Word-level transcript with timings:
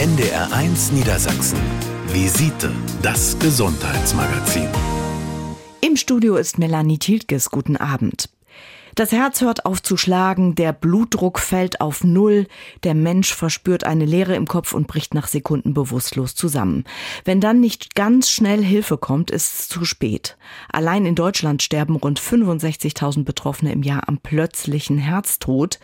NDR1 0.00 0.94
Niedersachsen. 0.94 1.58
Visite, 2.06 2.72
das 3.02 3.38
Gesundheitsmagazin. 3.38 4.66
Im 5.82 5.96
Studio 5.96 6.36
ist 6.36 6.58
Melanie 6.58 6.96
Tiltges. 6.96 7.50
Guten 7.50 7.76
Abend. 7.76 8.30
Das 8.94 9.12
Herz 9.12 9.42
hört 9.42 9.66
auf 9.66 9.82
zu 9.82 9.98
schlagen, 9.98 10.54
der 10.54 10.72
Blutdruck 10.72 11.38
fällt 11.38 11.82
auf 11.82 12.02
Null, 12.02 12.46
der 12.82 12.94
Mensch 12.94 13.34
verspürt 13.34 13.84
eine 13.84 14.06
Leere 14.06 14.34
im 14.36 14.46
Kopf 14.46 14.72
und 14.72 14.86
bricht 14.86 15.12
nach 15.12 15.28
Sekunden 15.28 15.74
bewusstlos 15.74 16.34
zusammen. 16.34 16.84
Wenn 17.26 17.42
dann 17.42 17.60
nicht 17.60 17.94
ganz 17.94 18.30
schnell 18.30 18.64
Hilfe 18.64 18.96
kommt, 18.96 19.30
ist 19.30 19.60
es 19.60 19.68
zu 19.68 19.84
spät. 19.84 20.38
Allein 20.72 21.04
in 21.04 21.14
Deutschland 21.14 21.62
sterben 21.62 21.96
rund 21.96 22.18
65.000 22.18 23.24
Betroffene 23.24 23.70
im 23.70 23.82
Jahr 23.82 24.08
am 24.08 24.16
plötzlichen 24.16 24.96
Herztod. 24.96 25.78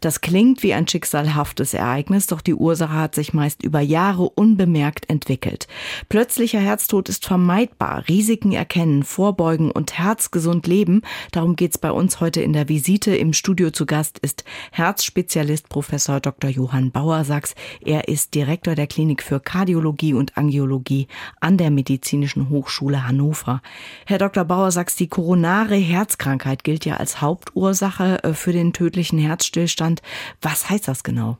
Das 0.00 0.22
klingt 0.22 0.62
wie 0.62 0.72
ein 0.72 0.88
schicksalhaftes 0.88 1.74
Ereignis, 1.74 2.26
doch 2.26 2.40
die 2.40 2.54
Ursache 2.54 2.94
hat 2.94 3.14
sich 3.14 3.34
meist 3.34 3.62
über 3.62 3.80
Jahre 3.80 4.30
unbemerkt 4.30 5.10
entwickelt. 5.10 5.68
Plötzlicher 6.08 6.58
Herztod 6.58 7.10
ist 7.10 7.26
vermeidbar. 7.26 8.04
Risiken 8.08 8.52
erkennen, 8.52 9.02
vorbeugen 9.02 9.70
und 9.70 9.98
herzgesund 9.98 10.66
leben. 10.66 11.02
Darum 11.32 11.54
geht's 11.54 11.76
bei 11.76 11.92
uns 11.92 12.20
heute 12.20 12.40
in 12.40 12.54
der 12.54 12.68
Visite. 12.68 13.14
Im 13.14 13.34
Studio 13.34 13.70
zu 13.70 13.84
Gast 13.84 14.18
ist 14.20 14.44
Herzspezialist 14.72 15.68
Professor 15.68 16.20
Dr. 16.20 16.50
Johann 16.50 16.90
Bauersachs. 16.90 17.54
Er 17.84 18.08
ist 18.08 18.34
Direktor 18.34 18.74
der 18.74 18.86
Klinik 18.86 19.22
für 19.22 19.38
Kardiologie 19.38 20.14
und 20.14 20.38
Angiologie 20.38 21.08
an 21.40 21.58
der 21.58 21.70
Medizinischen 21.70 22.48
Hochschule 22.48 23.06
Hannover. 23.06 23.60
Herr 24.06 24.18
Dr. 24.18 24.44
Bauersachs, 24.44 24.96
die 24.96 25.08
koronare 25.08 25.76
Herzkrankheit 25.76 26.64
gilt 26.64 26.86
ja 26.86 26.96
als 26.96 27.20
Hauptursache 27.20 28.24
äh, 28.24 28.32
für 28.32 28.52
den 28.52 28.72
tödlichen 28.72 29.18
Herzstillstand. 29.18 29.89
Zustand. 29.90 30.02
Was 30.40 30.70
heißt 30.70 30.88
das 30.88 31.02
genau? 31.02 31.38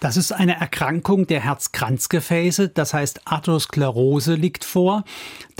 Das 0.00 0.16
ist 0.16 0.32
eine 0.32 0.58
Erkrankung 0.58 1.28
der 1.28 1.40
Herzkranzgefäße, 1.40 2.70
das 2.70 2.92
heißt 2.92 3.20
Atherosklerose 3.24 4.34
liegt 4.34 4.64
vor. 4.64 5.04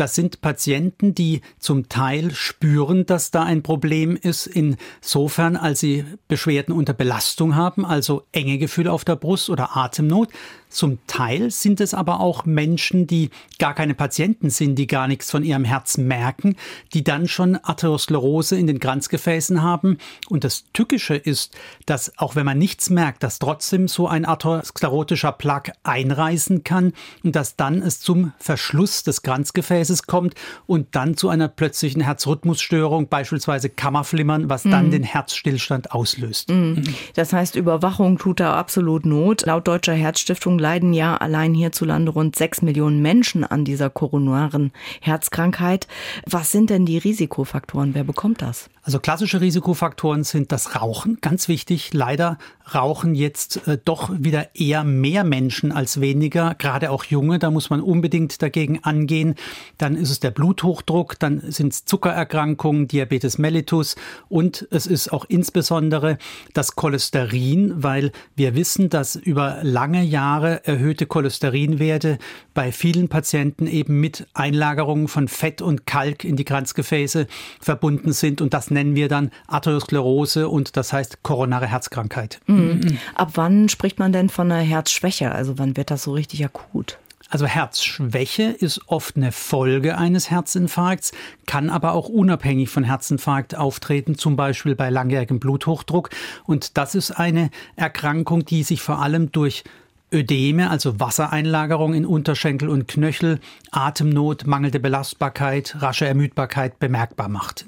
Das 0.03 0.17
sind 0.17 0.41
Patienten, 0.41 1.15
die 1.15 1.43
zum 1.61 1.89
Teil 1.89 2.33
spüren, 2.35 3.07
dass 3.07 3.31
da 3.31 3.45
ein 3.45 3.63
Problem 3.63 4.17
ist, 4.17 4.49
insofern, 4.49 5.55
als 5.55 5.79
sie 5.79 6.05
Beschwerden 6.27 6.75
unter 6.75 6.93
Belastung 6.93 7.55
haben, 7.55 7.87
also 7.87 8.25
enge 8.33 8.59
Gefühle 8.59 8.91
auf 8.91 9.05
der 9.05 9.15
Brust 9.15 9.49
oder 9.49 9.77
Atemnot. 9.77 10.29
Zum 10.73 10.99
Teil 11.07 11.51
sind 11.51 11.83
es 11.83 11.93
aber 11.93 12.21
auch 12.21 12.47
Menschen, 12.47 13.07
die 13.07 13.29
gar 13.59 13.75
keine 13.75 13.95
Patienten 13.95 14.49
sind, 14.49 14.77
die 14.77 14.87
gar 14.87 15.07
nichts 15.07 15.31
von 15.31 15.45
ihrem 15.45 15.65
Herzen 15.65 16.09
merken, 16.09 16.57
die 16.95 17.05
dann 17.05 17.29
schon 17.29 17.59
Atherosklerose 17.63 18.57
in 18.57 18.67
den 18.67 18.81
Kranzgefäßen 18.81 19.63
haben. 19.63 19.99
Und 20.31 20.45
das 20.45 20.65
Tückische 20.73 21.15
ist, 21.15 21.55
dass 21.85 22.17
auch 22.17 22.37
wenn 22.37 22.47
man 22.47 22.57
nichts 22.57 22.89
merkt, 22.89 23.23
dass 23.23 23.39
trotzdem 23.39 23.87
so 23.87 24.09
ein 24.09 24.25
atherosklerotischer 24.25 25.33
Plaque 25.33 25.75
einreißen 25.83 26.65
kann 26.65 26.95
und 27.23 27.37
dass 27.37 27.57
dann 27.57 27.83
es 27.83 28.01
zum 28.01 28.33
Verschluss 28.39 29.03
des 29.03 29.21
Kranzgefäßes 29.21 29.92
kommt 30.01 30.35
und 30.67 30.89
dann 30.93 31.17
zu 31.17 31.29
einer 31.29 31.49
plötzlichen 31.49 32.01
Herzrhythmusstörung, 32.03 33.09
beispielsweise 33.09 33.69
Kammerflimmern, 33.69 34.49
was 34.49 34.63
dann 34.63 34.87
mhm. 34.87 34.91
den 34.93 35.03
Herzstillstand 35.03 35.93
auslöst. 35.93 36.51
Mhm. 36.51 36.83
Das 37.15 37.33
heißt, 37.33 37.57
Überwachung 37.57 38.19
tut 38.19 38.41
da 38.41 38.55
absolut 38.55 39.05
Not. 39.05 39.45
Laut 39.47 39.69
Deutscher 39.69 39.95
Herzstiftung 39.95 40.59
leiden 40.59 40.95
ja 40.95 41.17
allein 41.17 41.55
hierzulande 41.55 42.13
rund 42.13 42.37
sechs 42.37 42.63
Millionen 42.63 43.03
Menschen 43.03 43.45
an 43.45 43.65
dieser 43.65 43.91
koronaren 43.91 44.73
Herzkrankheit. 45.01 45.87
Was 46.27 46.53
sind 46.53 46.71
denn 46.71 46.87
die 46.87 46.99
Risikofaktoren? 46.99 47.95
Wer 47.95 48.05
bekommt 48.05 48.43
das? 48.43 48.71
Also 48.85 48.99
klassische 48.99 49.41
Risikofaktoren 49.41 50.25
sind 50.25 50.51
das 50.51 50.75
Rauchen, 50.75 51.19
ganz 51.21 51.47
wichtig. 51.47 51.95
Leider 51.95 52.37
rauchen 52.75 53.15
jetzt 53.15 53.69
äh, 53.69 53.79
doch 53.83 54.11
wieder 54.13 54.57
eher 54.57 54.83
mehr 54.83 55.23
Menschen 55.23 55.71
als 55.71 56.01
weniger, 56.01 56.57
gerade 56.57 56.91
auch 56.91 57.05
junge. 57.05 57.39
Da 57.39 57.53
muss 57.53 57.71
man 57.71 57.81
unbedingt 57.81 58.43
dagegen 58.43 58.83
angehen. 58.83 59.37
Dann 59.79 59.95
ist 59.95 60.11
es 60.11 60.19
der 60.19 60.33
Bluthochdruck, 60.33 61.17
dann 61.21 61.53
sind 61.53 61.73
es 61.73 61.85
Zuckererkrankungen, 61.85 62.89
Diabetes 62.89 63.39
mellitus 63.39 63.95
und 64.29 64.67
es 64.73 64.89
ist 64.89 65.13
auch 65.13 65.27
insbesondere 65.29 66.19
das 66.53 66.75
Cholesterin, 66.75 67.85
weil 67.85 68.11
wir 68.35 68.57
wissen, 68.57 68.91
dass 68.91 69.15
über 69.15 69.59
lange 69.63 70.03
Jahre 70.03 70.67
erhöhte 70.67 71.07
Cholesterinwerte 71.07 72.19
bei 72.53 72.73
vielen 72.73 73.09
Patienten 73.09 73.69
eben 73.69 74.01
mit 74.01 74.27
Einlagerungen 74.35 75.07
von 75.07 75.29
Fett 75.29 75.63
und 75.63 75.87
Kalk 75.87 76.25
in 76.25 76.35
die 76.35 76.45
Kranzgefäße 76.45 77.29
verbunden 77.61 78.13
sind 78.13 78.41
und 78.41 78.55
das 78.55 78.72
nennen 78.73 78.97
wir 78.97 79.09
dann 79.09 79.31
Atherosklerose 79.47 80.49
und 80.49 80.77
das 80.77 80.93
heißt 80.93 81.23
koronare 81.23 81.67
Herzkrankheit. 81.67 82.41
Mhm. 82.47 82.99
Ab 83.15 83.33
wann 83.35 83.69
spricht 83.69 83.99
man 83.99 84.13
denn 84.13 84.29
von 84.29 84.51
einer 84.51 84.63
Herzschwäche? 84.63 85.33
Also 85.33 85.59
wann 85.59 85.77
wird 85.77 85.91
das 85.91 86.05
so 86.05 86.13
richtig 86.13 86.45
akut? 86.45 86.99
Also 87.33 87.47
Herzschwäche 87.47 88.43
ist 88.43 88.83
oft 88.89 89.17
eine 89.17 89.33
Folge 89.33 89.97
eines 89.97 90.31
Herzinfarkts, 90.31 91.13
kann 91.47 91.71
aber 91.71 91.93
auch 91.93 92.11
unabhängig 92.11 92.69
von 92.69 92.85
Herzinfarkt 92.85 93.57
auftreten, 93.57 94.19
zum 94.19 94.37
Beispiel 94.37 94.75
bei 94.75 94.91
langjährigem 94.91 95.41
Bluthochdruck. 95.41 96.11
Und 96.45 96.77
das 96.77 96.95
ist 96.95 97.11
eine 97.13 97.51
Erkrankung, 97.75 98.45
die 98.45 98.65
sich 98.65 98.83
vor 98.83 99.01
allem 99.01 99.33
durch 99.33 99.65
Ödeme, 100.13 100.69
also 100.69 101.01
Wassereinlagerung 101.01 101.95
in 101.95 102.05
Unterschenkel 102.05 102.69
und 102.69 102.87
Knöchel, 102.87 103.41
Atemnot, 103.71 104.47
mangelnde 104.47 104.79
Belastbarkeit, 104.79 105.77
rasche 105.81 106.07
Ermüdbarkeit 106.07 106.79
bemerkbar 106.79 107.31
macht. 107.31 107.65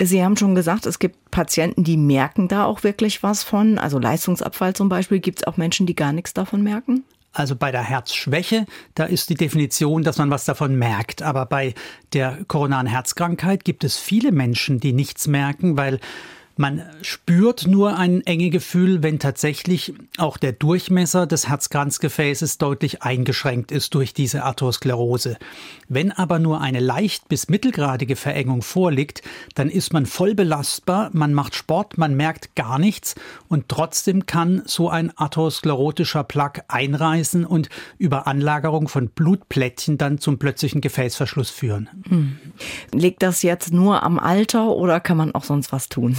Sie 0.00 0.22
haben 0.22 0.36
schon 0.36 0.54
gesagt, 0.54 0.86
es 0.86 0.98
gibt 0.98 1.30
Patienten, 1.30 1.82
die 1.82 1.96
merken 1.96 2.48
da 2.48 2.64
auch 2.64 2.84
wirklich 2.84 3.22
was 3.22 3.42
von. 3.42 3.78
Also 3.78 3.98
Leistungsabfall 3.98 4.74
zum 4.74 4.88
Beispiel. 4.88 5.18
Gibt 5.18 5.40
es 5.40 5.46
auch 5.46 5.56
Menschen, 5.56 5.86
die 5.86 5.96
gar 5.96 6.12
nichts 6.12 6.34
davon 6.34 6.62
merken? 6.62 7.04
Also 7.32 7.56
bei 7.56 7.70
der 7.70 7.82
Herzschwäche, 7.82 8.66
da 8.94 9.04
ist 9.04 9.28
die 9.28 9.34
Definition, 9.34 10.02
dass 10.02 10.18
man 10.18 10.30
was 10.30 10.44
davon 10.44 10.76
merkt. 10.76 11.22
Aber 11.22 11.46
bei 11.46 11.74
der 12.12 12.38
koronaren 12.46 12.86
Herzkrankheit 12.86 13.64
gibt 13.64 13.84
es 13.84 13.96
viele 13.96 14.32
Menschen, 14.32 14.80
die 14.80 14.92
nichts 14.92 15.26
merken, 15.26 15.76
weil 15.76 16.00
man 16.58 16.82
spürt 17.02 17.68
nur 17.68 17.96
ein 17.96 18.26
enge 18.26 18.50
Gefühl, 18.50 19.02
wenn 19.04 19.20
tatsächlich 19.20 19.94
auch 20.16 20.36
der 20.36 20.50
Durchmesser 20.52 21.28
des 21.28 21.48
Herzkranzgefäßes 21.48 22.58
deutlich 22.58 23.02
eingeschränkt 23.02 23.70
ist 23.70 23.94
durch 23.94 24.12
diese 24.12 24.44
Atherosklerose. 24.44 25.38
Wenn 25.88 26.10
aber 26.10 26.40
nur 26.40 26.60
eine 26.60 26.80
leicht 26.80 27.28
bis 27.28 27.48
mittelgradige 27.48 28.16
Verengung 28.16 28.62
vorliegt, 28.62 29.22
dann 29.54 29.70
ist 29.70 29.92
man 29.92 30.04
voll 30.04 30.34
belastbar, 30.34 31.10
man 31.12 31.32
macht 31.32 31.54
Sport, 31.54 31.96
man 31.96 32.16
merkt 32.16 32.56
gar 32.56 32.80
nichts 32.80 33.14
und 33.48 33.68
trotzdem 33.68 34.26
kann 34.26 34.62
so 34.66 34.90
ein 34.90 35.12
atherosklerotischer 35.16 36.24
Plaque 36.24 36.64
einreißen 36.66 37.44
und 37.44 37.68
über 37.98 38.26
Anlagerung 38.26 38.88
von 38.88 39.10
Blutplättchen 39.10 39.96
dann 39.96 40.18
zum 40.18 40.38
plötzlichen 40.40 40.80
Gefäßverschluss 40.80 41.50
führen. 41.50 41.88
Hm. 42.08 42.38
Liegt 42.92 43.22
das 43.22 43.42
jetzt 43.42 43.72
nur 43.72 44.02
am 44.02 44.18
Alter 44.18 44.70
oder 44.70 44.98
kann 44.98 45.16
man 45.16 45.32
auch 45.36 45.44
sonst 45.44 45.70
was 45.70 45.88
tun? 45.88 46.16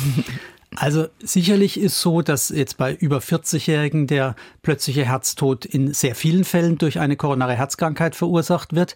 Also 0.75 1.07
sicherlich 1.19 1.79
ist 1.79 2.00
so, 2.00 2.22
dass 2.22 2.50
jetzt 2.50 2.78
bei 2.78 2.94
über 2.94 3.19
40-Jährigen 3.19 4.07
der 4.07 4.35
plötzliche 4.62 5.03
Herztod 5.03 5.66
in 5.66 5.94
sehr 5.94 6.16
vielen 6.16 6.44
Fällen 6.44 6.78
durch 6.78 7.00
eine 7.00 7.16
koronare 7.16 7.56
Herzkrankheit 7.56 8.16
verursacht 8.16 8.73
wird. 8.75 8.95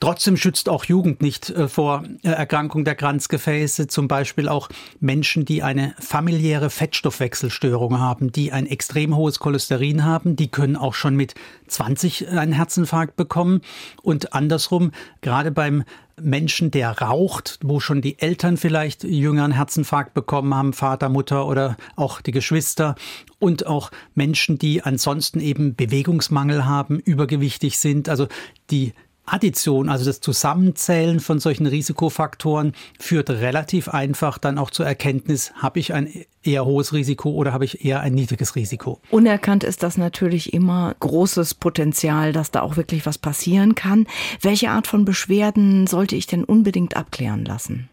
Trotzdem 0.00 0.36
schützt 0.36 0.68
auch 0.68 0.84
Jugend 0.84 1.22
nicht 1.22 1.50
äh, 1.50 1.68
vor 1.68 2.04
äh, 2.22 2.28
Erkrankung 2.28 2.84
der 2.84 2.94
Kranzgefäße, 2.94 3.86
zum 3.86 4.08
Beispiel 4.08 4.48
auch 4.48 4.68
Menschen, 5.00 5.44
die 5.44 5.62
eine 5.62 5.94
familiäre 5.98 6.70
Fettstoffwechselstörung 6.70 7.98
haben, 7.98 8.32
die 8.32 8.52
ein 8.52 8.66
extrem 8.66 9.16
hohes 9.16 9.38
Cholesterin 9.38 10.04
haben, 10.04 10.36
die 10.36 10.48
können 10.48 10.76
auch 10.76 10.94
schon 10.94 11.16
mit 11.16 11.34
20 11.68 12.28
einen 12.28 12.52
Herzinfarkt 12.52 13.16
bekommen. 13.16 13.62
Und 14.02 14.34
andersrum, 14.34 14.92
gerade 15.20 15.50
beim 15.50 15.84
Menschen, 16.20 16.70
der 16.70 16.98
raucht, 16.98 17.58
wo 17.62 17.78
schon 17.78 18.00
die 18.00 18.18
Eltern 18.18 18.56
vielleicht 18.56 19.04
jüngeren 19.04 19.52
Herzinfarkt 19.52 20.14
bekommen 20.14 20.54
haben, 20.54 20.72
Vater, 20.72 21.08
Mutter 21.08 21.46
oder 21.46 21.76
auch 21.94 22.22
die 22.22 22.30
Geschwister 22.30 22.94
und 23.38 23.66
auch 23.66 23.90
Menschen, 24.14 24.58
die 24.58 24.82
ansonsten 24.82 25.40
eben 25.40 25.74
Bewegungsmangel 25.74 26.64
haben, 26.64 26.98
übergewichtig 27.00 27.78
sind. 27.78 28.08
Also 28.08 28.28
die 28.70 28.94
Addition, 29.26 29.88
also 29.88 30.04
das 30.04 30.20
Zusammenzählen 30.20 31.20
von 31.20 31.40
solchen 31.40 31.66
Risikofaktoren, 31.66 32.72
führt 32.98 33.28
relativ 33.28 33.88
einfach 33.88 34.38
dann 34.38 34.58
auch 34.58 34.70
zur 34.70 34.86
Erkenntnis, 34.86 35.52
habe 35.56 35.80
ich 35.80 35.92
ein 35.92 36.08
eher 36.42 36.64
hohes 36.64 36.92
Risiko 36.92 37.30
oder 37.30 37.52
habe 37.52 37.64
ich 37.64 37.84
eher 37.84 38.00
ein 38.00 38.14
niedriges 38.14 38.54
Risiko. 38.54 39.00
Unerkannt 39.10 39.64
ist 39.64 39.82
das 39.82 39.98
natürlich 39.98 40.52
immer 40.52 40.94
großes 41.00 41.54
Potenzial, 41.54 42.32
dass 42.32 42.52
da 42.52 42.62
auch 42.62 42.76
wirklich 42.76 43.04
was 43.04 43.18
passieren 43.18 43.74
kann. 43.74 44.06
Welche 44.40 44.70
Art 44.70 44.86
von 44.86 45.04
Beschwerden 45.04 45.86
sollte 45.86 46.14
ich 46.14 46.26
denn 46.26 46.44
unbedingt 46.44 46.96
abklären 46.96 47.44
lassen? 47.44 47.88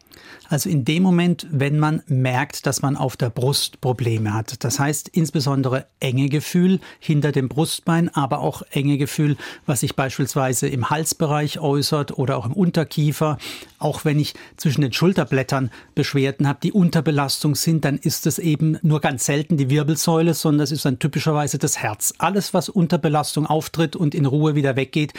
Also 0.54 0.70
in 0.70 0.86
dem 0.86 1.02
Moment, 1.02 1.48
wenn 1.50 1.80
man 1.80 2.04
merkt, 2.06 2.68
dass 2.68 2.84
man 2.84 2.96
auf 2.96 3.18
der 3.18 3.32
Brust 3.32 3.82
Probleme 3.82 4.36
hat. 4.36 4.64
Das 4.64 4.78
heißt 4.78 5.08
insbesondere 5.08 5.88
enge 6.00 6.30
Gefühl 6.30 6.80
hinter 7.00 7.32
dem 7.32 7.50
Brustbein, 7.50 8.10
aber 8.10 8.42
auch 8.42 8.62
enge 8.70 9.00
Gefühl, 9.00 9.36
was 9.66 9.80
sich 9.80 9.96
beispielsweise 9.96 10.68
im 10.68 10.92
Halsbereich 10.92 11.60
äußert 11.60 12.20
oder 12.20 12.38
auch 12.38 12.46
im 12.46 12.54
Unterkiefer. 12.54 13.40
Auch 13.80 14.06
wenn 14.06 14.20
ich 14.20 14.36
zwischen 14.56 14.82
den 14.82 14.94
Schulterblättern 14.94 15.72
Beschwerden 15.96 16.48
habe, 16.48 16.60
die 16.62 16.72
Unterbelastung 16.72 17.56
sind, 17.56 17.84
dann 17.84 17.98
ist 17.98 18.28
es 18.28 18.38
eben 18.38 18.78
nur 18.84 19.02
ganz 19.02 19.26
selten 19.26 19.58
die 19.58 19.72
Wirbelsäule, 19.72 20.36
sondern 20.36 20.66
es 20.66 20.72
ist 20.72 20.86
dann 20.86 21.00
typischerweise 21.00 21.58
das 21.58 21.80
Herz. 21.80 22.14
Alles, 22.20 22.54
was 22.54 22.70
unter 22.70 23.00
Belastung 23.00 23.48
auftritt 23.48 23.96
und 23.96 24.14
in 24.14 24.28
Ruhe 24.28 24.54
wieder 24.54 24.76
weggeht, 24.76 25.14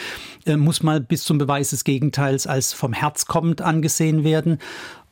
äh, 0.47 0.57
muss 0.57 0.85
mal 0.85 1.01
bis 1.01 1.25
zum 1.25 1.39
Beweis 1.39 1.71
des 1.71 1.83
Gegenteils 1.83 2.47
als 2.47 2.73
vom 2.73 2.93
Herz 2.93 3.27
kommend 3.27 3.63
angesehen 3.63 4.23
werden. 4.23 4.61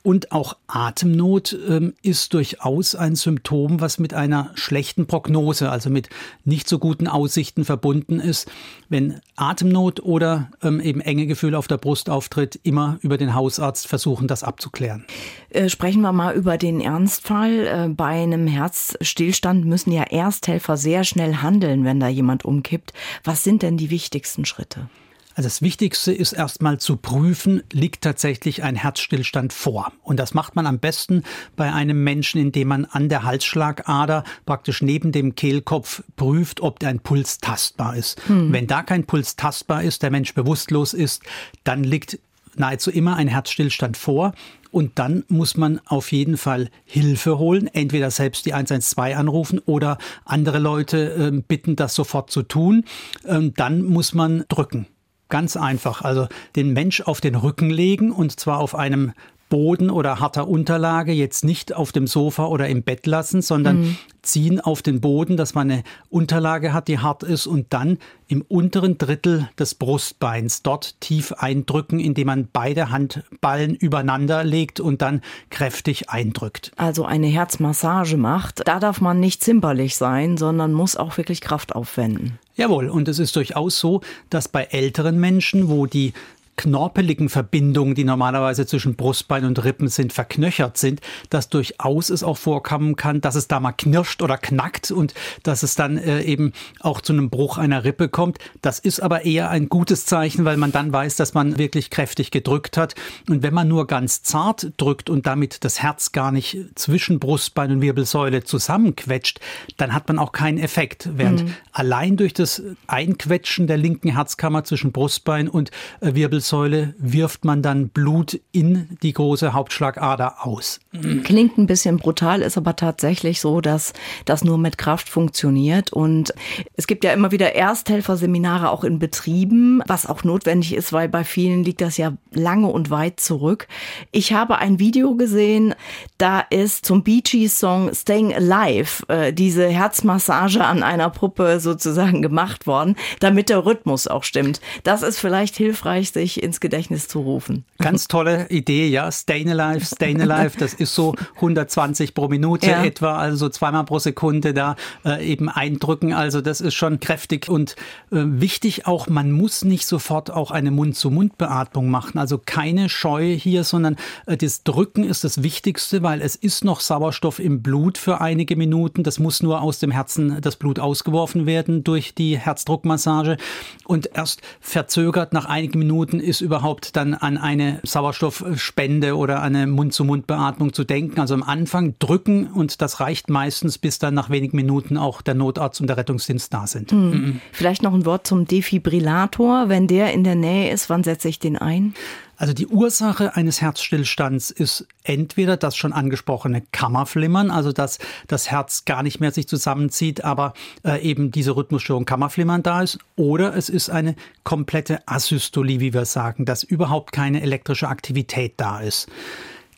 Und 0.03 0.33
auch 0.33 0.57
Atemnot 0.67 1.57
ähm, 1.69 1.95
ist 2.03 2.35
durchaus 2.35 2.97
ein 2.97 3.15
Symptom, 3.15 3.81
was 3.81 3.99
mit 3.99 4.15
einer 4.15 4.51
schlechten 4.55 5.07
Prognose, 5.07 5.71
also 5.71 5.91
mit 5.91 6.09
nicht 6.45 6.69
so 6.69 6.81
guten 6.81 7.07
Aussichten 7.07 7.65
verbunden 7.65 8.19
ist. 8.19 8.51
Wenn 8.89 9.21
Atemnot 9.37 10.01
oder 10.01 10.51
ähm, 10.61 10.81
eben 10.81 11.01
enge 11.01 11.27
Gefühle 11.27 11.57
auf 11.57 11.69
der 11.69 11.79
Brust 11.79 12.11
auftritt, 12.11 12.59
immer 12.65 12.99
über 13.03 13.17
den 13.17 13.35
Hausarzt 13.35 13.87
versuchen, 13.87 14.27
das 14.27 14.43
abzuklären. 14.43 15.05
Äh, 15.51 15.69
sprechen 15.69 16.03
wir 16.03 16.13
mal 16.13 16.35
über 16.35 16.59
den 16.59 16.81
Ernstfall. 16.81 17.67
Äh, 17.67 17.89
bei 17.89 18.23
einem 18.23 18.49
Herzstillstand 18.49 19.65
müssen 19.67 19.93
ja 19.93 20.03
Ersthelfer 20.03 20.77
sehr 20.77 21.05
schnell 21.05 21.37
handeln, 21.37 21.85
wenn 21.85 22.01
da 22.01 22.09
jemand 22.09 22.45
umkippt. 22.45 22.93
Was 23.23 23.45
sind 23.45 23.63
denn 23.63 23.77
die 23.77 23.91
wichtigsten 23.91 24.45
Schritte? 24.47 24.89
Also 25.35 25.47
das 25.47 25.63
Wichtigste 25.63 26.13
ist 26.13 26.33
erstmal 26.33 26.79
zu 26.79 26.97
prüfen, 26.97 27.63
liegt 27.73 28.03
tatsächlich 28.03 28.63
ein 28.63 28.77
Herzstillstand 28.77 29.53
vor. 29.53 29.93
Und 30.03 30.19
das 30.19 30.35
macht 30.35 30.57
man 30.57 30.67
am 30.67 30.79
besten 30.79 31.23
bei 31.57 31.73
einem 31.73 32.05
Menschen, 32.05 32.41
indem 32.41 32.69
man 32.69 32.85
an 32.85 33.09
der 33.09 33.23
Halsschlagader 33.23 34.25
praktisch 34.47 34.83
neben 34.83 35.13
dem 35.13 35.35
Kehlkopf 35.35 36.03
prüft, 36.17 36.61
ob 36.61 36.83
ein 36.85 37.01
Puls 37.01 37.39
tastbar 37.39 37.97
ist. 37.97 38.21
Hm. 38.27 38.53
Wenn 38.53 38.67
da 38.67 38.83
kein 38.83 39.05
Puls 39.05 39.37
tastbar 39.37 39.83
ist, 39.83 40.03
der 40.03 40.11
Mensch 40.11 40.35
bewusstlos 40.35 40.95
ist, 40.95 41.23
dann 41.65 41.85
liegt 41.85 42.19
nahezu 42.57 42.91
immer 42.91 43.17
ein 43.17 43.29
Herzstillstand 43.29 43.97
vor. 43.97 44.35
Und 44.71 44.99
dann 44.99 45.25
muss 45.29 45.57
man 45.57 45.81
auf 45.85 46.13
jeden 46.13 46.39
Fall 46.39 46.71
Hilfe 46.87 47.39
holen, 47.39 47.67
entweder 47.67 48.11
selbst 48.11 48.47
die 48.47 48.55
112 48.55 49.17
anrufen 49.17 49.59
oder 49.59 49.99
andere 50.25 50.59
Leute 50.59 51.31
äh, 51.35 51.43
bitten, 51.47 51.77
das 51.77 51.95
sofort 51.95 52.31
zu 52.31 52.43
tun. 52.43 52.85
Ähm, 53.27 53.53
dann 53.55 53.83
muss 53.83 54.15
man 54.15 54.45
drücken. 54.49 54.87
Ganz 55.33 55.57
einfach. 55.57 56.03
Also 56.03 56.29
den 56.57 56.75
Mensch 56.75 57.01
auf 57.01 57.23
den 57.23 57.37
Rücken 57.37 57.71
legen 57.71 58.13
und 58.13 58.39
zwar 58.39 58.59
auf 58.59 58.75
einem 58.75 59.13
Boden 59.49 59.89
oder 59.89 60.21
harter 60.21 60.47
Unterlage 60.47 61.13
jetzt 61.13 61.43
nicht 61.43 61.75
auf 61.75 61.91
dem 61.91 62.07
Sofa 62.07 62.45
oder 62.47 62.69
im 62.69 62.83
Bett 62.83 63.07
lassen, 63.07 63.41
sondern 63.41 63.81
mhm. 63.81 63.97
ziehen 64.21 64.61
auf 64.61 64.83
den 64.83 65.01
Boden, 65.01 65.39
dass 65.39 65.55
man 65.55 65.71
eine 65.71 65.85
Unterlage 66.11 66.75
hat, 66.75 66.89
die 66.89 66.99
hart 66.99 67.23
ist 67.23 67.47
und 67.47 67.67
dann 67.71 67.97
im 68.29 68.43
unteren 68.43 68.99
Drittel 68.99 69.49
des 69.59 69.75
Brustbeins 69.75 70.63
dort 70.63 71.01
tief 71.01 71.33
eindrücken, 71.33 71.99
indem 71.99 72.27
man 72.27 72.49
beide 72.53 72.91
Handballen 72.91 73.75
übereinander 73.75 74.45
legt 74.45 74.81
und 74.81 75.01
dann 75.01 75.23
kräftig 75.49 76.11
eindrückt. 76.11 76.73
Also 76.77 77.07
eine 77.07 77.27
Herzmassage 77.27 78.19
macht. 78.19 78.67
Da 78.67 78.81
darf 78.81 79.01
man 79.01 79.19
nicht 79.19 79.43
zimperlich 79.43 79.97
sein, 79.97 80.37
sondern 80.37 80.75
muss 80.75 80.95
auch 80.95 81.17
wirklich 81.17 81.41
Kraft 81.41 81.75
aufwenden. 81.75 82.39
Jawohl, 82.57 82.89
und 82.89 83.09
es 83.09 83.19
ist 83.19 83.35
durchaus 83.37 83.79
so, 83.79 84.03
dass 84.31 84.49
bei 84.49 84.65
älteren 84.65 85.19
Menschen, 85.19 85.69
wo 85.69 85.87
die 85.87 86.13
knorpeligen 86.57 87.29
Verbindungen, 87.29 87.95
die 87.95 88.05
normalerweise 88.05 88.67
zwischen 88.67 88.95
Brustbein 88.95 89.45
und 89.45 89.65
Rippen 89.65 89.89
sind, 89.89 90.13
verknöchert 90.13 90.77
sind, 90.77 91.01
dass 91.31 91.49
durchaus 91.49 92.11
es 92.11 92.23
auch 92.23 92.37
vorkommen 92.37 92.95
kann, 92.97 93.21
dass 93.21 93.37
es 93.37 93.49
da 93.49 93.59
mal 93.59 93.73
knirscht 93.73 94.23
oder 94.23 94.37
knackt 94.37 94.91
und 94.91 95.15
dass 95.43 95.63
es 95.63 95.75
dann 95.75 95.97
äh, 95.97 96.23
eben 96.23 96.53
auch 96.81 97.01
zu 97.01 97.15
einem 97.15 97.31
Bruch 97.31 97.57
einer 97.57 97.85
Rippe 97.85 98.09
kommt. 98.09 98.39
Das 98.61 98.79
ist 98.79 99.01
aber 99.01 99.25
eher 99.25 99.51
ein 99.51 99.69
gutes 99.69 100.05
Zeichen, 100.05 100.45
weil 100.45 100.59
man 100.59 100.73
dann 100.73 100.93
weiß, 100.93 101.17
dass 101.17 101.33
man 101.35 101.59
wirklich 101.59 101.91
kräftig 101.91 102.31
gedrückt 102.31 102.77
hat. 102.77 102.95
Und 103.29 103.43
wenn 103.43 103.55
man 103.55 103.69
nur 103.69 103.87
ganz 103.87 104.23
zart 104.23 104.73
drückt 104.77 105.09
und 105.09 105.27
damit 105.27 105.65
das 105.65 105.83
Herz 105.83 106.13
gar 106.13 106.33
nicht 106.33 106.59
zwischen 106.75 107.19
Brustbein 107.19 107.73
und 107.73 107.81
Wirbelsäule 107.81 108.45
zusammenquetscht, 108.45 109.41
dann 109.79 109.95
hat 109.95 110.07
man 110.09 110.19
auch 110.19 110.33
keinen 110.33 110.59
Effekt. 110.59 111.09
Während 111.15 111.45
mhm. 111.45 111.55
allein 111.73 112.17
durch 112.17 112.35
das 112.35 112.63
Einquetschen 112.87 113.67
der 113.67 113.79
linken 113.79 114.11
Herzkammer 114.11 114.65
zwischen 114.65 114.93
Brustbein 114.93 115.49
und 115.49 115.71
äh, 116.01 116.15
Wirbelsäule 116.15 116.42
Wirbelsäule 116.43 116.95
wirft 116.99 117.45
man 117.45 117.63
dann 117.63 117.91
Blut 117.91 118.41
in 118.51 118.99
die 119.03 119.13
große 119.13 119.53
Hauptschlagader 119.53 120.45
aus. 120.45 120.81
Klingt 121.25 121.57
ein 121.57 121.67
bisschen 121.67 121.97
brutal, 121.97 122.43
ist 122.43 122.59
aber 122.59 122.77
tatsächlich 122.77 123.41
so, 123.41 123.63
dass 123.63 123.95
das 124.27 124.45
nur 124.45 124.59
mit 124.59 124.77
Kraft 124.77 125.09
funktioniert. 125.09 125.91
Und 125.91 126.35
es 126.77 126.87
gibt 126.87 127.03
ja 127.03 127.15
immer 127.15 127.33
wieder 127.33 127.55
Ersthelferseminare 127.55 128.71
auch 128.71 128.85
in 128.85 128.99
Betrieben, 128.99 129.83
was 129.87 130.05
auch 130.05 130.23
notwendig 130.23 130.75
ist, 130.75 130.93
weil 130.93 131.09
bei 131.09 131.25
vielen 131.25 131.65
liegt 131.65 131.81
das 131.81 131.97
ja 131.97 132.13
lange 132.31 132.67
und 132.67 132.91
weit 132.91 133.21
zurück. 133.21 133.69
Ich 134.11 134.35
habe 134.35 134.59
ein 134.59 134.79
Video 134.79 135.15
gesehen, 135.15 135.75
da 136.19 136.41
ist 136.41 136.85
zum 136.85 137.03
Bee 137.03 137.23
Gees 137.23 137.59
Song 137.59 137.95
Staying 137.95 138.35
Alive 138.35 139.09
äh, 139.09 139.33
diese 139.33 139.69
Herzmassage 139.69 140.63
an 140.63 140.83
einer 140.83 141.09
Puppe 141.09 141.59
sozusagen 141.61 142.21
gemacht 142.21 142.67
worden, 142.67 142.97
damit 143.19 143.49
der 143.49 143.65
Rhythmus 143.65 144.09
auch 144.09 144.25
stimmt. 144.25 144.61
Das 144.83 145.03
ist 145.03 145.19
vielleicht 145.19 145.57
hilfreich, 145.57 146.11
sich 146.13 146.43
ins 146.43 146.61
Gedächtnis 146.61 147.09
zu 147.09 147.21
rufen. 147.21 147.65
Ganz 147.79 148.09
tolle 148.09 148.51
Idee, 148.51 148.89
ja. 148.89 149.11
Staying 149.11 149.51
alive, 149.51 149.87
staying 149.87 150.21
alive, 150.21 150.59
das 150.59 150.75
ist 150.83 150.95
so 150.95 151.15
120 151.37 152.15
pro 152.15 152.29
Minute 152.29 152.67
ja. 152.67 152.85
etwa, 152.85 153.17
also 153.17 153.49
zweimal 153.49 153.85
pro 153.85 153.99
Sekunde 153.99 154.53
da 154.53 154.77
äh, 155.05 155.25
eben 155.27 155.49
eindrücken. 155.49 156.13
Also 156.13 156.41
das 156.41 156.61
ist 156.61 156.75
schon 156.75 157.01
kräftig 157.01 157.49
und 157.49 157.77
äh, 158.11 158.23
wichtig 158.25 158.87
auch, 158.87 159.07
man 159.09 159.33
muss 159.33 159.65
nicht 159.65 159.87
sofort 159.87 160.31
auch 160.31 160.51
eine 160.51 160.71
Mund-zu-Mund-Beatmung 160.71 161.89
machen. 161.89 162.19
Also 162.19 162.39
keine 162.39 162.89
Scheu 162.89 163.37
hier, 163.37 163.65
sondern 163.65 163.97
äh, 164.27 164.37
das 164.37 164.65
Drücken 164.65 165.05
ist 165.05 165.25
das 165.25 165.43
Wichtigste, 165.43 166.03
weil 166.03 166.21
es 166.21 166.37
ist 166.37 166.65
noch 166.65 166.81
Sauerstoff 166.81 167.39
im 167.39 167.63
Blut 167.63 167.99
für 167.99 168.21
einige 168.21 168.57
Minuten. 168.57 169.03
Das 169.03 169.19
muss 169.19 169.43
nur 169.43 169.63
aus 169.63 169.79
dem 169.79 169.91
Herzen 169.91 170.41
das 170.41 170.57
Blut 170.57 170.79
ausgeworfen 170.79 171.47
werden 171.47 171.85
durch 171.85 172.15
die 172.15 172.39
Herzdruckmassage. 172.39 173.37
Und 173.85 174.11
erst 174.15 174.43
verzögert 174.61 175.33
nach 175.33 175.47
einigen 175.47 175.79
Minuten 175.79 176.21
ist 176.21 176.41
überhaupt 176.41 176.97
dann 176.97 177.15
an 177.15 177.39
eine 177.39 177.81
Sauerstoffspende 177.85 179.17
oder 179.17 179.43
eine 179.43 179.67
Mund-zu-Mund-Beatmung 179.67 180.72
zu 180.73 180.85
denken. 180.85 181.21
Also 181.21 181.35
am 181.35 181.43
Anfang 181.43 181.95
drücken 181.99 182.47
und 182.47 182.83
das 182.83 183.01
reicht 183.01 183.31
meistens, 183.31 183.79
bis 183.79 183.99
dann 183.99 184.15
nach 184.15 184.31
wenigen 184.31 184.57
Minuten 184.57 184.97
auch 184.97 185.23
der 185.23 185.35
Notarzt 185.35 185.81
und 185.81 185.87
der 185.87 185.97
Rettungsdienst 185.97 186.53
da 186.53 186.67
sind. 186.67 186.93
Mhm. 186.93 186.99
Mhm. 186.99 187.41
Vielleicht 187.53 187.83
noch 187.83 187.95
ein 187.95 188.07
Wort 188.07 188.27
zum 188.27 188.47
Defibrillator. 188.47 189.69
Wenn 189.69 189.87
der 189.87 190.13
in 190.13 190.25
der 190.25 190.35
Nähe 190.35 190.73
ist, 190.73 190.91
wann 190.91 191.05
setze 191.05 191.29
ich 191.29 191.39
den 191.39 191.57
ein? 191.57 191.95
Also 192.43 192.55
die 192.55 192.67
Ursache 192.67 193.37
eines 193.37 193.61
Herzstillstands 193.61 194.51
ist 194.51 194.89
entweder 195.05 195.57
das 195.57 195.77
schon 195.77 195.93
angesprochene 195.93 196.65
Kammerflimmern, 196.73 197.53
also 197.53 197.71
dass 197.71 198.01
das 198.27 198.51
Herz 198.51 198.85
gar 198.85 199.05
nicht 199.05 199.21
mehr 199.21 199.31
sich 199.31 199.47
zusammenzieht, 199.47 200.25
aber 200.25 200.53
äh, 200.85 201.01
eben 201.03 201.31
diese 201.31 201.55
Rhythmusstörung 201.55 202.05
Kammerflimmern 202.05 202.65
da 202.65 202.83
ist, 202.83 202.99
oder 203.15 203.55
es 203.55 203.69
ist 203.69 203.91
eine 203.91 204.17
komplette 204.43 205.07
Asystolie, 205.07 205.79
wie 205.79 205.95
wir 205.95 206.05
sagen, 206.05 206.45
dass 206.45 206.65
überhaupt 206.65 207.13
keine 207.13 207.43
elektrische 207.43 207.87
Aktivität 207.87 208.55
da 208.57 208.81
ist. 208.81 209.09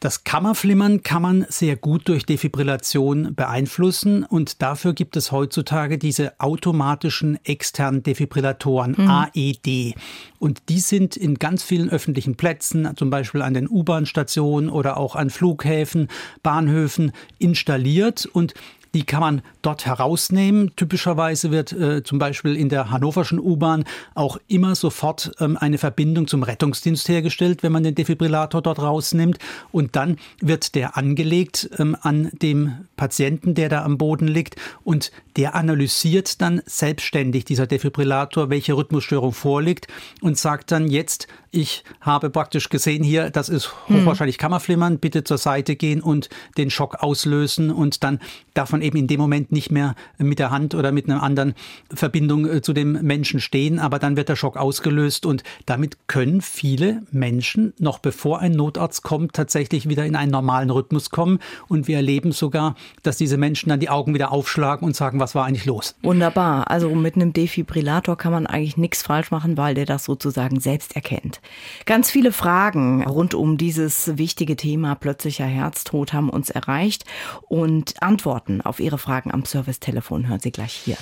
Das 0.01 0.25
Kammerflimmern 0.25 1.03
kann 1.03 1.23
man 1.23 1.47
sehr 1.49 1.77
gut 1.77 2.09
durch 2.09 2.27
Defibrillation 2.27 3.35
beeinflussen 3.35 4.25
und 4.25 4.61
dafür 4.61 4.93
gibt 4.93 5.17
es 5.17 5.33
heutzutage 5.33 5.97
diese 5.97 6.39
automatischen 6.41 7.39
externen 7.45 8.03
Defibrillatoren 8.03 8.97
mhm. 8.99 9.09
AED. 9.09 9.95
Und 10.39 10.69
die 10.69 10.81
sind 10.81 11.17
in 11.17 11.37
ganz 11.37 11.63
vielen 11.63 11.89
öffentlichen 11.89 12.37
Plätzen, 12.37 12.91
zum 12.97 13.09
Beispiel 13.09 13.41
an 13.41 13.55
den 13.55 13.69
U-Bahn-Stationen 13.69 14.69
oder 14.69 14.99
auch 14.99 15.17
an 15.17 15.31
Flughäfen, 15.31 16.09
Bahnhöfen 16.43 17.13
installiert 17.39 18.27
und 18.27 18.53
die 18.95 19.05
kann 19.05 19.21
man 19.21 19.43
dort 19.61 19.85
herausnehmen. 19.87 20.75
Typischerweise 20.77 21.51
wird 21.51 21.73
äh, 21.73 22.03
zum 22.05 22.19
Beispiel 22.19 22.57
in 22.57 22.69
der 22.69 22.91
hannoverschen 22.91 23.41
U-Bahn 23.41 23.85
auch 24.15 24.39
immer 24.47 24.75
sofort 24.75 25.33
ähm, 25.41 25.57
eine 25.57 25.79
Verbindung 25.79 26.29
zum 26.29 26.45
Rettungsdienst 26.45 27.09
hergestellt, 27.09 27.63
wenn 27.63 27.73
man 27.73 27.83
den 27.83 27.97
Defibrillator 27.97 28.63
dort 28.63 28.79
rausnimmt. 28.79 29.39
Und 29.73 29.97
dann 29.97 30.19
wird 30.41 30.77
der 30.77 30.97
angelegt 30.97 31.69
ähm, 31.79 31.97
an 32.01 32.31
dem 32.41 32.87
Patienten, 32.97 33.55
der 33.55 33.69
da 33.69 33.85
am 33.85 33.99
Boden 33.99 34.29
liegt. 34.29 34.57
Und 34.85 35.11
der 35.37 35.57
analysiert 35.57 36.41
dann 36.41 36.63
selbstständig, 36.65 37.45
dieser 37.45 37.67
Defibrillator, 37.67 38.49
welche 38.49 38.77
Rhythmusstörung 38.77 39.33
vorliegt 39.33 39.89
und 40.21 40.39
sagt 40.39 40.71
dann 40.71 40.89
jetzt, 40.89 41.27
ich 41.55 41.85
habe 42.01 42.31
praktisch 42.31 42.69
gesehen 42.69 43.05
hier, 43.05 43.31
das 43.31 43.49
ist 43.49 43.73
hochwahrscheinlich 43.89 44.39
Kammerflimmern, 44.39 44.99
bitte 44.99 45.25
zur 45.25 45.39
Seite 45.39 45.77
gehen 45.77 46.01
und 46.01 46.29
den 46.59 46.71
Schock 46.71 47.03
auslösen 47.03 47.71
und 47.71 48.03
dann 48.03 48.19
darf 48.55 48.73
man 48.73 48.83
eben 48.83 48.99
in 48.99 49.07
dem 49.07 49.21
Moment 49.21 49.53
nicht 49.53 49.71
mehr 49.71 49.95
mit 50.19 50.39
der 50.39 50.51
Hand 50.51 50.75
oder 50.75 50.93
mit 50.93 51.09
einer 51.09 51.23
anderen 51.23 51.55
Verbindung 51.93 52.47
äh, 52.47 52.63
zu 52.63 52.73
dem 52.73 52.93
Menschen 53.03 53.41
stehen, 53.41 53.79
aber 53.79 53.99
dann 53.99 54.17
wird 54.17 54.29
der 54.29 54.37
Schock 54.37 54.57
ausgelöst 54.57 55.27
und 55.27 55.43
damit 55.67 56.09
können 56.09 56.41
viele 56.41 57.03
Menschen 57.11 57.73
noch 57.79 57.99
bevor 57.99 58.41
ein 58.41 58.53
Notarzt 58.53 59.03
kommt 59.03 59.35
tatsächlich 59.35 59.89
wieder 59.89 60.05
in 60.05 60.17
einen 60.17 60.33
normalen 60.33 60.71
Rhythmus 60.71 61.11
kommen 61.11 61.39
und 61.69 61.89
wir 61.89 61.97
erleben 61.97 62.33
sogar, 62.33 62.75
dass 63.03 63.17
diese 63.17 63.37
Menschen 63.37 63.69
dann 63.69 63.81
die 63.81 63.91
Augen 63.91 64.15
wieder 64.15 64.33
aufschlagen 64.33 64.87
und 64.87 64.97
sagen, 64.97 65.21
was 65.21 65.35
war 65.35 65.45
eigentlich 65.45 65.67
los? 65.67 65.95
Wunderbar. 66.03 66.71
Also 66.71 66.89
mit 66.95 67.15
einem 67.15 67.33
Defibrillator 67.33 68.17
kann 68.17 68.33
man 68.33 68.47
eigentlich 68.47 68.77
nichts 68.77 69.03
falsch 69.03 69.31
machen, 69.31 69.57
weil 69.57 69.75
der 69.75 69.87
das 69.87 70.05
sozusagen 70.05 70.61
selbst 70.61 70.97
erkennt. 70.97 71.41
Ganz 71.87 72.11
viele 72.11 72.33
Fragen 72.33 73.05
rund 73.05 73.35
um 73.35 73.57
dieses 73.57 74.17
wichtige 74.17 74.57
Thema 74.57 74.95
plötzlicher 74.95 75.47
Herztod 75.47 76.13
haben 76.13 76.31
uns 76.31 76.51
erreicht 76.51 77.05
und 77.43 78.03
Antworten 78.03 78.61
auf 78.61 78.81
Ihre 78.81 78.99
Fragen 78.99 79.33
am 79.33 79.45
Servicetelefon 79.45 80.29
hören 80.29 80.41
Sie 80.41 80.53
gleich 80.53 80.73
hier. 80.73 80.97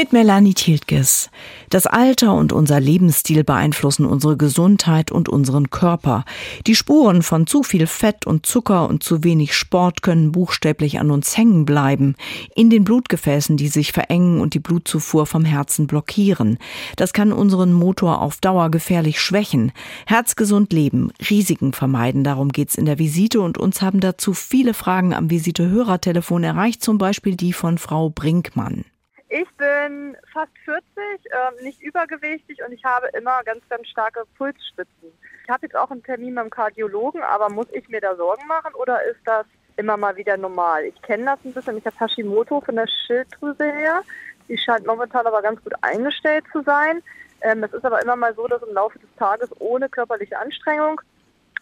Mit 0.00 0.12
Melanie 0.12 0.54
Tiltges. 0.54 1.28
Das 1.70 1.88
Alter 1.88 2.32
und 2.34 2.52
unser 2.52 2.78
Lebensstil 2.78 3.42
beeinflussen 3.42 4.06
unsere 4.06 4.36
Gesundheit 4.36 5.10
und 5.10 5.28
unseren 5.28 5.70
Körper. 5.70 6.24
Die 6.68 6.76
Spuren 6.76 7.22
von 7.22 7.48
zu 7.48 7.64
viel 7.64 7.88
Fett 7.88 8.24
und 8.24 8.46
Zucker 8.46 8.88
und 8.88 9.02
zu 9.02 9.24
wenig 9.24 9.56
Sport 9.56 10.02
können 10.02 10.30
buchstäblich 10.30 11.00
an 11.00 11.10
uns 11.10 11.36
hängen 11.36 11.64
bleiben. 11.64 12.14
In 12.54 12.70
den 12.70 12.84
Blutgefäßen, 12.84 13.56
die 13.56 13.66
sich 13.66 13.90
verengen 13.90 14.40
und 14.40 14.54
die 14.54 14.60
Blutzufuhr 14.60 15.26
vom 15.26 15.44
Herzen 15.44 15.88
blockieren. 15.88 16.58
Das 16.94 17.12
kann 17.12 17.32
unseren 17.32 17.72
Motor 17.72 18.22
auf 18.22 18.36
Dauer 18.36 18.70
gefährlich 18.70 19.20
schwächen. 19.20 19.72
Herzgesund 20.06 20.72
leben, 20.72 21.10
Risiken 21.28 21.72
vermeiden. 21.72 22.22
Darum 22.22 22.50
geht's 22.50 22.76
in 22.76 22.86
der 22.86 23.00
Visite 23.00 23.40
und 23.40 23.58
uns 23.58 23.82
haben 23.82 23.98
dazu 23.98 24.32
viele 24.32 24.74
Fragen 24.74 25.12
am 25.12 25.28
Visite-Hörertelefon 25.28 26.44
erreicht, 26.44 26.84
zum 26.84 26.98
Beispiel 26.98 27.34
die 27.34 27.52
von 27.52 27.78
Frau 27.78 28.10
Brinkmann. 28.10 28.84
Ich 29.30 29.48
bin 29.56 30.16
fast 30.32 30.52
40, 30.64 30.86
äh, 30.96 31.62
nicht 31.62 31.82
übergewichtig 31.82 32.60
und 32.64 32.72
ich 32.72 32.82
habe 32.84 33.08
immer 33.08 33.42
ganz, 33.44 33.60
ganz 33.68 33.86
starke 33.88 34.24
Pulsspitzen. 34.38 35.12
Ich 35.44 35.50
habe 35.50 35.66
jetzt 35.66 35.76
auch 35.76 35.90
einen 35.90 36.02
Termin 36.02 36.34
beim 36.34 36.48
Kardiologen, 36.48 37.22
aber 37.22 37.50
muss 37.50 37.66
ich 37.72 37.88
mir 37.88 38.00
da 38.00 38.16
Sorgen 38.16 38.46
machen 38.46 38.74
oder 38.74 39.02
ist 39.04 39.20
das 39.26 39.44
immer 39.76 39.98
mal 39.98 40.16
wieder 40.16 40.38
normal? 40.38 40.84
Ich 40.84 41.02
kenne 41.02 41.26
das 41.26 41.44
ein 41.44 41.52
bisschen. 41.52 41.76
Ich 41.76 41.84
habe 41.84 42.00
Hashimoto 42.00 42.62
von 42.62 42.76
der 42.76 42.86
Schilddrüse 42.86 43.64
her. 43.64 44.02
Die 44.48 44.56
scheint 44.56 44.86
momentan 44.86 45.26
aber 45.26 45.42
ganz 45.42 45.62
gut 45.62 45.74
eingestellt 45.82 46.44
zu 46.50 46.62
sein. 46.62 47.02
Ähm, 47.42 47.62
es 47.64 47.72
ist 47.72 47.84
aber 47.84 48.00
immer 48.02 48.16
mal 48.16 48.34
so, 48.34 48.46
dass 48.48 48.62
im 48.62 48.74
Laufe 48.74 48.98
des 48.98 49.14
Tages 49.18 49.50
ohne 49.60 49.90
körperliche 49.90 50.38
Anstrengung 50.38 51.02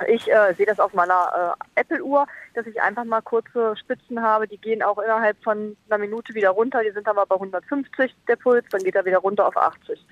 ich 0.07 0.31
äh, 0.31 0.55
sehe 0.55 0.67
das 0.67 0.79
auf 0.79 0.93
meiner 0.93 1.57
äh, 1.75 1.81
Apple-Uhr, 1.81 2.27
dass 2.55 2.67
ich 2.67 2.81
einfach 2.83 3.05
mal 3.05 3.23
kurze 3.23 3.77
Spitzen 3.77 4.21
habe. 4.23 4.47
Die 4.47 4.59
gehen 4.59 4.83
auch 4.83 4.99
innerhalb 4.99 5.43
von 5.43 5.77
einer 5.89 5.99
Minute 5.99 6.35
wieder 6.35 6.51
runter. 6.51 6.83
Die 6.83 6.91
sind 6.91 7.07
dann 7.07 7.17
mal 7.17 7.25
bei 7.25 7.37
150 7.37 8.15
der 8.29 8.37
Puls, 8.37 8.65
dann 8.71 8.83
geht 8.83 8.95
er 8.95 9.05
wieder 9.05 9.19
runter 9.19 9.47
auf 9.47 9.57
80. 9.57 10.05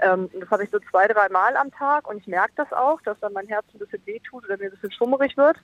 Ähm, 0.00 0.28
das 0.38 0.50
habe 0.50 0.64
ich 0.64 0.70
so 0.70 0.78
zwei, 0.90 1.06
drei 1.06 1.28
Mal 1.28 1.56
am 1.56 1.70
Tag 1.72 2.08
und 2.08 2.18
ich 2.18 2.26
merke 2.26 2.52
das 2.56 2.72
auch, 2.72 3.00
dass 3.02 3.18
dann 3.20 3.32
mein 3.32 3.46
Herz 3.46 3.64
ein 3.72 3.78
bisschen 3.78 4.04
wehtut 4.06 4.44
oder 4.44 4.56
mir 4.56 4.64
ein 4.64 4.70
bisschen 4.70 4.92
schummerig 4.92 5.36
wird. 5.36 5.56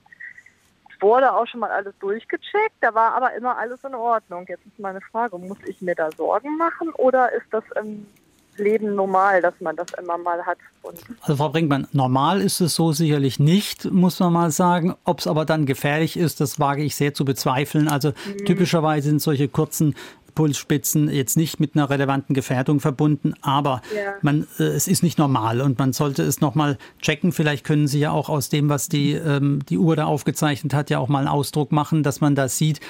Es 0.93 1.01
wurde 1.01 1.33
auch 1.33 1.45
schon 1.47 1.59
mal 1.59 1.71
alles 1.71 1.93
durchgecheckt, 1.99 2.75
da 2.79 2.93
war 2.93 3.13
aber 3.13 3.33
immer 3.33 3.57
alles 3.57 3.83
in 3.83 3.95
Ordnung. 3.95 4.45
Jetzt 4.47 4.65
ist 4.65 4.79
meine 4.79 5.01
Frage, 5.01 5.37
muss 5.37 5.57
ich 5.65 5.81
mir 5.81 5.95
da 5.95 6.09
Sorgen 6.11 6.57
machen 6.57 6.89
oder 6.93 7.31
ist 7.33 7.47
das 7.51 7.63
im 7.81 8.07
Leben 8.57 8.95
normal, 8.95 9.41
dass 9.41 9.53
man 9.59 9.75
das 9.75 9.87
immer 9.99 10.17
mal 10.17 10.45
hat. 10.45 10.57
Und 10.81 10.99
also 11.21 11.35
Frau 11.35 11.49
Brinkmann, 11.49 11.87
normal 11.91 12.41
ist 12.41 12.61
es 12.61 12.75
so 12.75 12.91
sicherlich 12.91 13.39
nicht, 13.39 13.85
muss 13.91 14.19
man 14.19 14.33
mal 14.33 14.51
sagen. 14.51 14.95
Ob 15.03 15.19
es 15.19 15.27
aber 15.27 15.45
dann 15.45 15.65
gefährlich 15.65 16.17
ist, 16.17 16.41
das 16.41 16.59
wage 16.59 16.83
ich 16.83 16.95
sehr 16.95 17.13
zu 17.13 17.25
bezweifeln. 17.25 17.87
Also 17.87 18.09
mhm. 18.09 18.45
typischerweise 18.45 19.09
sind 19.09 19.21
solche 19.21 19.47
kurzen 19.47 19.95
Pulsspitzen 20.35 21.09
jetzt 21.09 21.37
nicht 21.37 21.59
mit 21.59 21.75
einer 21.75 21.89
relevanten 21.89 22.35
Gefährdung 22.35 22.79
verbunden, 22.79 23.33
aber 23.41 23.81
ja. 23.95 24.13
man, 24.21 24.47
äh, 24.59 24.63
es 24.63 24.87
ist 24.87 25.01
nicht 25.01 25.17
normal 25.17 25.61
und 25.61 25.79
man 25.79 25.93
sollte 25.93 26.23
es 26.23 26.41
nochmal 26.41 26.77
checken. 27.01 27.31
Vielleicht 27.31 27.65
können 27.65 27.87
Sie 27.87 27.99
ja 27.99 28.11
auch 28.11 28.29
aus 28.29 28.49
dem, 28.49 28.69
was 28.69 28.89
die, 28.89 29.13
ähm, 29.13 29.59
die 29.67 29.77
Uhr 29.77 29.95
da 29.95 30.05
aufgezeichnet 30.05 30.73
hat, 30.73 30.89
ja 30.89 30.99
auch 30.99 31.07
mal 31.07 31.19
einen 31.19 31.27
Ausdruck 31.27 31.71
machen, 31.71 32.03
dass 32.03 32.21
man 32.21 32.35
da 32.35 32.47
sieht. 32.47 32.81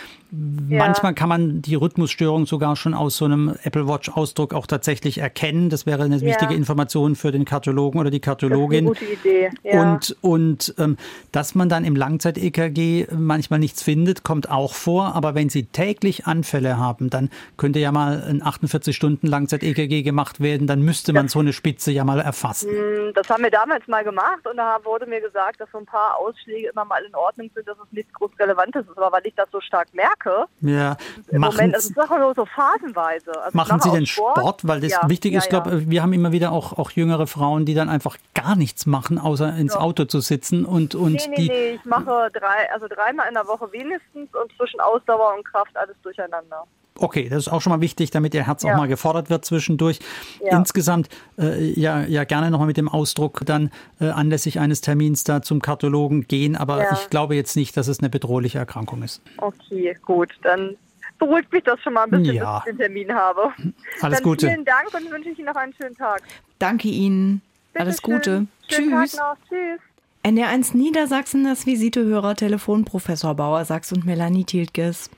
Ja. 0.69 0.79
Manchmal 0.79 1.13
kann 1.13 1.29
man 1.29 1.61
die 1.61 1.75
Rhythmusstörung 1.75 2.45
sogar 2.45 2.75
schon 2.75 2.93
aus 2.93 3.17
so 3.17 3.25
einem 3.25 3.55
Apple 3.63 3.87
Watch 3.87 4.09
Ausdruck 4.09 4.53
auch 4.53 4.67
tatsächlich 4.67 5.19
erkennen. 5.19 5.69
Das 5.69 5.85
wäre 5.85 6.03
eine 6.03 6.17
ja. 6.17 6.21
wichtige 6.23 6.53
Information 6.53 7.15
für 7.15 7.31
den 7.31 7.45
Kardiologen 7.45 7.99
oder 7.99 8.09
die 8.09 8.19
Kardiologin. 8.19 8.85
Das 8.85 8.97
ist 8.97 9.01
eine 9.03 9.09
gute 9.15 9.27
Idee. 9.27 9.49
Ja. 9.63 9.93
Und, 9.93 10.17
und 10.21 10.75
ähm, 10.77 10.97
dass 11.31 11.55
man 11.55 11.69
dann 11.69 11.85
im 11.85 11.95
Langzeit-EKG 11.95 13.07
manchmal 13.15 13.59
nichts 13.59 13.83
findet, 13.83 14.23
kommt 14.23 14.49
auch 14.49 14.73
vor. 14.73 15.15
Aber 15.15 15.35
wenn 15.35 15.49
Sie 15.49 15.65
täglich 15.65 16.25
Anfälle 16.25 16.77
haben, 16.77 17.09
dann 17.09 17.29
könnte 17.57 17.79
ja 17.79 17.91
mal 17.91 18.23
ein 18.27 18.41
48 18.41 18.95
Stunden 18.95 19.27
Langzeit-EKG 19.27 20.03
gemacht 20.03 20.39
werden, 20.39 20.67
dann 20.67 20.81
müsste 20.81 21.13
man 21.13 21.27
so 21.27 21.39
eine 21.39 21.53
Spitze 21.53 21.91
ja 21.91 22.03
mal 22.03 22.19
erfassen. 22.19 22.69
Hm, 22.69 23.13
das 23.13 23.29
haben 23.29 23.43
wir 23.43 23.51
damals 23.51 23.87
mal 23.87 24.03
gemacht 24.03 24.45
und 24.49 24.57
da 24.57 24.77
wurde 24.83 25.05
mir 25.05 25.21
gesagt, 25.21 25.61
dass 25.61 25.69
so 25.71 25.77
ein 25.77 25.85
paar 25.85 26.19
Ausschläge 26.19 26.69
immer 26.69 26.85
mal 26.85 27.03
in 27.03 27.15
Ordnung 27.15 27.49
sind, 27.53 27.67
dass 27.67 27.77
es 27.77 27.91
nichts 27.91 28.13
groß 28.13 28.31
Relevantes 28.39 28.85
ist. 28.87 28.97
Aber 28.97 29.11
weil 29.11 29.25
ich 29.25 29.35
das 29.35 29.49
so 29.51 29.61
stark 29.61 29.93
merke, 29.93 30.45
ja, 30.61 30.97
im 31.29 31.41
machen, 31.41 31.55
Moment, 31.55 31.75
also 31.75 31.89
es 31.89 31.97
ist 31.97 32.09
nur 32.09 32.33
so 32.35 32.45
phasenweise. 32.45 33.31
Also 33.41 33.57
machen 33.57 33.79
Sie 33.79 33.91
denn 33.91 34.05
Sport? 34.05 34.37
Sport? 34.37 34.67
Weil 34.67 34.81
das 34.81 34.91
ja, 34.91 35.09
wichtig 35.09 35.33
ist, 35.33 35.51
ja, 35.51 35.59
glaube 35.59 35.89
wir 35.89 36.01
haben 36.01 36.13
immer 36.13 36.31
wieder 36.31 36.51
auch, 36.51 36.77
auch 36.77 36.91
jüngere 36.91 37.27
Frauen, 37.27 37.65
die 37.65 37.73
dann 37.73 37.89
einfach 37.89 38.17
gar 38.33 38.55
nichts 38.55 38.85
machen, 38.85 39.19
außer 39.19 39.55
ins 39.55 39.75
Auto 39.75 40.05
zu 40.05 40.19
sitzen 40.19 40.65
und, 40.65 40.95
und 40.95 41.13
nee, 41.13 41.27
nee, 41.27 41.35
die. 41.35 41.47
Nee, 41.47 41.69
ich 41.75 41.85
mache 41.85 42.29
drei, 42.33 42.71
also 42.73 42.87
dreimal 42.87 43.27
in 43.27 43.33
der 43.33 43.47
Woche 43.47 43.71
wenigstens 43.71 44.33
und 44.33 44.51
zwischen 44.57 44.79
Ausdauer 44.79 45.35
und 45.35 45.45
Kraft 45.45 45.75
alles 45.75 45.95
durcheinander. 46.01 46.65
Okay, 46.97 47.27
das 47.27 47.47
ist 47.47 47.47
auch 47.49 47.61
schon 47.61 47.71
mal 47.71 47.81
wichtig, 47.81 48.11
damit 48.11 48.33
Ihr 48.33 48.47
Herz 48.47 48.63
ja. 48.63 48.71
auch 48.71 48.77
mal 48.77 48.87
gefordert 48.87 49.29
wird 49.29 49.43
zwischendurch. 49.43 49.99
Ja. 50.43 50.57
Insgesamt 50.57 51.09
äh, 51.37 51.71
ja, 51.79 52.05
ja 52.05 52.23
gerne 52.23 52.49
nochmal 52.49 52.67
mit 52.67 52.77
dem 52.77 52.87
Ausdruck 52.87 53.41
dann 53.45 53.69
äh, 53.99 54.07
anlässlich 54.07 54.59
eines 54.59 54.79
Termins 54.79 55.25
da 55.25 55.41
zum 55.41 55.61
Kardiologen 55.61 56.27
gehen, 56.27 56.55
aber 56.55 56.81
ja. 56.81 56.93
ich 56.93 57.09
glaube 57.09 57.35
jetzt 57.35 57.57
nicht, 57.57 57.75
dass 57.75 57.89
es 57.89 57.99
eine 57.99 58.09
bedrohliche 58.09 58.59
Erkrankung 58.59 59.03
ist. 59.03 59.21
Okay, 59.37 59.97
gut, 60.05 60.29
dann 60.43 60.77
beruhigt 61.19 61.51
mich 61.51 61.63
das 61.63 61.81
schon 61.81 61.93
mal 61.93 62.03
ein 62.03 62.11
bisschen, 62.11 62.35
ja. 62.35 62.43
dass 62.43 62.59
ich 62.59 62.71
den 62.71 62.77
Termin 62.77 63.13
habe. 63.13 63.51
Alles 64.01 64.19
dann 64.19 64.23
Gute. 64.23 64.47
Vielen 64.47 64.65
Dank 64.65 64.93
und 64.93 65.11
wünsche 65.11 65.29
ich 65.29 65.37
Ihnen 65.37 65.47
noch 65.47 65.55
einen 65.55 65.73
schönen 65.73 65.95
Tag. 65.95 66.21
Danke 66.59 66.87
Ihnen. 66.87 67.41
Bitte 67.73 67.85
Alles 67.85 68.01
Gute. 68.01 68.47
Schön. 68.69 68.89
Tschüss. 68.89 69.11
Tag 69.11 69.37
noch. 69.37 69.49
Tschüss. 69.49 69.81
NR1 70.23 70.75
Niedersachsen, 70.75 71.43
das 71.43 71.65
Visitehörertelefon 71.65 72.83
Professor 72.83 73.35
Bauer 73.35 73.63
Sachs 73.65 73.91
und 73.91 74.05
Melanie 74.05 74.43
Tiltges. 74.43 75.11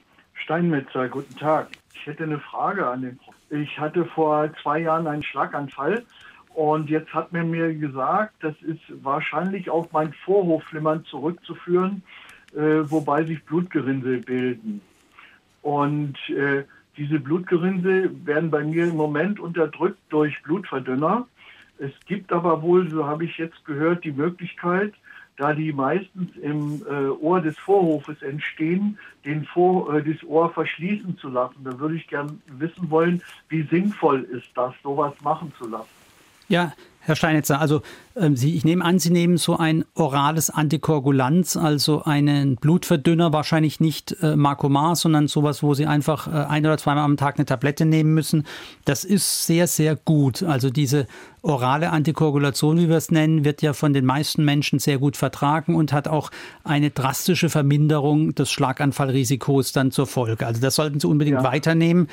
Steinmetzer, 0.48 1.10
guten 1.10 1.36
Tag. 1.36 1.68
Ich 1.94 2.06
hätte 2.06 2.24
eine 2.24 2.40
Frage 2.40 2.88
an 2.88 3.02
den 3.02 3.18
Prof. 3.18 3.36
Ich 3.50 3.78
hatte 3.78 4.06
vor 4.06 4.50
zwei 4.64 4.80
Jahren 4.80 5.06
einen 5.06 5.22
Schlaganfall 5.22 6.06
und 6.54 6.90
jetzt 6.90 7.14
hat 7.14 7.34
man 7.34 7.52
mir 7.52 7.74
gesagt, 7.74 8.36
das 8.40 8.56
ist 8.62 8.80
wahrscheinlich 9.04 9.70
auf 9.70 9.92
mein 9.92 10.14
Vorhofflimmern 10.24 11.04
zurückzuführen, 11.04 12.02
äh, 12.56 12.80
wobei 12.90 13.26
sich 13.26 13.44
Blutgerinnsel 13.44 14.22
bilden. 14.22 14.80
Und 15.64 16.18
äh, 16.30 16.64
diese 16.96 17.20
Blutgerinnsel 17.20 18.10
werden 18.26 18.50
bei 18.50 18.64
mir 18.64 18.86
im 18.86 18.96
Moment 18.96 19.42
unterdrückt 19.42 20.00
durch 20.08 20.42
Blutverdünner. 20.44 21.28
Es 21.78 21.92
gibt 22.06 22.32
aber 22.32 22.62
wohl, 22.62 22.90
so 22.90 23.06
habe 23.06 23.26
ich 23.26 23.38
jetzt 23.38 23.66
gehört, 23.66 24.06
die 24.06 24.14
Möglichkeit, 24.14 24.94
da 25.38 25.54
die 25.54 25.72
meistens 25.72 26.36
im 26.38 26.82
äh, 26.90 27.10
Ohr 27.10 27.42
des 27.42 27.58
Vorhofes 27.58 28.22
entstehen, 28.22 28.98
den 29.24 29.46
Vor, 29.46 29.94
äh, 29.94 30.04
das 30.04 30.24
Ohr 30.24 30.52
verschließen 30.52 31.18
zu 31.20 31.30
lassen. 31.30 31.64
Da 31.64 31.80
würde 31.80 31.96
ich 31.96 32.08
gern 32.08 32.42
wissen 32.48 32.90
wollen, 32.90 33.22
wie 33.50 33.62
sinnvoll 33.64 34.24
ist 34.24 34.50
das, 34.56 34.74
sowas 34.84 35.14
machen 35.22 35.54
zu 35.58 35.68
lassen. 35.68 35.90
Ja, 36.50 36.74
Herr 37.08 37.16
Steinitzer, 37.16 37.62
also 37.62 37.84
ähm, 38.18 38.36
Sie, 38.36 38.54
ich 38.58 38.66
nehme 38.66 38.84
an, 38.84 39.00
Sie 39.00 39.12
nehmen 39.12 39.38
so 39.38 39.56
ein 39.56 39.86
orales 39.96 40.50
Antikoagulant, 40.50 41.56
also 41.56 42.04
einen 42.04 42.58
Blutverdünner, 42.58 43.32
wahrscheinlich 43.32 43.80
nicht 43.80 44.18
äh, 44.22 44.36
Marcomar, 44.36 44.98
sondern 44.98 45.30
sowas, 45.30 45.64
wo 45.64 45.74
Sie 45.74 45.86
einfach 45.86 46.28
äh, 46.28 46.32
ein 46.32 46.66
oder 46.66 46.78
zweimal 46.78 47.06
am 47.06 47.16
Tag 47.16 47.38
eine 47.38 47.46
Tablette 47.46 47.86
nehmen 47.86 48.14
müssen. 48.14 48.44
Das 48.84 49.06
ist 49.06 49.46
sehr, 49.46 49.68
sehr 49.68 49.96
gut. 49.96 50.44
Also 50.44 50.70
diese 50.70 51.08
orale 51.44 51.92
Antikoagulation, 51.92 52.78
wie 52.78 52.90
wir 52.90 52.98
es 52.98 53.10
nennen, 53.10 53.46
wird 53.46 53.62
ja 53.62 53.72
von 53.72 53.94
den 53.94 54.04
meisten 54.04 54.44
Menschen 54.44 54.80
sehr 54.80 54.98
gut 54.98 55.16
vertragen 55.16 55.76
und 55.76 55.94
hat 55.94 56.10
auch 56.10 56.30
eine 56.66 56.90
drastische 56.90 57.48
Verminderung 57.48 58.36
des 58.36 58.52
Schlaganfallrisikos 58.52 59.72
dann 59.72 59.92
zur 59.92 60.08
Folge. 60.08 60.46
Also 60.46 60.60
das 60.60 60.76
sollten 60.76 61.00
Sie 61.00 61.08
unbedingt 61.08 61.38
ja. 61.38 61.44
weiternehmen. 61.46 62.10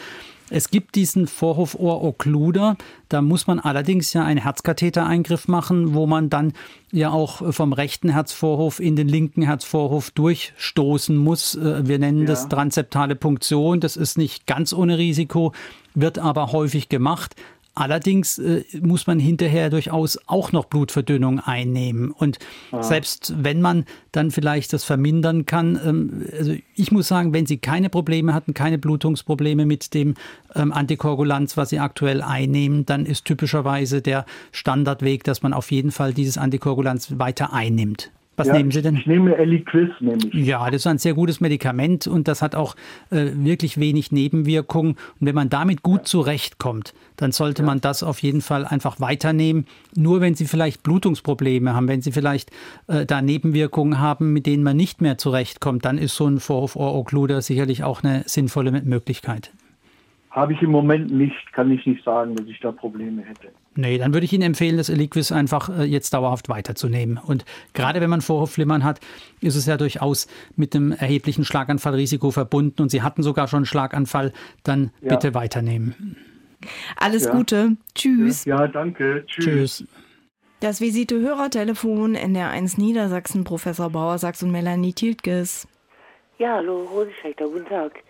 Es 0.55 0.71
gibt 0.71 0.95
diesen 0.95 1.27
Vorhofohr-Okkluder. 1.27 2.77
Da 3.09 3.23
muss 3.23 3.49
man 3.49 3.59
allerdings 3.59 4.13
ja 4.13 4.25
ein 4.25 4.39
Herzkatheter 4.39 5.01
Kathetereingriff 5.01 5.49
machen, 5.49 5.95
wo 5.95 6.07
man 6.07 6.31
dann 6.31 6.53
ja 6.93 7.11
auch 7.11 7.53
vom 7.53 7.73
rechten 7.73 8.11
Herzvorhof 8.11 8.79
in 8.79 8.95
den 8.95 9.09
linken 9.09 9.43
Herzvorhof 9.43 10.13
durchstoßen 10.13 11.17
muss. 11.17 11.57
Äh, 11.57 11.89
wir 11.89 11.99
nennen 11.99 12.21
ja. 12.21 12.27
das 12.27 12.49
transeptale 12.49 13.17
Punktion. 13.17 13.81
Das 13.81 13.97
ist 13.97 14.17
nicht 14.17 14.47
ganz 14.47 14.73
ohne 14.73 14.97
Risiko, 14.97 15.53
wird 15.95 16.21
aber 16.21 16.53
häufig 16.53 16.89
gemacht. 16.89 17.35
Allerdings 17.75 18.39
äh, 18.39 18.63
muss 18.81 19.07
man 19.07 19.19
hinterher 19.19 19.69
durchaus 19.69 20.19
auch 20.27 20.53
noch 20.53 20.67
Blutverdünnung 20.67 21.41
einnehmen. 21.41 22.13
Und 22.13 22.39
ja. 22.71 22.83
selbst 22.83 23.35
wenn 23.37 23.61
man 23.61 23.85
dann 24.13 24.31
vielleicht 24.31 24.73
das 24.73 24.85
vermindern 24.85 25.45
kann, 25.45 25.81
ähm, 25.85 26.27
also 26.39 26.55
ich 26.77 26.93
muss 26.93 27.09
sagen, 27.09 27.33
wenn 27.33 27.47
Sie 27.47 27.59
keine 27.59 27.91
Probleme 27.91 28.33
hatten, 28.33 28.55
keine 28.55 28.79
Blutungsprobleme 28.79 29.67
mit 29.67 29.93
dem 29.93 30.15
ähm, 30.55 30.73
Antikoagulanz, 30.73 31.57
was 31.57 31.71
Sie 31.71 31.81
aktuell 31.81 32.23
einnehmen, 32.23 32.87
dann 32.87 33.07
ist 33.07 33.25
typischerweise 33.25 34.03
der 34.03 34.25
Standardweg, 34.53 35.25
dass 35.25 35.43
man 35.43 35.53
auf 35.53 35.73
jeden 35.73 35.91
Fall 35.91 36.15
dieses 36.15 36.39
Antikoagulanz 36.39 37.19
weiter 37.19 37.53
einnimmt. 37.53 38.13
Was 38.37 38.49
ja, 38.49 38.55
nehmen 38.55 38.71
Sie 38.71 38.83
denn? 38.83 38.97
Ich 38.97 39.07
nehme 39.07 39.37
Eliquis, 39.37 39.91
nehme 40.01 40.19
ich. 40.33 40.35
Ja, 40.47 40.67
das 40.67 40.83
ist 40.83 40.87
ein 40.87 40.99
sehr 40.99 41.15
gutes 41.15 41.41
Medikament 41.41 42.07
und 42.07 42.27
das 42.27 42.43
hat 42.43 42.55
auch 42.55 42.75
äh, 43.11 43.31
wirklich 43.35 43.79
wenig 43.79 44.11
Nebenwirkungen. 44.11 44.97
Und 45.21 45.27
wenn 45.27 45.35
man 45.35 45.51
damit 45.51 45.83
gut 45.83 46.01
ja. 46.01 46.05
zurechtkommt, 46.05 46.95
dann 47.17 47.33
sollte 47.33 47.63
ja. 47.63 47.67
man 47.67 47.81
das 47.81 48.03
auf 48.03 48.21
jeden 48.21 48.41
Fall 48.41 48.65
einfach 48.65 49.01
weiternehmen. 49.01 49.67
Nur 49.95 50.21
wenn 50.21 50.35
Sie 50.35 50.47
vielleicht 50.47 50.83
Blutungsprobleme 50.83 51.75
haben, 51.75 51.87
wenn 51.87 52.03
Sie 52.03 52.13
vielleicht 52.13 52.51
äh, 52.89 53.07
da 53.07 53.23
Nebenwirkungen 53.23 54.01
haben, 54.01 54.33
mit 54.33 54.47
denen 54.47 54.63
man 54.63 54.77
nicht 54.77 55.01
mehr 55.01 55.17
zurechtkommt, 55.19 55.85
dann 55.85 55.99
ist 55.99 56.17
so 56.17 56.27
ein 56.27 56.41
Vorhof-Ohr-Okkluder 56.41 57.41
sicherlich 57.41 57.85
auch 57.85 58.03
eine 58.03 58.25
sinnvolle 58.27 58.73
Möglichkeit. 58.83 59.53
Habe 60.35 60.53
ich 60.53 60.63
im 60.63 60.71
Moment 60.71 61.13
nicht, 61.13 61.53
kann 61.53 61.71
ich 61.71 61.87
nicht 61.87 62.03
sagen, 62.03 62.35
dass 62.35 62.45
ich 62.49 62.59
da 62.59 62.73
Probleme 62.73 63.23
hätte. 63.23 63.51
Nee, 63.77 63.99
dann 63.99 64.13
würde 64.13 64.25
ich 64.25 64.33
Ihnen 64.33 64.43
empfehlen, 64.43 64.77
das 64.77 64.89
Eliquis 64.89 65.31
einfach 65.31 65.69
äh, 65.69 65.85
jetzt 65.85 66.13
dauerhaft 66.13 66.49
weiterzunehmen. 66.49 67.21
Und 67.25 67.45
gerade 67.73 68.01
wenn 68.01 68.11
man 68.11 68.21
Vorhofflimmern 68.21 68.83
hat, 68.83 68.99
ist 69.41 69.55
es 69.55 69.67
ja 69.67 69.77
durchaus 69.77 70.27
mit 70.57 70.75
einem 70.75 70.91
erheblichen 70.91 71.45
Schlaganfallrisiko 71.45 72.33
verbunden 72.33 72.83
und 72.83 72.91
Sie 72.91 73.03
hatten 73.03 73.23
sogar 73.23 73.47
schon 73.47 73.59
einen 73.59 73.67
Schlaganfall, 73.67 74.33
dann 74.65 74.91
ja. 75.03 75.11
bitte 75.15 75.35
weiternehmen. 75.35 76.17
Alles 76.97 77.27
ja. 77.27 77.31
Gute. 77.31 77.77
Tschüss. 77.95 78.45
Ja, 78.45 78.67
danke. 78.67 79.23
Tschüss. 79.29 79.45
Tschüss. 79.45 79.89
Das 80.59 80.81
Visite-Hörertelefon 80.81 82.17
NR1 82.17 82.81
Niedersachsen, 82.81 83.45
Professor 83.45 83.89
Bauer 83.91 84.19
Sachs 84.19 84.43
und 84.43 84.51
Melanie 84.51 84.95
Tiltges. 84.95 85.69
Ja, 86.39 86.55
hallo, 86.55 86.89
Rosenschlechter, 86.93 87.47
guten 87.47 87.67
Tag. 87.67 88.03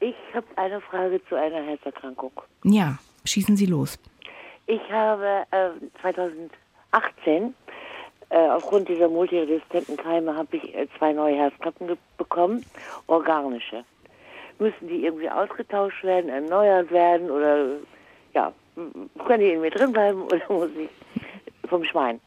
Ich 0.00 0.14
habe 0.34 0.46
eine 0.56 0.80
Frage 0.80 1.20
zu 1.28 1.34
einer 1.36 1.62
Herzerkrankung. 1.62 2.32
Ja, 2.64 2.98
schießen 3.24 3.56
Sie 3.56 3.66
los. 3.66 3.98
Ich 4.66 4.82
habe 4.90 5.46
äh, 5.50 5.70
2018 6.00 7.54
äh, 8.28 8.48
aufgrund 8.48 8.88
dieser 8.88 9.08
multiresistenten 9.08 9.96
Keime 9.96 10.34
habe 10.36 10.56
ich 10.56 10.74
äh, 10.74 10.88
zwei 10.98 11.12
neue 11.12 11.36
Herzklappen 11.36 11.96
bekommen, 12.18 12.64
organische. 13.06 13.84
Müssen 14.58 14.88
die 14.88 15.04
irgendwie 15.04 15.30
ausgetauscht 15.30 16.02
werden, 16.02 16.28
erneuert 16.30 16.90
werden 16.90 17.30
oder 17.30 17.76
ja, 18.34 18.52
können 18.74 19.40
die 19.40 19.52
in 19.52 19.60
mir 19.60 19.70
drin 19.70 19.92
bleiben 19.92 20.22
oder 20.26 20.42
muss 20.48 20.70
ich 20.76 20.90
vom 21.68 21.84
Schwein? 21.84 22.20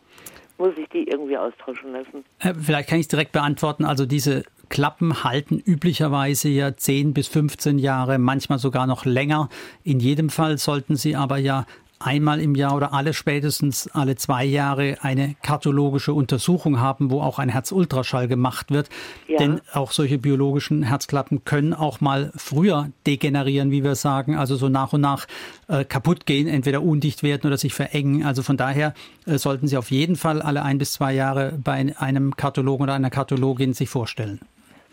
Muss 0.60 0.78
ich 0.78 0.90
die 0.90 1.08
irgendwie 1.08 1.38
austauschen 1.38 1.94
lassen? 1.94 2.26
Äh, 2.40 2.54
vielleicht 2.54 2.90
kann 2.90 3.00
ich 3.00 3.06
es 3.06 3.08
direkt 3.08 3.32
beantworten. 3.32 3.86
Also 3.86 4.06
diese 4.06 4.44
Klappen 4.68 5.24
halten 5.24 5.58
üblicherweise 5.58 6.50
ja 6.50 6.76
10 6.76 7.14
bis 7.14 7.28
15 7.30 7.80
Jahre, 7.80 8.20
manchmal 8.20 8.60
sogar 8.60 8.86
noch 8.86 9.06
länger. 9.06 9.50
In 9.84 10.00
jedem 10.00 10.30
Fall 10.30 10.58
sollten 10.58 10.98
sie 10.98 11.16
aber 11.16 11.38
ja 11.38 11.66
einmal 12.00 12.40
im 12.40 12.56
Jahr 12.56 12.76
oder 12.76 12.94
alle 12.94 13.14
spätestens 13.14 13.90
alle 13.94 14.16
zwei 14.16 14.46
Jahre 14.46 14.98
eine 15.02 15.36
kardiologische 15.44 16.14
Untersuchung 16.14 16.80
haben, 16.80 17.12
wo 17.12 17.22
auch 17.22 17.40
ein 17.40 17.50
Herzultraschall 17.50 18.28
gemacht 18.28 18.72
wird. 18.72 18.90
Ja. 19.28 19.38
Denn 19.38 19.62
auch 19.74 19.92
solche 19.92 20.18
biologischen 20.18 20.84
Herzklappen 20.84 21.44
können 21.46 21.74
auch 21.74 22.02
mal 22.02 22.32
früher 22.36 22.90
degenerieren, 23.06 23.72
wie 23.72 23.84
wir 23.84 23.96
sagen, 23.96 24.36
also 24.36 24.56
so 24.56 24.70
nach 24.70 24.94
und 24.94 25.02
nach 25.02 25.28
äh, 25.68 25.84
kaputt 25.84 26.26
gehen, 26.26 26.48
entweder 26.48 26.82
undicht 26.82 27.24
werden 27.24 27.48
oder 27.48 27.58
sich 27.58 27.74
verengen. 27.74 28.26
Also 28.26 28.44
von 28.44 28.58
daher 28.58 28.94
äh, 29.26 29.38
sollten 29.38 29.68
Sie 29.68 29.78
auf 29.78 29.92
jeden 29.92 30.16
Fall 30.16 30.42
alle 30.42 30.64
ein 30.64 30.78
bis 30.78 30.94
zwei 30.94 31.14
Jahre 31.14 31.60
bei 31.64 31.94
einem 31.98 32.36
Kardiologen 32.36 32.84
oder 32.84 32.94
einer 32.94 33.10
Kardiologin 33.10 33.74
sich 33.74 33.90
vorstellen 33.90 34.40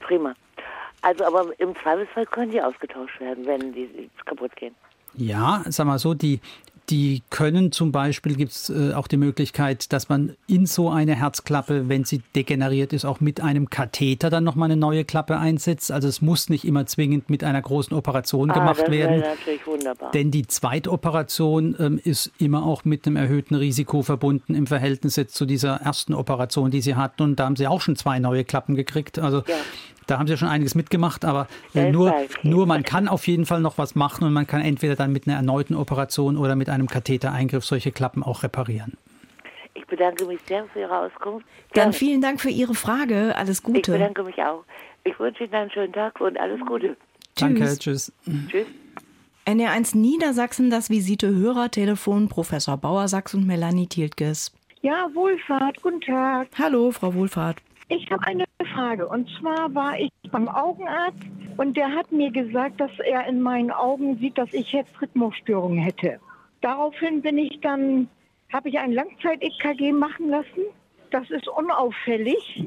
prima. 0.06 0.34
Also 1.02 1.24
aber 1.24 1.48
im 1.58 1.74
Zweifelsfall 1.76 2.26
können 2.26 2.50
die 2.50 2.60
ausgetauscht 2.60 3.20
werden, 3.20 3.46
wenn 3.46 3.72
die 3.72 4.10
kaputt 4.24 4.54
gehen. 4.56 4.74
Ja, 5.14 5.62
sag 5.66 5.86
mal 5.86 5.98
so, 5.98 6.14
die, 6.14 6.40
die 6.88 7.22
können 7.30 7.72
zum 7.72 7.90
Beispiel, 7.90 8.36
gibt 8.36 8.52
es 8.52 8.70
äh, 8.70 8.92
auch 8.94 9.08
die 9.08 9.16
Möglichkeit, 9.16 9.92
dass 9.92 10.08
man 10.08 10.36
in 10.46 10.66
so 10.66 10.88
eine 10.90 11.16
Herzklappe, 11.16 11.88
wenn 11.88 12.04
sie 12.04 12.22
degeneriert 12.34 12.92
ist, 12.92 13.04
auch 13.04 13.20
mit 13.20 13.40
einem 13.40 13.70
Katheter 13.70 14.30
dann 14.30 14.44
nochmal 14.44 14.70
eine 14.70 14.78
neue 14.78 15.04
Klappe 15.04 15.38
einsetzt. 15.38 15.90
Also 15.90 16.06
es 16.06 16.22
muss 16.22 16.48
nicht 16.48 16.64
immer 16.64 16.86
zwingend 16.86 17.28
mit 17.28 17.42
einer 17.42 17.60
großen 17.60 17.96
Operation 17.96 18.50
ah, 18.50 18.54
gemacht 18.54 18.82
das 18.82 18.90
werden. 18.90 19.20
natürlich 19.20 19.66
wunderbar. 19.66 20.12
Denn 20.12 20.30
die 20.30 20.46
Zweitoperation 20.46 21.76
ähm, 21.78 22.00
ist 22.02 22.30
immer 22.38 22.64
auch 22.64 22.84
mit 22.84 23.06
einem 23.06 23.16
erhöhten 23.16 23.56
Risiko 23.56 24.02
verbunden 24.02 24.54
im 24.54 24.66
Verhältnis 24.66 25.16
jetzt 25.16 25.34
zu 25.34 25.44
dieser 25.44 25.76
ersten 25.76 26.14
Operation, 26.14 26.70
die 26.70 26.80
sie 26.80 26.94
hatten. 26.94 27.22
Und 27.22 27.40
da 27.40 27.46
haben 27.46 27.56
sie 27.56 27.66
auch 27.66 27.80
schon 27.80 27.96
zwei 27.96 28.20
neue 28.20 28.44
Klappen 28.44 28.76
gekriegt. 28.76 29.18
Also 29.18 29.38
ja. 29.38 29.54
Da 30.06 30.18
haben 30.18 30.26
sie 30.26 30.34
ja 30.34 30.36
schon 30.36 30.48
einiges 30.48 30.74
mitgemacht, 30.74 31.24
aber 31.24 31.48
äh, 31.74 31.90
nur, 31.90 32.14
nur 32.42 32.66
man 32.66 32.84
kann 32.84 33.08
auf 33.08 33.26
jeden 33.26 33.44
Fall 33.44 33.60
noch 33.60 33.76
was 33.76 33.94
machen 33.94 34.24
und 34.24 34.32
man 34.32 34.46
kann 34.46 34.60
entweder 34.60 34.94
dann 34.94 35.12
mit 35.12 35.26
einer 35.26 35.36
erneuten 35.36 35.74
Operation 35.74 36.36
oder 36.36 36.54
mit 36.54 36.68
einem 36.68 36.86
Kathetereingriff 36.86 37.64
solche 37.64 37.90
Klappen 37.90 38.22
auch 38.22 38.42
reparieren. 38.42 38.96
Ich 39.74 39.84
bedanke 39.86 40.24
mich 40.24 40.40
sehr 40.46 40.64
für 40.72 40.80
Ihre 40.80 40.98
Auskunft. 40.98 41.46
Dann 41.74 41.92
vielen 41.92 42.20
Dank 42.20 42.40
für 42.40 42.48
Ihre 42.48 42.74
Frage. 42.74 43.34
Alles 43.36 43.62
Gute. 43.62 43.78
Ich 43.78 43.86
bedanke 43.86 44.22
mich 44.22 44.38
auch. 44.38 44.64
Ich 45.04 45.18
wünsche 45.18 45.44
Ihnen 45.44 45.54
einen 45.54 45.70
schönen 45.70 45.92
Tag 45.92 46.20
und 46.20 46.38
alles 46.38 46.60
Gute. 46.60 46.96
Danke, 47.34 47.78
tschüss. 47.78 48.12
Tschüss. 48.48 48.66
NR1 49.46 49.96
Niedersachsen, 49.96 50.70
das 50.70 50.90
Visite-Hörertelefon, 50.90 52.28
Professor 52.28 52.76
Bauer 52.76 53.06
Sachs 53.06 53.34
und 53.34 53.46
Melanie 53.46 53.86
Tiltges. 53.86 54.52
Ja, 54.82 55.08
Wohlfahrt, 55.14 55.80
guten 55.82 56.00
Tag. 56.00 56.48
Hallo, 56.58 56.90
Frau 56.90 57.14
Wohlfahrt. 57.14 57.58
Ich 57.88 58.10
habe 58.10 58.26
eine 58.26 58.44
Frage. 58.74 59.06
Und 59.06 59.28
zwar 59.40 59.74
war 59.74 59.98
ich 59.98 60.10
beim 60.30 60.48
Augenarzt 60.48 61.22
und 61.56 61.76
der 61.76 61.90
hat 61.94 62.10
mir 62.12 62.30
gesagt, 62.30 62.80
dass 62.80 62.90
er 63.04 63.26
in 63.26 63.40
meinen 63.40 63.70
Augen 63.70 64.18
sieht, 64.18 64.36
dass 64.36 64.52
ich 64.52 64.72
jetzt 64.72 65.00
Rhythmusstörungen 65.00 65.78
hätte. 65.78 66.18
Daraufhin 66.60 67.22
bin 67.22 67.38
ich 67.38 67.60
dann, 67.60 68.08
habe 68.52 68.68
ich 68.68 68.78
ein 68.78 68.92
Langzeit-EKG 68.92 69.92
machen 69.92 70.30
lassen. 70.30 70.64
Das 71.10 71.30
ist 71.30 71.48
unauffällig. 71.48 72.64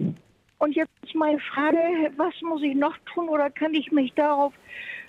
Und 0.57 0.75
jetzt 0.75 0.91
ist 1.03 1.15
meine 1.15 1.39
Frage, 1.39 1.77
was 2.17 2.33
muss 2.41 2.61
ich 2.63 2.75
noch 2.75 2.95
tun 3.13 3.29
oder 3.29 3.49
kann 3.49 3.73
ich 3.73 3.91
mich 3.91 4.13
darauf 4.13 4.53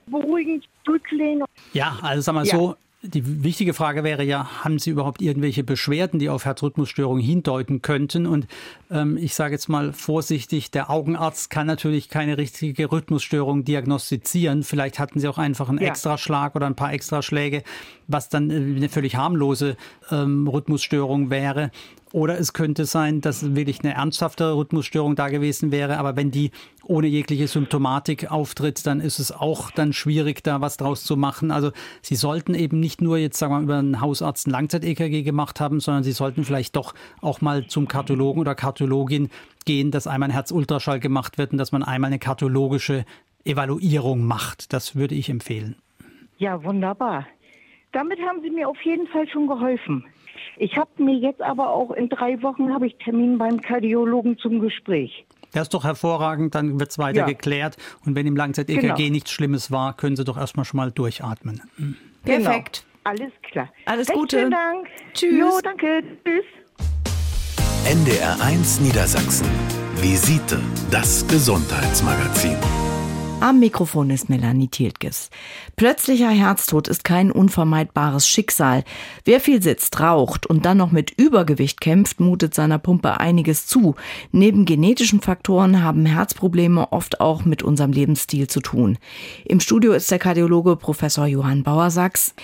beruhigend 0.07 0.65
zurücklehnen? 0.85 1.45
Ja, 1.73 1.99
also 2.03 2.23
sag 2.23 2.35
mal 2.35 2.45
ja. 2.45 2.57
so, 2.57 2.77
die 3.03 3.43
wichtige 3.43 3.73
Frage 3.73 4.05
wäre 4.05 4.23
ja, 4.25 4.63
haben 4.63 4.79
Sie 4.79 4.91
überhaupt 4.91 5.23
irgendwelche 5.23 5.65
Beschwerden, 5.65 6.19
die 6.21 6.29
auf 6.29 6.45
Herzrhythmusstörungen 6.45 7.23
hindeuten 7.23 7.81
könnten? 7.81 8.27
Und 8.27 8.47
ähm, 8.91 9.17
ich 9.17 9.35
sage 9.35 9.55
jetzt 9.55 9.69
mal 9.69 9.95
vorsichtig, 9.95 10.71
der 10.71 10.91
Augenarzt 10.91 11.49
kann 11.49 11.67
natürlich 11.67 12.11
keine 12.11 12.37
richtige 12.37 12.93
Rhythmusstörung 12.93 13.65
diagnostizieren. 13.65 14.65
Vielleicht 14.65 14.99
hatten 14.99 15.19
Sie 15.19 15.29
auch 15.29 15.39
einfach 15.39 15.71
einen 15.71 15.79
ja. 15.79 15.89
Extraschlag 15.89 16.55
oder 16.55 16.67
ein 16.67 16.77
paar 16.77 16.93
Extraschläge, 16.93 17.63
was 18.07 18.29
dann 18.29 18.51
äh, 18.51 18.55
eine 18.55 18.91
völlig 18.91 19.17
harmlose 19.17 19.77
ähm, 20.11 20.47
Rhythmusstörung 20.47 21.31
wäre. 21.31 21.71
Oder 22.13 22.39
es 22.39 22.53
könnte 22.53 22.85
sein, 22.85 23.21
dass 23.21 23.55
wirklich 23.55 23.81
eine 23.83 23.95
ernsthafte 23.95 24.53
Rhythmusstörung 24.53 25.15
da 25.17 25.29
gewesen 25.29 25.71
wäre. 25.71 25.97
Aber 25.97 26.17
wenn 26.17 26.31
die 26.31 26.51
ohne 26.91 27.07
jegliche 27.07 27.47
Symptomatik 27.47 28.33
auftritt, 28.33 28.85
dann 28.85 29.01
ist 29.01 29.21
es 29.21 29.31
auch 29.31 29.71
dann 29.71 29.93
schwierig, 29.93 30.43
da 30.43 30.61
was 30.61 30.77
draus 30.77 31.05
zu 31.05 31.17
machen. 31.17 31.53
Also 31.53 31.71
Sie 32.03 32.17
sollten 32.17 32.53
eben 32.53 32.81
nicht 32.81 33.01
nur 33.01 33.17
jetzt, 33.17 33.39
sagen 33.39 33.53
wir 33.53 33.59
mal, 33.59 33.63
über 33.63 33.79
einen 33.79 34.01
Hausarzt 34.01 34.49
ein 34.49 34.51
Langzeit-EKG 34.51 35.23
gemacht 35.23 35.61
haben, 35.61 35.79
sondern 35.79 36.03
Sie 36.03 36.11
sollten 36.11 36.45
vielleicht 36.45 36.75
doch 36.75 36.93
auch 37.21 37.41
mal 37.41 37.69
zum 37.69 37.87
Kardiologen 37.87 38.41
oder 38.41 38.57
Kardiologin 38.57 39.31
gehen, 39.65 39.93
dass 39.93 40.09
einmal 40.09 40.31
ein 40.31 40.33
Herzultraschall 40.33 40.99
gemacht 40.99 41.39
wird 41.39 41.53
und 41.53 41.59
dass 41.59 41.71
man 41.71 41.85
einmal 41.85 42.09
eine 42.09 42.19
kardiologische 42.19 43.05
Evaluierung 43.45 44.25
macht. 44.25 44.73
Das 44.73 44.97
würde 44.97 45.15
ich 45.15 45.29
empfehlen. 45.29 45.77
Ja, 46.39 46.65
wunderbar. 46.65 47.25
Damit 47.93 48.19
haben 48.21 48.43
Sie 48.43 48.51
mir 48.51 48.69
auf 48.69 48.83
jeden 48.83 49.07
Fall 49.07 49.29
schon 49.29 49.47
geholfen. 49.47 50.05
Ich 50.57 50.77
habe 50.77 50.91
mir 51.01 51.15
jetzt 51.15 51.41
aber 51.41 51.71
auch 51.71 51.93
in 51.93 52.09
drei 52.09 52.43
Wochen 52.43 52.75
habe 52.75 52.89
ich 52.89 52.97
Termin 52.97 53.39
beim 53.39 53.61
Kardiologen 53.61 54.39
zum 54.39 54.61
Gespräch. 54.61 55.25
Das 55.53 55.63
ist 55.63 55.75
doch 55.75 55.85
hervorragend, 55.85 56.55
dann 56.55 56.79
wird 56.79 56.91
es 56.91 56.99
weiter 56.99 57.21
ja. 57.21 57.27
geklärt. 57.27 57.77
Und 58.05 58.15
wenn 58.15 58.27
im 58.27 58.37
Langzeit-EKG 58.37 58.95
genau. 58.97 59.11
nichts 59.11 59.31
Schlimmes 59.31 59.71
war, 59.71 59.97
können 59.97 60.17
Sie 60.17 60.25
doch 60.25 60.37
erstmal 60.37 60.65
schon 60.65 60.79
mal 60.79 60.93
durchatmen. 60.93 61.63
Perfekt. 62.25 62.85
Genau. 62.85 62.91
Alles 63.05 63.33
klar. 63.51 63.69
Alles 63.87 64.09
Recht 64.09 64.19
Gute. 64.19 64.39
Vielen 64.39 64.51
Dank. 64.51 64.87
Tschüss. 65.15 65.39
Jo, 65.39 65.61
danke. 65.63 66.03
Tschüss. 66.25 66.45
NDR 67.87 68.41
1 68.43 68.81
Niedersachsen. 68.81 69.49
Visite, 69.97 70.61
das 70.91 71.27
Gesundheitsmagazin. 71.27 72.57
Am 73.41 73.59
Mikrofon 73.59 74.11
ist 74.11 74.29
Melanie 74.29 74.69
Thieltges. 74.69 75.31
Plötzlicher 75.77 76.29
Herztod 76.29 76.89
ist 76.89 77.05
kein 77.05 77.33
unvermeidbares 77.33 78.29
Schicksal. 78.29 78.85
Wer 79.25 79.41
viel 79.41 79.63
sitzt, 79.63 79.99
raucht 79.99 80.45
und 80.45 80.67
dann 80.67 80.77
noch 80.77 80.93
mit 80.93 81.11
Übergewicht 81.13 81.81
kämpft, 81.81 82.21
mutet 82.21 82.53
seiner 82.53 82.79
Pumpe 82.79 83.19
einiges 83.19 83.67
zu. 83.67 83.95
Neben 84.31 84.67
genetischen 84.67 85.23
Faktoren 85.23 85.83
haben 85.83 86.05
Herzprobleme 86.05 86.93
oft 86.93 87.23
auch 87.23 87.47
mit 87.47 87.63
unserem 87.63 87.93
Lebensstil 87.93 88.47
zu 88.47 88.61
tun. 88.61 88.99
Im 89.47 89.61
Studio 89.61 89.95
ist 89.95 90.11
der 90.11 90.19
Kardiologe 90.19 90.77
Professor 90.77 91.27
Johann 91.27 91.63
Bauersachs. 91.63 92.35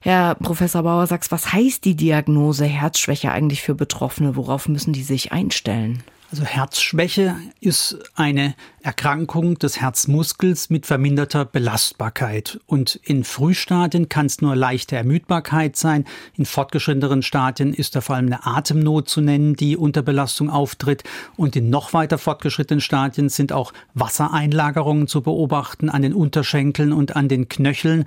Herr 0.00 0.36
Professor 0.36 0.82
Bauersachs, 0.82 1.30
was 1.30 1.52
heißt 1.52 1.84
die 1.84 1.96
Diagnose 1.96 2.64
Herzschwäche 2.64 3.30
eigentlich 3.30 3.60
für 3.60 3.74
Betroffene? 3.74 4.36
Worauf 4.36 4.68
müssen 4.68 4.94
die 4.94 5.02
sich 5.02 5.32
einstellen? 5.32 6.02
Also 6.30 6.44
Herzschwäche 6.44 7.36
ist 7.60 7.98
eine 8.16 8.54
Erkrankung 8.86 9.58
des 9.58 9.80
Herzmuskels 9.80 10.70
mit 10.70 10.86
verminderter 10.86 11.44
Belastbarkeit. 11.44 12.60
Und 12.66 12.94
in 13.02 13.24
Frühstadien 13.24 14.08
kann 14.08 14.26
es 14.26 14.40
nur 14.40 14.54
leichte 14.54 14.94
Ermüdbarkeit 14.94 15.74
sein. 15.74 16.04
In 16.36 16.46
fortgeschritteneren 16.46 17.22
Stadien 17.22 17.74
ist 17.74 17.96
da 17.96 18.00
vor 18.00 18.14
allem 18.14 18.26
eine 18.26 18.46
Atemnot 18.46 19.08
zu 19.08 19.20
nennen, 19.20 19.56
die 19.56 19.76
unter 19.76 20.02
Belastung 20.02 20.50
auftritt. 20.50 21.02
Und 21.36 21.56
in 21.56 21.68
noch 21.68 21.94
weiter 21.94 22.16
fortgeschrittenen 22.16 22.80
Stadien 22.80 23.28
sind 23.28 23.52
auch 23.52 23.72
Wassereinlagerungen 23.94 25.08
zu 25.08 25.20
beobachten 25.20 25.90
an 25.90 26.02
den 26.02 26.14
Unterschenkeln 26.14 26.92
und 26.92 27.16
an 27.16 27.26
den 27.26 27.48
Knöcheln. 27.48 28.04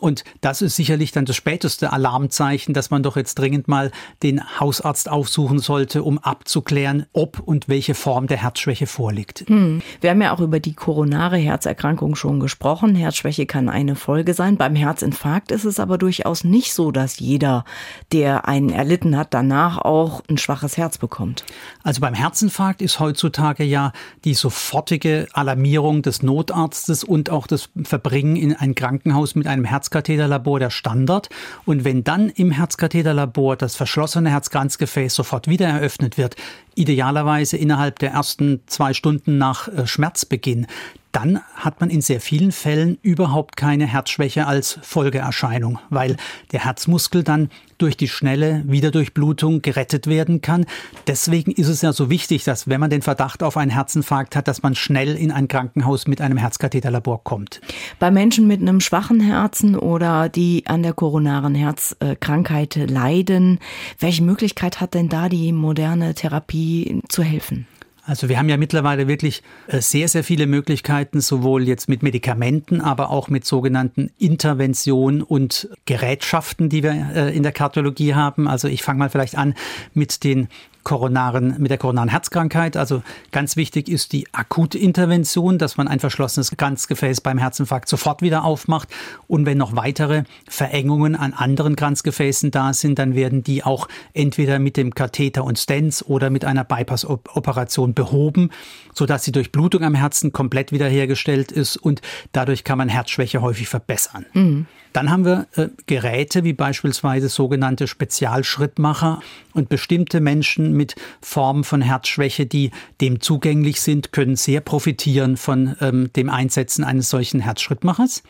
Und 0.00 0.24
das 0.40 0.62
ist 0.62 0.76
sicherlich 0.76 1.12
dann 1.12 1.26
das 1.26 1.36
späteste 1.36 1.92
Alarmzeichen, 1.92 2.72
dass 2.72 2.88
man 2.88 3.02
doch 3.02 3.18
jetzt 3.18 3.38
dringend 3.38 3.68
mal 3.68 3.90
den 4.22 4.58
Hausarzt 4.58 5.10
aufsuchen 5.10 5.58
sollte, 5.58 6.02
um 6.02 6.16
abzuklären, 6.16 7.04
ob 7.12 7.38
und 7.38 7.68
welche 7.68 7.94
Form 7.94 8.28
der 8.28 8.38
Herzschwäche 8.38 8.86
vorliegt. 8.86 9.44
Hm. 9.46 9.82
Wir 10.00 10.08
haben 10.08 10.21
ja 10.22 10.32
auch 10.32 10.40
über 10.40 10.60
die 10.60 10.74
koronare 10.74 11.36
Herzerkrankung 11.36 12.14
schon 12.14 12.40
gesprochen. 12.40 12.94
Herzschwäche 12.94 13.46
kann 13.46 13.68
eine 13.68 13.94
Folge 13.94 14.34
sein. 14.34 14.56
Beim 14.56 14.74
Herzinfarkt 14.74 15.50
ist 15.50 15.64
es 15.64 15.78
aber 15.78 15.98
durchaus 15.98 16.44
nicht 16.44 16.72
so, 16.72 16.90
dass 16.90 17.18
jeder, 17.18 17.64
der 18.12 18.48
einen 18.48 18.70
erlitten 18.70 19.16
hat, 19.16 19.34
danach 19.34 19.78
auch 19.78 20.22
ein 20.30 20.38
schwaches 20.38 20.76
Herz 20.76 20.98
bekommt. 20.98 21.44
Also 21.82 22.00
beim 22.00 22.14
Herzinfarkt 22.14 22.80
ist 22.80 23.00
heutzutage 23.00 23.64
ja 23.64 23.92
die 24.24 24.34
sofortige 24.34 25.26
Alarmierung 25.32 26.02
des 26.02 26.22
Notarztes 26.22 27.04
und 27.04 27.30
auch 27.30 27.46
das 27.46 27.68
Verbringen 27.82 28.36
in 28.36 28.56
ein 28.56 28.74
Krankenhaus 28.74 29.34
mit 29.34 29.46
einem 29.46 29.64
Herzkatheterlabor 29.64 30.58
der 30.58 30.70
Standard. 30.70 31.28
Und 31.64 31.84
wenn 31.84 32.04
dann 32.04 32.28
im 32.30 32.50
Herzkatheterlabor 32.50 33.56
das 33.56 33.76
verschlossene 33.76 34.30
Herzkranzgefäß 34.30 35.14
sofort 35.14 35.48
wieder 35.48 35.66
eröffnet 35.68 36.18
wird, 36.18 36.36
idealerweise 36.74 37.56
innerhalb 37.56 37.98
der 37.98 38.12
ersten 38.12 38.62
zwei 38.66 38.94
Stunden 38.94 39.38
nach 39.38 39.68
äh, 39.68 39.86
Schmerzbeginn, 39.86 40.66
dann 41.12 41.40
hat 41.54 41.80
man 41.80 41.90
in 41.90 42.00
sehr 42.00 42.20
vielen 42.20 42.52
Fällen 42.52 42.98
überhaupt 43.02 43.56
keine 43.56 43.86
Herzschwäche 43.86 44.46
als 44.46 44.78
Folgeerscheinung, 44.82 45.78
weil 45.90 46.16
der 46.52 46.64
Herzmuskel 46.64 47.22
dann 47.22 47.50
durch 47.76 47.96
die 47.96 48.08
schnelle 48.08 48.62
Wiederdurchblutung 48.66 49.60
gerettet 49.60 50.06
werden 50.06 50.40
kann. 50.40 50.66
Deswegen 51.06 51.50
ist 51.50 51.68
es 51.68 51.82
ja 51.82 51.92
so 51.92 52.10
wichtig, 52.10 52.44
dass 52.44 52.68
wenn 52.68 52.80
man 52.80 52.90
den 52.90 53.02
Verdacht 53.02 53.42
auf 53.42 53.56
einen 53.56 53.70
Herzinfarkt 53.70 54.36
hat, 54.36 54.48
dass 54.48 54.62
man 54.62 54.74
schnell 54.74 55.16
in 55.16 55.30
ein 55.30 55.48
Krankenhaus 55.48 56.06
mit 56.06 56.20
einem 56.20 56.38
Herzkatheterlabor 56.38 57.24
kommt. 57.24 57.60
Bei 57.98 58.10
Menschen 58.10 58.46
mit 58.46 58.60
einem 58.60 58.80
schwachen 58.80 59.20
Herzen 59.20 59.76
oder 59.76 60.28
die 60.28 60.64
an 60.66 60.82
der 60.82 60.92
koronaren 60.92 61.54
Herzkrankheit 61.54 62.76
leiden, 62.76 63.58
welche 63.98 64.22
Möglichkeit 64.22 64.80
hat 64.80 64.94
denn 64.94 65.08
da 65.08 65.28
die 65.28 65.52
moderne 65.52 66.14
Therapie 66.14 67.02
zu 67.08 67.22
helfen? 67.22 67.66
Also 68.04 68.28
wir 68.28 68.38
haben 68.38 68.48
ja 68.48 68.56
mittlerweile 68.56 69.06
wirklich 69.06 69.42
äh, 69.68 69.80
sehr, 69.80 70.08
sehr 70.08 70.24
viele 70.24 70.48
Möglichkeiten, 70.48 71.20
sowohl 71.20 71.68
jetzt 71.68 71.88
mit 71.88 72.02
Medikamenten, 72.02 72.80
aber 72.80 73.10
auch 73.10 73.28
mit 73.28 73.44
sogenannten 73.44 74.10
Interventionen 74.18 75.22
und 75.22 75.68
Gerätschaften, 75.84 76.68
die 76.68 76.82
wir 76.82 77.10
äh, 77.14 77.36
in 77.36 77.44
der 77.44 77.52
Kardiologie 77.52 78.14
haben. 78.14 78.48
Also 78.48 78.66
ich 78.66 78.82
fange 78.82 78.98
mal 78.98 79.08
vielleicht 79.10 79.38
an 79.38 79.54
mit 79.94 80.24
den 80.24 80.48
koronaren, 80.82 81.56
mit 81.58 81.70
der 81.70 81.78
koronaren 81.78 82.08
Herzkrankheit. 82.08 82.76
Also 82.76 83.02
ganz 83.30 83.56
wichtig 83.56 83.88
ist 83.88 84.12
die 84.12 84.26
akute 84.32 84.78
Intervention, 84.78 85.58
dass 85.58 85.76
man 85.76 85.88
ein 85.88 86.00
verschlossenes 86.00 86.56
Kranzgefäß 86.56 87.20
beim 87.20 87.38
Herzinfarkt 87.38 87.88
sofort 87.88 88.22
wieder 88.22 88.44
aufmacht. 88.44 88.88
Und 89.28 89.46
wenn 89.46 89.58
noch 89.58 89.76
weitere 89.76 90.24
Verengungen 90.48 91.14
an 91.14 91.32
anderen 91.32 91.76
Kranzgefäßen 91.76 92.50
da 92.50 92.72
sind, 92.72 92.98
dann 92.98 93.14
werden 93.14 93.42
die 93.42 93.64
auch 93.64 93.88
entweder 94.12 94.58
mit 94.58 94.76
dem 94.76 94.94
Katheter 94.94 95.44
und 95.44 95.58
Stents 95.58 96.04
oder 96.04 96.30
mit 96.30 96.44
einer 96.44 96.64
Bypass-Operation 96.64 97.94
behoben, 97.94 98.50
sodass 98.94 99.22
die 99.22 99.32
Durchblutung 99.32 99.84
am 99.84 99.94
Herzen 99.94 100.32
komplett 100.32 100.72
wiederhergestellt 100.72 101.52
ist 101.52 101.76
und 101.76 102.00
dadurch 102.32 102.64
kann 102.64 102.78
man 102.78 102.88
Herzschwäche 102.88 103.42
häufig 103.42 103.68
verbessern. 103.68 104.26
Mhm. 104.32 104.66
Dann 104.92 105.10
haben 105.10 105.24
wir 105.24 105.46
äh, 105.56 105.68
Geräte 105.86 106.44
wie 106.44 106.52
beispielsweise 106.52 107.28
sogenannte 107.28 107.86
Spezialschrittmacher 107.86 109.20
und 109.52 109.68
bestimmte 109.68 110.20
Menschen 110.20 110.72
mit 110.72 110.94
Formen 111.20 111.64
von 111.64 111.80
Herzschwäche, 111.80 112.46
die 112.46 112.70
dem 113.00 113.20
zugänglich 113.20 113.80
sind, 113.80 114.12
können 114.12 114.36
sehr 114.36 114.60
profitieren 114.60 115.36
von 115.36 115.76
ähm, 115.80 116.10
dem 116.14 116.30
Einsetzen 116.30 116.84
eines 116.84 117.10
solchen 117.10 117.40
Herzschrittmachers. 117.40 118.22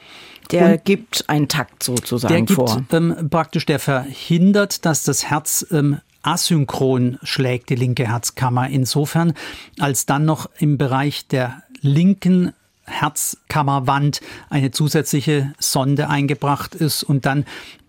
Der 0.50 0.72
und 0.72 0.84
gibt 0.84 1.28
einen 1.28 1.48
Takt 1.48 1.82
sozusagen 1.82 2.34
der 2.34 2.42
gibt, 2.42 2.56
vor. 2.56 2.84
Ähm, 2.92 3.28
praktisch, 3.30 3.66
der 3.66 3.78
verhindert, 3.78 4.84
dass 4.84 5.04
das 5.04 5.30
Herz 5.30 5.66
ähm, 5.70 5.98
asynchron 6.22 7.18
schlägt, 7.22 7.70
die 7.70 7.74
linke 7.76 8.08
Herzkammer. 8.08 8.68
Insofern, 8.68 9.34
als 9.78 10.06
dann 10.06 10.24
noch 10.24 10.48
im 10.58 10.78
Bereich 10.78 11.26
der 11.26 11.62
linken 11.80 12.52
Herzkammerwand 12.84 14.20
eine 14.50 14.70
zusätzliche 14.70 15.52
Sonde 15.58 16.08
eingebracht 16.08 16.74
ist 16.74 17.02
und 17.02 17.26
dann 17.26 17.44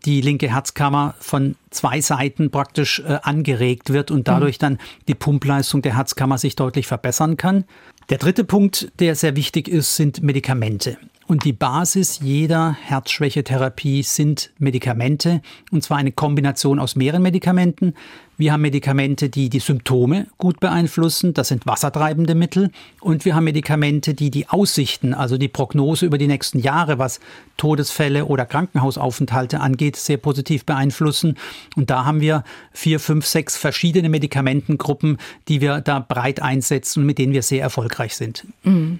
die 0.05 0.21
linke 0.21 0.49
Herzkammer 0.53 1.15
von 1.19 1.55
zwei 1.69 2.01
Seiten 2.01 2.51
praktisch 2.51 2.99
äh, 2.99 3.19
angeregt 3.23 3.91
wird 3.91 4.11
und 4.11 4.27
dadurch 4.27 4.57
dann 4.57 4.77
die 5.07 5.15
Pumpleistung 5.15 5.81
der 5.81 5.95
Herzkammer 5.95 6.37
sich 6.37 6.55
deutlich 6.55 6.87
verbessern 6.87 7.37
kann. 7.37 7.65
Der 8.09 8.17
dritte 8.17 8.43
Punkt, 8.43 8.91
der 8.99 9.15
sehr 9.15 9.35
wichtig 9.35 9.67
ist, 9.67 9.95
sind 9.95 10.21
Medikamente. 10.21 10.97
Und 11.33 11.45
die 11.45 11.53
Basis 11.53 12.19
jeder 12.21 12.77
Herzschwächetherapie 12.79 14.03
sind 14.03 14.51
Medikamente, 14.59 15.41
und 15.71 15.83
zwar 15.83 15.97
eine 15.97 16.11
Kombination 16.11 16.77
aus 16.77 16.95
mehreren 16.95 17.23
Medikamenten. 17.23 17.95
Wir 18.35 18.51
haben 18.51 18.61
Medikamente, 18.61 19.29
die 19.29 19.49
die 19.49 19.59
Symptome 19.59 20.25
gut 20.37 20.59
beeinflussen. 20.59 21.35
Das 21.35 21.49
sind 21.49 21.67
wassertreibende 21.67 22.33
Mittel. 22.33 22.71
Und 22.99 23.25
wir 23.25 23.35
haben 23.35 23.43
Medikamente, 23.43 24.15
die 24.15 24.31
die 24.31 24.49
Aussichten, 24.49 25.13
also 25.13 25.37
die 25.37 25.47
Prognose 25.47 26.05
über 26.07 26.17
die 26.17 26.25
nächsten 26.25 26.57
Jahre, 26.57 26.97
was 26.97 27.19
Todesfälle 27.57 28.25
oder 28.25 28.45
Krankenhausaufenthalte 28.45 29.59
angeht, 29.59 29.95
sehr 29.95 30.17
positiv 30.17 30.65
beeinflussen. 30.65 31.37
Und 31.75 31.91
da 31.91 32.05
haben 32.05 32.21
wir 32.21 32.43
vier, 32.71 32.99
fünf, 32.99 33.27
sechs 33.27 33.55
verschiedene 33.55 34.09
Medikamentengruppen, 34.09 35.19
die 35.47 35.61
wir 35.61 35.81
da 35.81 35.99
breit 35.99 36.41
einsetzen 36.41 37.01
und 37.01 37.05
mit 37.05 37.19
denen 37.19 37.33
wir 37.33 37.43
sehr 37.43 37.61
erfolgreich 37.61 38.15
sind. 38.15 38.45
Mhm. 38.63 38.99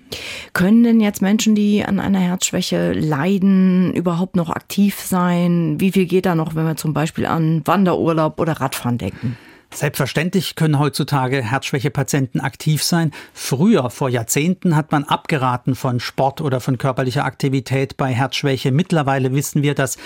Können 0.54 0.84
denn 0.84 1.02
jetzt 1.02 1.24
Menschen, 1.24 1.56
die 1.56 1.84
an 1.84 2.00
einer 2.00 2.20
Herzschwäche 2.24 2.94
leiden, 2.94 3.94
überhaupt 3.94 4.36
noch 4.36 4.50
aktiv 4.50 5.00
sein? 5.00 5.80
Wie 5.80 5.92
viel 5.92 6.06
geht 6.06 6.26
da 6.26 6.36
noch, 6.36 6.56
wenn 6.56 6.66
wir 6.66 6.76
zum 6.76 6.94
Beispiel 6.94 7.26
an 7.26 7.62
Wanderurlaub 7.66 8.40
oder 8.40 8.54
Radfahren 8.54 8.98
denken? 8.98 9.38
Selbstverständlich 9.74 10.56
können 10.56 10.78
heutzutage 10.78 11.42
Herzschwächepatienten 11.42 12.42
aktiv 12.42 12.84
sein. 12.84 13.12
Früher, 13.34 13.90
vor 13.90 14.10
Jahrzehnten, 14.10 14.76
hat 14.76 14.92
man 14.92 15.04
abgeraten 15.04 15.76
von 15.76 16.00
Sport 16.00 16.42
oder 16.42 16.60
von 16.60 16.78
körperlicher 16.78 17.26
Aktivität 17.26 17.98
bei 17.98 18.14
Herzschwäche. 18.14 18.72
Mittlerweile 18.72 19.34
wissen 19.34 19.64
wir, 19.64 19.74
dass 19.74 19.98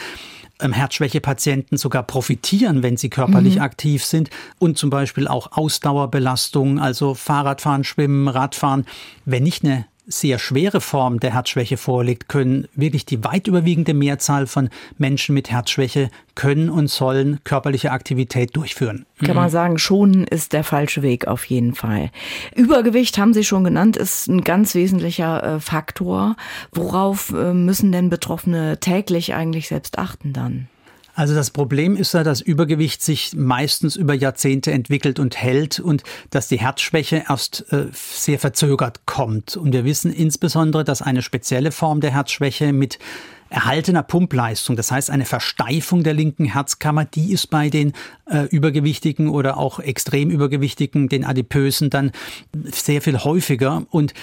ähm, 0.61 0.71
Herzschwächepatienten 0.73 1.77
sogar 1.77 2.03
profitieren, 2.03 2.81
wenn 2.81 2.97
sie 2.97 3.09
körperlich 3.09 3.55
mhm. 3.55 3.61
aktiv 3.61 4.05
sind 4.05 4.29
und 4.57 4.77
zum 4.77 4.89
Beispiel 4.89 5.27
auch 5.27 5.51
Ausdauerbelastung, 5.51 6.79
also 6.79 7.13
Fahrradfahren, 7.13 7.83
Schwimmen, 7.83 8.27
Radfahren. 8.27 8.85
Wenn 9.25 9.43
nicht 9.43 9.63
eine 9.63 9.85
sehr 10.07 10.39
schwere 10.39 10.81
Form 10.81 11.19
der 11.19 11.33
Herzschwäche 11.33 11.77
vorliegt, 11.77 12.29
können 12.29 12.67
wirklich 12.73 13.05
die 13.05 13.23
weit 13.23 13.47
überwiegende 13.47 13.93
Mehrzahl 13.93 14.47
von 14.47 14.69
Menschen 14.97 15.35
mit 15.35 15.51
Herzschwäche 15.51 16.09
können 16.35 16.69
und 16.69 16.87
sollen 16.89 17.39
körperliche 17.43 17.91
Aktivität 17.91 18.55
durchführen. 18.55 19.05
Kann 19.23 19.35
man 19.35 19.45
mhm. 19.45 19.51
sagen, 19.51 19.77
schonen 19.77 20.25
ist 20.25 20.53
der 20.53 20.63
falsche 20.63 21.01
Weg 21.01 21.27
auf 21.27 21.45
jeden 21.45 21.75
Fall. 21.75 22.11
Übergewicht 22.55 23.17
haben 23.17 23.33
Sie 23.33 23.43
schon 23.43 23.63
genannt, 23.63 23.97
ist 23.97 24.27
ein 24.27 24.41
ganz 24.41 24.75
wesentlicher 24.75 25.43
äh, 25.43 25.59
Faktor. 25.59 26.35
Worauf 26.71 27.33
äh, 27.33 27.53
müssen 27.53 27.91
denn 27.91 28.09
Betroffene 28.09 28.79
täglich 28.79 29.33
eigentlich 29.33 29.67
selbst 29.67 29.97
achten 29.97 30.33
dann? 30.33 30.69
Also 31.17 31.33
das 31.33 31.49
Problem 31.49 31.95
ist 31.95 32.13
ja, 32.13 32.23
dass 32.23 32.41
Übergewicht 32.41 33.01
sich 33.01 33.35
meistens 33.35 33.95
über 33.95 34.13
Jahrzehnte 34.13 34.71
entwickelt 34.71 35.17
und 35.17 35.35
hält 35.35 35.79
und 35.79 36.03
dass 36.29 36.47
die 36.47 36.59
Herzschwäche 36.59 37.23
erst 37.27 37.65
äh, 37.73 37.87
sehr 37.91 38.37
verzögert 38.37 39.07
kommt. 39.07 39.57
Und 39.57 39.73
wir 39.73 39.83
wissen 39.83 40.13
insbesondere, 40.13 40.83
dass 40.83 41.01
eine 41.01 41.23
spezielle 41.23 41.71
Form 41.71 42.01
der 42.01 42.11
Herzschwäche 42.11 42.71
mit 42.71 42.99
erhaltener 43.49 44.03
Pumpleistung, 44.03 44.75
das 44.75 44.91
heißt 44.91 45.09
eine 45.09 45.25
Versteifung 45.25 46.03
der 46.03 46.13
linken 46.13 46.45
Herzkammer, 46.45 47.05
die 47.05 47.31
ist 47.31 47.47
bei 47.47 47.71
den 47.71 47.93
äh, 48.29 48.43
Übergewichtigen 48.43 49.29
oder 49.29 49.57
auch 49.57 49.79
extrem 49.79 50.29
Übergewichtigen, 50.29 51.09
den 51.09 51.25
Adipösen 51.25 51.89
dann 51.89 52.11
sehr 52.65 53.01
viel 53.01 53.17
häufiger. 53.17 53.87
Und 53.89 54.13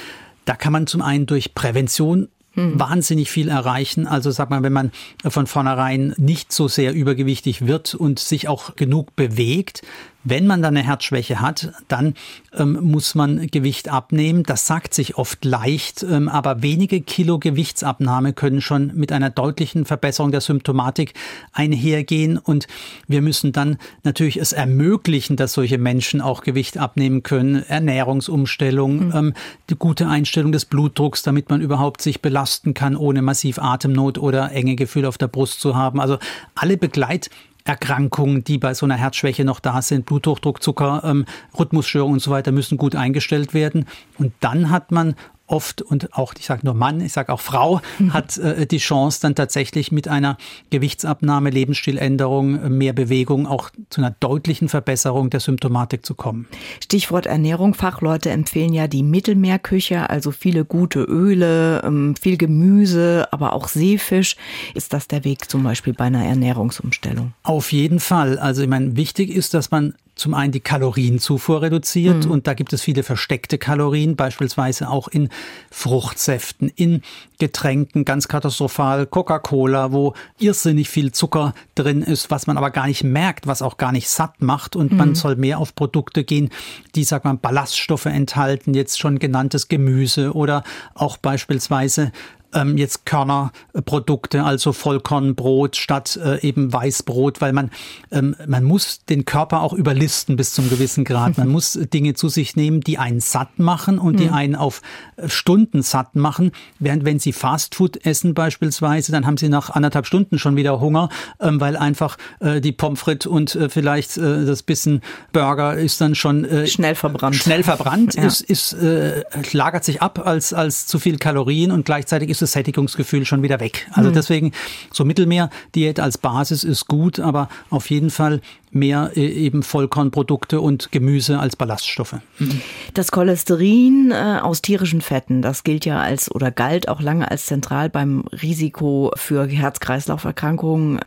da 0.45 0.55
kann 0.55 0.73
man 0.73 0.87
zum 0.87 1.03
einen 1.03 1.27
durch 1.27 1.55
Prävention 1.55 2.29
hm. 2.55 2.79
wahnsinnig 2.79 3.31
viel 3.31 3.49
erreichen. 3.49 4.07
Also 4.07 4.31
sag 4.31 4.51
mal, 4.51 4.63
wenn 4.63 4.73
man 4.73 4.93
von 5.27 5.47
vornherein 5.47 6.15
nicht 6.17 6.53
so 6.53 6.69
sehr 6.69 6.93
übergewichtig 6.93 7.67
wird 7.67 7.95
und 7.95 8.19
sich 8.19 8.49
auch 8.49 8.77
genug 8.77 9.15
bewegt, 9.17 9.83
wenn 10.25 10.47
man 10.47 10.63
dann 10.63 10.77
eine 10.77 10.87
Herzschwäche 10.87 11.41
hat, 11.41 11.73
dann 11.89 12.15
ähm, 12.55 12.79
muss 12.81 13.15
man 13.15 13.47
Gewicht 13.49 13.91
abnehmen. 13.91 14.43
Das 14.43 14.67
sagt 14.67 14.95
sich 14.95 15.17
oft 15.17 15.45
leicht, 15.45 16.03
ähm, 16.03 16.29
aber 16.29 16.63
wenige 16.63 17.03
Kilo 17.03 17.39
Gewichtsabnahme 17.39 18.33
können 18.33 18.63
schon 18.63 18.93
mit 18.95 19.13
einer 19.13 19.31
deutlichen 19.31 19.85
Verbesserung 19.85 20.33
der 20.33 20.41
Symptomatik 20.41 21.13
einhergehen. 21.53 22.39
Und 22.39 22.67
wir 23.07 23.21
müssen 23.21 23.53
dann 23.53 23.77
natürlich 24.03 24.39
es 24.39 24.53
ermöglichen, 24.53 25.37
dass 25.37 25.53
solche 25.53 25.79
Menschen 25.79 26.23
auch 26.23 26.43
Gewicht 26.43 26.79
abnehmen 26.79 27.23
können. 27.23 27.63
Ernährungsumstellung, 27.63 29.07
mhm. 29.07 29.13
ähm, 29.15 29.35
die 29.69 29.77
gute 29.77 30.09
Einstellung 30.09 30.53
des 30.53 30.65
Blutdrucks, 30.65 31.23
damit 31.23 31.51
man 31.51 31.61
überhaupt 31.61 32.01
sich 32.01 32.23
belasten 32.23 32.73
kann, 32.73 32.97
ohne 32.97 33.21
massiv 33.21 33.59
Atemnot 33.59 34.17
oder 34.19 34.51
enge 34.53 34.75
Gefühle 34.75 35.09
auf 35.09 35.19
der 35.19 35.29
Brust 35.29 35.61
zu 35.61 35.77
haben. 35.77 36.01
Also 36.01 36.19
alle 36.55 36.79
Begleit 36.79 37.29
Erkrankungen, 37.67 38.45
die 38.45 38.59
bei 38.59 38.75
so 38.75 38.85
einer 38.85 38.97
Herzschwäche 38.97 39.45
noch 39.45 39.59
da 39.59 39.81
sind, 39.81 40.05
Bluthochdruck, 40.05 40.63
Zucker, 40.63 41.03
ähm, 41.05 41.25
Rhythmusstörungen 41.59 42.15
und 42.15 42.21
so 42.21 42.31
weiter, 42.31 42.53
müssen 42.53 42.77
gut 42.77 42.95
eingestellt 42.95 43.55
werden. 43.55 43.87
Und 44.19 44.35
dann 44.41 44.71
hat 44.71 44.93
man 44.93 45.15
oft 45.47 45.83
und 45.83 46.15
auch, 46.15 46.35
ich 46.39 46.47
sage 46.47 46.63
nur 46.65 46.75
Mann, 46.75 47.01
ich 47.01 47.13
sage 47.13 47.33
auch 47.33 47.41
Frau, 47.41 47.81
hat 48.11 48.39
äh, 48.39 48.67
die 48.67 48.79
Chance 48.79 49.21
dann 49.23 49.35
tatsächlich 49.35 49.93
mit 49.93 50.09
einer 50.09 50.39
Gewichtsabnahme, 50.71 51.51
Lebensstiländerung, 51.51 52.77
mehr 52.77 52.93
Bewegung 52.93 53.47
auch 53.47 53.71
zu 53.91 54.01
einer 54.01 54.11
deutlichen 54.11 54.69
Verbesserung 54.69 55.31
der 55.31 55.41
Symptomatik 55.41 56.05
zu 56.05 56.15
kommen. 56.15 56.47
Stichwort 56.83 57.27
Ernährung. 57.27 57.75
Fachleute 57.75 58.31
empfehlen 58.31 58.73
ja 58.73 58.87
die 58.89 59.03
Mittelmeerküche, 59.03 60.09
also 60.09 60.31
viele 60.31 60.65
gute 60.65 61.01
Öle, 61.01 61.83
ähm, 61.85 62.15
viel 62.17 62.37
Gemüse, 62.37 63.29
aber 63.31 63.53
auch 63.53 63.69
Seefisch. 63.69 64.37
Ist 64.75 64.93
das 64.93 65.09
der 65.09 65.25
Weg 65.25 65.51
zum 65.51 65.63
Beispiel 65.63 65.93
bei 65.93 66.05
einer 66.05 66.25
Ernährungsumstellung? 66.25 67.33
Auf 67.43 67.73
jeden 67.73 68.01
Fall. 68.01 68.39
Also 68.39 68.63
ich 68.63 68.69
meine, 68.69 68.97
wichtig 68.97 69.31
ist, 69.31 69.55
dass 69.55 69.71
man 69.71 69.95
zum 70.15 70.35
einen 70.35 70.53
die 70.53 70.61
Kalorienzufuhr 70.61 71.63
reduziert 71.63 72.27
mhm. 72.27 72.31
und 72.31 72.47
da 72.47 72.55
gibt 72.55 72.73
es 72.73 72.83
viele 72.83 73.03
versteckte 73.03 73.59
Kalorien, 73.59 74.17
beispielsweise 74.17 74.89
auch 74.89 75.09
in 75.09 75.29
Fruchtsäften, 75.71 76.71
in 76.75 77.03
Getränken, 77.39 78.05
ganz 78.05 78.29
katastrophal, 78.29 79.07
Coca-Cola, 79.07 79.93
wo 79.93 80.15
irrsinnig 80.39 80.89
viel 80.89 81.13
Zucker 81.13 81.53
drin 81.75 82.03
ist, 82.03 82.31
was 82.31 82.47
man 82.47 82.57
aber 82.57 82.71
gar 82.71 82.87
nicht 82.87 83.03
merkt, 83.03 83.47
was 83.47 83.61
auch 83.61 83.77
gar 83.77 83.91
nicht 83.91 84.09
satt 84.09 84.41
macht 84.41 84.77
und 84.77 84.93
mhm. 84.93 84.99
man 84.99 85.15
soll 85.15 85.37
mehr 85.37 85.59
auf 85.59 85.75
Produkte 85.75 86.23
gehen, 86.25 86.51
die, 86.95 87.05
sag 87.05 87.25
mal, 87.25 87.35
Ballaststoffe 87.35 88.07
enthalten, 88.07 88.75
jetzt 88.75 89.01
schon 89.01 89.19
genanntes 89.19 89.69
Gemüse 89.69 90.33
oder 90.33 90.63
auch 90.95 91.17
beispielsweise 91.17 92.13
ähm, 92.55 92.77
jetzt 92.77 93.07
Körnerprodukte, 93.07 94.45
also 94.45 94.73
Vollkornbrot 94.73 95.77
statt 95.77 96.19
äh, 96.23 96.41
eben 96.41 96.73
Weißbrot, 96.73 97.41
weil 97.41 97.53
man, 97.53 97.71
ähm, 98.11 98.35
man 98.47 98.65
muss 98.65 99.05
den 99.05 99.25
Körper 99.25 99.61
auch 99.63 99.73
überlisten 99.73 100.37
bis 100.37 100.53
zum 100.53 100.69
gewissen 100.71 101.05
Grad. 101.05 101.39
Man 101.39 101.49
muss 101.55 101.79
Dinge 101.93 102.15
zu 102.15 102.29
sich 102.29 102.57
nehmen, 102.57 102.81
die 102.81 102.99
einen 102.99 103.21
satt 103.21 103.59
machen 103.59 103.99
und 103.99 104.19
die 104.19 104.27
mhm. 104.27 104.35
einen 104.35 104.55
auf 104.57 104.83
äh, 105.17 105.29
Stunden 105.29 105.83
satt 105.83 106.17
machen. 106.17 106.53
Während 106.79 107.05
wenn 107.05 107.19
Sie 107.19 107.33
Fastfood 107.33 108.05
essen 108.05 108.35
beispielsweise, 108.35 109.13
dann 109.13 109.27
haben 109.27 109.37
Sie 109.37 109.49
nach 109.49 109.71
anderthalb 109.71 110.07
Stunden 110.07 110.39
schon 110.39 110.57
wieder 110.57 110.81
Hunger, 110.81 111.09
ähm, 111.41 111.61
weil 111.61 111.77
einfach 111.77 112.17
äh, 112.41 112.61
die 112.61 112.73
Pommes 112.73 113.01
frites 113.01 113.27
und 113.27 113.55
äh, 113.55 113.69
vielleicht 113.69 114.17
äh, 114.17 114.45
das 114.45 114.63
bisschen 114.63 115.03
Burger 115.33 115.75
ist 115.75 116.01
dann 116.01 116.15
schon 116.15 116.45
äh, 116.45 116.67
schnell 116.67 116.95
verbrannt. 116.95 117.37
Schnell 117.37 117.63
verbrannt, 117.63 118.15
ja. 118.15 118.25
ist, 118.25 118.41
ist, 118.41 118.73
äh, 118.73 119.25
lagert 119.53 119.85
sich 119.85 120.01
ab 120.01 120.25
als, 120.25 120.53
als 120.53 120.87
zu 120.87 120.99
viel 120.99 121.19
Kalorien 121.19 121.71
und 121.71 121.85
gleichzeitig 121.85 122.31
ist 122.31 122.43
das 122.45 122.53
Sättigungsgefühl 122.53 123.25
schon 123.25 123.43
wieder 123.43 123.61
weg. 123.61 123.87
Also 123.93 124.11
mhm. 124.11 124.15
deswegen 124.15 124.53
so 124.93 125.05
Mittelmeer-Diät 125.05 126.01
als 126.01 126.19
Basis 126.19 126.65
ist 126.65 126.87
gut, 126.87 127.19
aber 127.19 127.49
auf 127.71 127.91
jeden 127.91 128.11
Fall 128.11 128.41
mehr 128.75 129.13
äh, 129.17 129.27
eben 129.27 129.63
Vollkornprodukte 129.63 130.61
und 130.61 130.93
Gemüse 130.93 131.39
als 131.39 131.57
Ballaststoffe. 131.57 132.17
Mhm. 132.39 132.61
Das 132.95 133.11
Cholesterin 133.11 134.11
äh, 134.13 134.41
aus 134.43 134.63
tierischen 134.63 135.01
Fetten, 135.01 135.43
das 135.43 135.65
gilt 135.65 135.85
ja 135.85 136.01
als 136.01 136.31
oder 136.31 136.51
galt 136.51 136.89
auch 136.89 137.01
lange 137.01 137.31
als 137.31 137.47
zentral 137.47 137.91
beim 137.91 138.25
Risiko 138.43 139.13
für 139.17 139.47
Herz-Kreislauf-Erkrankungen. 139.47 141.01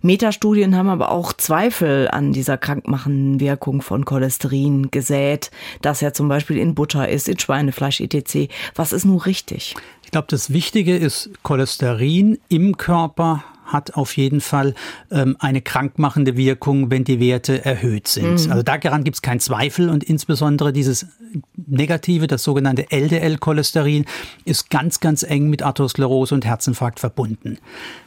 Metastudien 0.00 0.76
haben 0.76 0.88
aber 0.88 1.10
auch 1.10 1.32
Zweifel 1.32 2.08
an 2.08 2.32
dieser 2.32 2.58
krankmachenden 2.58 3.40
Wirkung 3.40 3.82
von 3.82 4.04
Cholesterin 4.04 4.90
gesät, 4.90 5.50
das 5.80 6.00
ja 6.00 6.12
zum 6.12 6.28
Beispiel 6.28 6.58
in 6.58 6.74
Butter 6.74 7.08
ist, 7.08 7.28
in 7.28 7.38
Schweinefleisch 7.38 8.00
etc. 8.00 8.52
Was 8.74 8.92
ist 8.92 9.04
nun 9.04 9.18
richtig? 9.18 9.74
Ich 10.04 10.10
glaube, 10.10 10.26
das 10.28 10.52
Wichtige 10.52 10.96
ist, 10.96 11.30
Cholesterin 11.42 12.38
im 12.48 12.76
Körper 12.76 13.44
hat 13.64 13.94
auf 13.94 14.16
jeden 14.16 14.40
Fall 14.40 14.74
ähm, 15.10 15.36
eine 15.38 15.62
krankmachende 15.62 16.36
Wirkung, 16.36 16.90
wenn 16.90 17.04
die 17.04 17.20
Werte 17.20 17.64
erhöht 17.64 18.08
sind. 18.08 18.46
Mhm. 18.46 18.52
Also 18.52 18.62
daran 18.62 19.04
gibt 19.04 19.16
es 19.16 19.22
keinen 19.22 19.40
Zweifel 19.40 19.88
und 19.88 20.04
insbesondere 20.04 20.72
dieses 20.72 21.06
Negative, 21.66 22.26
das 22.26 22.42
sogenannte 22.42 22.90
LDL-Cholesterin, 22.90 24.04
ist 24.44 24.70
ganz, 24.70 25.00
ganz 25.00 25.22
eng 25.22 25.48
mit 25.48 25.62
Arteriosklerose 25.62 26.34
und 26.34 26.44
Herzinfarkt 26.44 27.00
verbunden. 27.00 27.58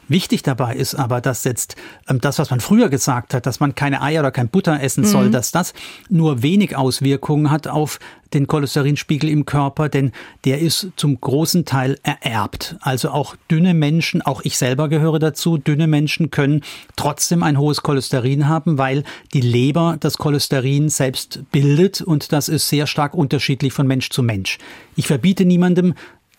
Wichtig 0.08 0.44
dabei 0.44 0.76
ist 0.76 0.96
aber, 0.96 1.22
dass 1.22 1.44
jetzt 1.44 1.76
ähm, 2.08 2.22
das, 2.22 2.39
was 2.39 2.50
man 2.50 2.60
früher 2.60 2.89
gesagt 2.89 3.34
hat, 3.34 3.46
dass 3.46 3.60
man 3.60 3.76
keine 3.76 4.02
Eier 4.02 4.22
oder 4.22 4.32
kein 4.32 4.50
Butter 4.50 4.82
essen 4.82 5.04
mhm. 5.04 5.08
soll, 5.08 5.32
dass 5.32 5.52
das 5.52 5.74
nur 6.10 6.44
wenig 6.44 6.76
Auswirkungen 6.76 7.50
hat 7.50 7.68
auf 7.68 8.00
den 8.34 8.48
Cholesterinspiegel 8.48 9.30
im 9.30 9.46
Körper, 9.46 9.89
denn 9.89 10.12
der 10.44 10.60
ist 10.60 10.89
zum 10.98 11.20
großen 11.20 11.65
Teil 11.65 11.98
ererbt. 12.04 12.76
Also 12.82 13.10
auch 13.10 13.36
dünne 13.50 13.74
Menschen, 13.74 14.22
auch 14.22 14.41
ich 14.44 14.58
selber 14.58 14.89
gehöre 14.89 15.20
dazu, 15.20 15.58
dünne 15.58 15.88
Menschen 15.88 16.32
können 16.32 16.62
trotzdem 16.96 17.44
ein 17.44 17.58
hohes 17.58 17.82
Cholesterin 17.82 18.48
haben, 18.48 18.78
weil 18.78 19.04
die 19.34 19.41
Leber 19.41 19.98
das 20.00 20.18
Cholesterin 20.18 20.89
selbst 20.89 21.44
bildet 21.52 22.02
und 22.02 22.32
das 22.32 22.50
ist 22.50 22.68
sehr 22.68 22.88
stark 22.88 23.13
unterschiedlich 23.13 23.74
von 23.74 23.88
Mensch 23.88 24.10
zu 24.10 24.22
Mensch. 24.22 24.58
Ich 24.96 25.08
verbiete 25.08 25.46
niemandem, 25.46 25.94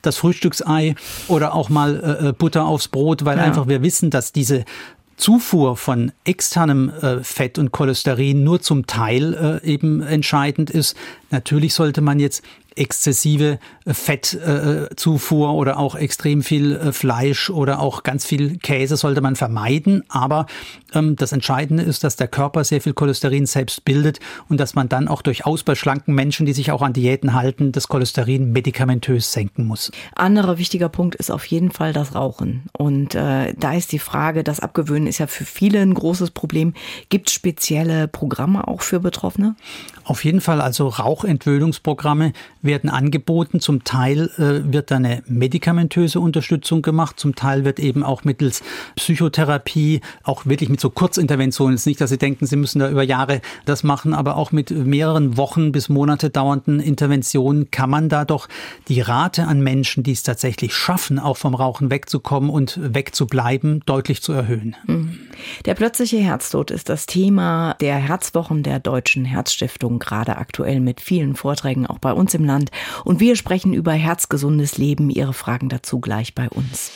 das 0.07 0.17
Frühstücksei 0.17 0.95
oder 1.29 1.55
auch 1.55 1.69
mal 1.69 2.19
äh, 2.23 2.29
äh, 2.29 2.33
Butter 2.33 2.67
aufs 2.67 2.89
Brot, 2.89 3.25
weil 3.25 3.39
ja. 3.39 3.45
einfach 3.45 3.69
wir 3.69 3.83
wissen, 3.83 4.11
dass 4.11 4.33
diese 4.33 4.65
Zufuhr 5.17 5.77
von 5.77 6.13
externem 6.25 6.91
äh, 6.91 7.23
Fett 7.23 7.59
und 7.59 7.73
Cholesterin 7.73 8.45
nur 8.45 8.61
zum 8.61 8.87
Teil 8.87 9.61
äh, 9.65 9.67
eben 9.67 10.03
entscheidend 10.03 10.71
ist. 10.71 10.97
Natürlich 11.31 11.73
sollte 11.75 12.03
man 12.03 12.21
jetzt 12.21 12.43
exzessive 12.77 13.59
äh, 13.85 13.95
Fettzufuhr 13.95 15.53
oder 15.53 15.79
auch 15.79 15.95
extrem 15.95 16.43
viel 16.43 16.77
äh, 16.77 16.93
Fleisch 16.93 17.51
oder 17.51 17.81
auch 17.81 18.03
ganz 18.03 18.25
viel 18.27 18.59
Käse 18.59 18.97
sollte 18.97 19.21
man 19.21 19.37
vermeiden. 19.37 20.05
Aber 20.09 20.47
ähm, 20.93 21.17
das 21.17 21.33
Entscheidende 21.33 21.83
ist, 21.83 22.05
dass 22.05 22.17
der 22.17 22.29
Körper 22.29 22.65
sehr 22.65 22.81
viel 22.81 22.93
Cholesterin 22.93 23.47
selbst 23.47 23.85
bildet 23.85 24.21
und 24.49 24.59
dass 24.61 24.75
man 24.75 24.89
dann 24.89 25.09
auch 25.09 25.23
durchaus 25.23 25.63
bei 25.63 25.75
schlanken 25.75 26.15
Menschen, 26.15 26.47
die 26.47 26.53
sich 26.53 26.71
auch 26.71 26.83
an 26.83 26.93
Diäten 26.93 27.35
halten, 27.35 27.73
das 27.73 27.89
Cholesterin 27.89 28.53
medikamentös 28.53 29.33
senken 29.33 29.67
muss. 29.67 29.91
Anderer 30.15 30.59
wichtiger 30.59 30.89
Punkt 30.89 31.15
ist 31.15 31.31
auf 31.31 31.45
jeden 31.47 31.71
Fall 31.71 31.93
das 31.93 32.15
Rauchen. 32.15 32.65
Und 32.73 33.15
äh, 33.15 33.55
da 33.55 33.73
ist 33.75 33.93
die 33.93 33.99
Frage, 33.99 34.45
das 34.45 34.61
Abgewöhnen 34.61 35.07
ist 35.07 35.19
ja 35.19 35.27
für 35.27 35.45
viele 35.45 35.81
ein 35.81 35.95
großes 35.95 36.31
Problem. 36.31 36.75
Gibt 37.09 37.29
es 37.29 37.35
spezielle 37.35 38.09
Programme 38.09 38.69
auch 38.69 38.83
für 38.83 39.01
Betroffene? 39.01 39.57
Auf 40.05 40.25
jeden 40.25 40.41
Fall, 40.41 40.61
also 40.61 40.87
Rauchentwöhnungsprogramme 40.87 42.33
werden 42.67 42.91
angeboten. 42.91 43.61
Zum 43.61 43.85
Teil 43.85 44.31
äh, 44.39 44.73
wird 44.73 44.91
da 44.91 44.97
eine 44.97 45.23
medikamentöse 45.27 46.21
Unterstützung 46.21 46.83
gemacht, 46.83 47.19
zum 47.19 47.35
Teil 47.35 47.65
wird 47.65 47.79
eben 47.79 48.03
auch 48.03 48.25
mittels 48.25 48.63
Psychotherapie, 48.97 50.01
auch 50.23 50.47
wirklich 50.47 50.69
mit 50.69 50.81
so 50.81 50.91
Kurzinterventionen, 50.91 51.75
es 51.75 51.83
ist 51.83 51.87
nicht, 51.87 52.01
dass 52.01 52.11
Sie 52.11 52.19
denken, 52.19 52.47
Sie 52.47 52.57
müssen 52.57 52.79
da 52.79 52.91
über 52.91 53.03
Jahre 53.03 53.41
das 53.65 53.83
machen, 53.83 54.15
aber 54.15 54.37
auch 54.37 54.53
mit 54.53 54.71
mehreren 54.71 55.37
Wochen 55.37 55.73
bis 55.73 55.89
Monate 55.89 56.31
dauernden 56.31 56.81
Interventionen 56.81 57.71
kann 57.71 57.91
man 57.91 58.09
da 58.09 58.25
doch 58.25 58.49
die 58.89 59.01
Rate 59.01 59.47
an 59.47 59.61
Menschen, 59.61 60.03
die 60.03 60.13
es 60.13 60.23
tatsächlich 60.23 60.75
schaffen, 60.75 61.19
auch 61.19 61.37
vom 61.37 61.55
Rauchen 61.55 61.91
wegzukommen 61.91 62.51
und 62.51 62.79
wegzubleiben, 62.83 63.83
deutlich 63.87 64.23
zu 64.23 64.33
erhöhen. 64.33 64.77
Mhm. 64.87 65.19
Der 65.65 65.75
plötzliche 65.75 66.19
Herztod 66.19 66.71
ist 66.71 66.89
das 66.89 67.07
Thema 67.07 67.75
der 67.81 67.97
Herzwochen 67.97 68.63
der 68.63 68.81
Deutschen 68.81 69.25
Herzstiftung 69.25 69.99
gerade 69.99 70.37
aktuell 70.37 70.81
mit 70.81 71.01
vielen 71.01 71.35
Vorträgen 71.35 71.87
auch 71.87 71.99
bei 71.99 72.13
uns 72.13 72.35
im 72.35 72.45
Land. 72.45 72.56
Und 73.05 73.21
wir 73.21 73.37
sprechen 73.37 73.73
über 73.73 73.93
herzgesundes 73.93 74.79
Leben. 74.79 75.11
Ihre 75.11 75.35
Fragen 75.35 75.69
dazu 75.69 76.01
gleich 76.01 76.35
bei 76.35 76.49
uns. 76.49 76.91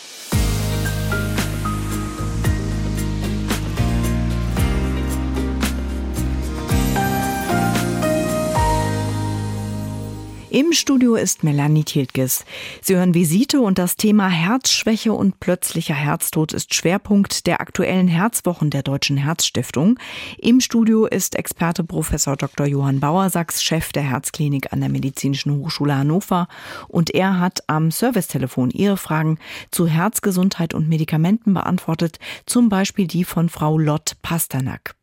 Im 10.52 10.72
Studio 10.72 11.14
ist 11.14 11.44
Melanie 11.44 11.84
Tiltges. 11.84 12.44
Sie 12.80 12.96
hören 12.96 13.14
Visite 13.14 13.60
und 13.60 13.78
das 13.78 13.94
Thema 13.94 14.28
Herzschwäche 14.28 15.12
und 15.12 15.38
plötzlicher 15.38 15.94
Herztod 15.94 16.52
ist 16.52 16.74
Schwerpunkt 16.74 17.46
der 17.46 17.60
aktuellen 17.60 18.08
Herzwochen 18.08 18.70
der 18.70 18.82
Deutschen 18.82 19.16
Herzstiftung. 19.16 19.96
Im 20.38 20.58
Studio 20.58 21.06
ist 21.06 21.36
Experte 21.36 21.84
Professor 21.84 22.36
Dr. 22.36 22.66
Johann 22.66 22.98
Bauersachs, 22.98 23.62
Chef 23.62 23.92
der 23.92 24.02
Herzklinik 24.02 24.72
an 24.72 24.80
der 24.80 24.88
Medizinischen 24.88 25.56
Hochschule 25.56 25.96
Hannover 25.96 26.48
und 26.88 27.14
er 27.14 27.38
hat 27.38 27.60
am 27.68 27.92
Servicetelefon 27.92 28.70
Ihre 28.70 28.96
Fragen 28.96 29.38
zu 29.70 29.86
Herzgesundheit 29.86 30.74
und 30.74 30.88
Medikamenten 30.88 31.54
beantwortet, 31.54 32.18
zum 32.46 32.68
Beispiel 32.68 33.06
die 33.06 33.22
von 33.22 33.50
Frau 33.50 33.78
Lott 33.78 34.16
Pasternak. 34.22 34.96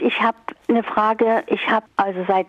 Ich 0.00 0.20
habe 0.20 0.38
eine 0.66 0.82
Frage. 0.82 1.44
Ich 1.46 1.64
habe 1.68 1.86
also 1.96 2.24
seit 2.26 2.48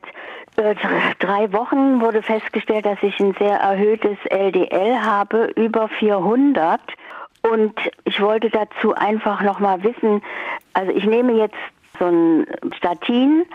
drei 0.56 1.52
Wochen 1.54 2.02
wurde 2.02 2.22
festgestellt, 2.22 2.86
dass 2.86 3.02
ich 3.02 3.20
ein 3.20 3.34
sehr 3.39 3.58
erhöhtes 3.58 4.18
LDL 4.30 5.00
habe, 5.02 5.52
über 5.56 5.88
400. 5.88 6.80
Und 7.52 7.74
ich 8.06 8.22
wollte 8.22 8.50
dazu 8.50 8.94
einfach 8.96 9.42
nochmal 9.42 9.84
wissen, 9.84 10.22
also 10.74 10.92
ich 10.92 11.06
nehme 11.06 11.34
jetzt 11.34 11.58
so 12.00 12.06
ein 12.06 12.48
Statin 12.78 13.46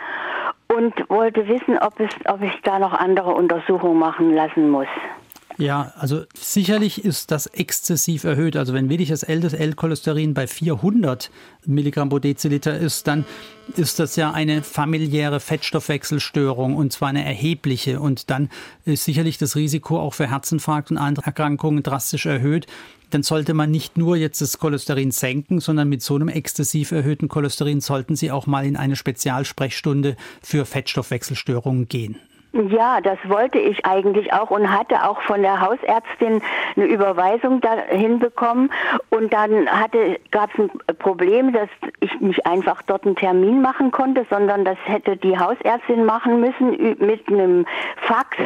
und 0.68 1.08
wollte 1.08 1.48
wissen, 1.48 1.78
ob, 1.78 1.98
es, 1.98 2.10
ob 2.26 2.42
ich 2.42 2.52
da 2.62 2.78
noch 2.78 2.92
andere 2.92 3.30
Untersuchungen 3.30 3.98
machen 3.98 4.34
lassen 4.34 4.70
muss. 4.70 4.86
Ja, 5.58 5.92
also 5.98 6.22
sicherlich 6.40 7.04
ist 7.04 7.32
das 7.32 7.46
exzessiv 7.46 8.22
erhöht. 8.22 8.56
Also 8.56 8.74
wenn 8.74 8.88
wirklich 8.88 9.08
das 9.08 9.24
LDL-Cholesterin 9.24 10.32
bei 10.32 10.46
400 10.46 11.32
Milligramm 11.66 12.10
pro 12.10 12.20
Deziliter 12.20 12.78
ist, 12.78 13.08
dann 13.08 13.24
ist 13.76 13.98
das 13.98 14.14
ja 14.14 14.30
eine 14.30 14.62
familiäre 14.62 15.40
Fettstoffwechselstörung 15.40 16.76
und 16.76 16.92
zwar 16.92 17.08
eine 17.08 17.24
erhebliche. 17.24 17.98
Und 17.98 18.30
dann 18.30 18.50
ist 18.84 19.02
sicherlich 19.02 19.36
das 19.36 19.56
Risiko 19.56 19.98
auch 19.98 20.14
für 20.14 20.30
Herzinfarkt 20.30 20.92
und 20.92 20.96
andere 20.96 21.26
Erkrankungen 21.26 21.82
drastisch 21.82 22.26
erhöht. 22.26 22.68
Dann 23.10 23.24
sollte 23.24 23.52
man 23.52 23.72
nicht 23.72 23.98
nur 23.98 24.16
jetzt 24.16 24.40
das 24.40 24.60
Cholesterin 24.60 25.10
senken, 25.10 25.58
sondern 25.58 25.88
mit 25.88 26.02
so 26.02 26.14
einem 26.14 26.28
exzessiv 26.28 26.92
erhöhten 26.92 27.26
Cholesterin 27.26 27.80
sollten 27.80 28.14
Sie 28.14 28.30
auch 28.30 28.46
mal 28.46 28.64
in 28.64 28.76
eine 28.76 28.94
Spezialsprechstunde 28.94 30.16
für 30.40 30.64
Fettstoffwechselstörungen 30.64 31.88
gehen. 31.88 32.16
Ja, 32.66 33.00
das 33.00 33.18
wollte 33.24 33.58
ich 33.58 33.86
eigentlich 33.86 34.32
auch 34.32 34.50
und 34.50 34.76
hatte 34.76 35.08
auch 35.08 35.22
von 35.22 35.42
der 35.42 35.60
Hausärztin 35.60 36.42
eine 36.74 36.86
Überweisung 36.86 37.60
dahin 37.60 38.18
bekommen. 38.18 38.70
Und 39.10 39.32
dann 39.32 39.68
hatte, 39.68 40.18
gab 40.32 40.50
es 40.54 40.58
ein 40.58 40.96
Problem, 40.98 41.52
dass 41.52 41.68
ich 42.00 42.20
nicht 42.20 42.44
einfach 42.46 42.82
dort 42.82 43.06
einen 43.06 43.14
Termin 43.14 43.62
machen 43.62 43.92
konnte, 43.92 44.26
sondern 44.28 44.64
das 44.64 44.76
hätte 44.84 45.16
die 45.16 45.38
Hausärztin 45.38 46.04
machen 46.04 46.40
müssen 46.40 46.96
mit 46.98 47.28
einem 47.28 47.64
Fax 47.98 48.36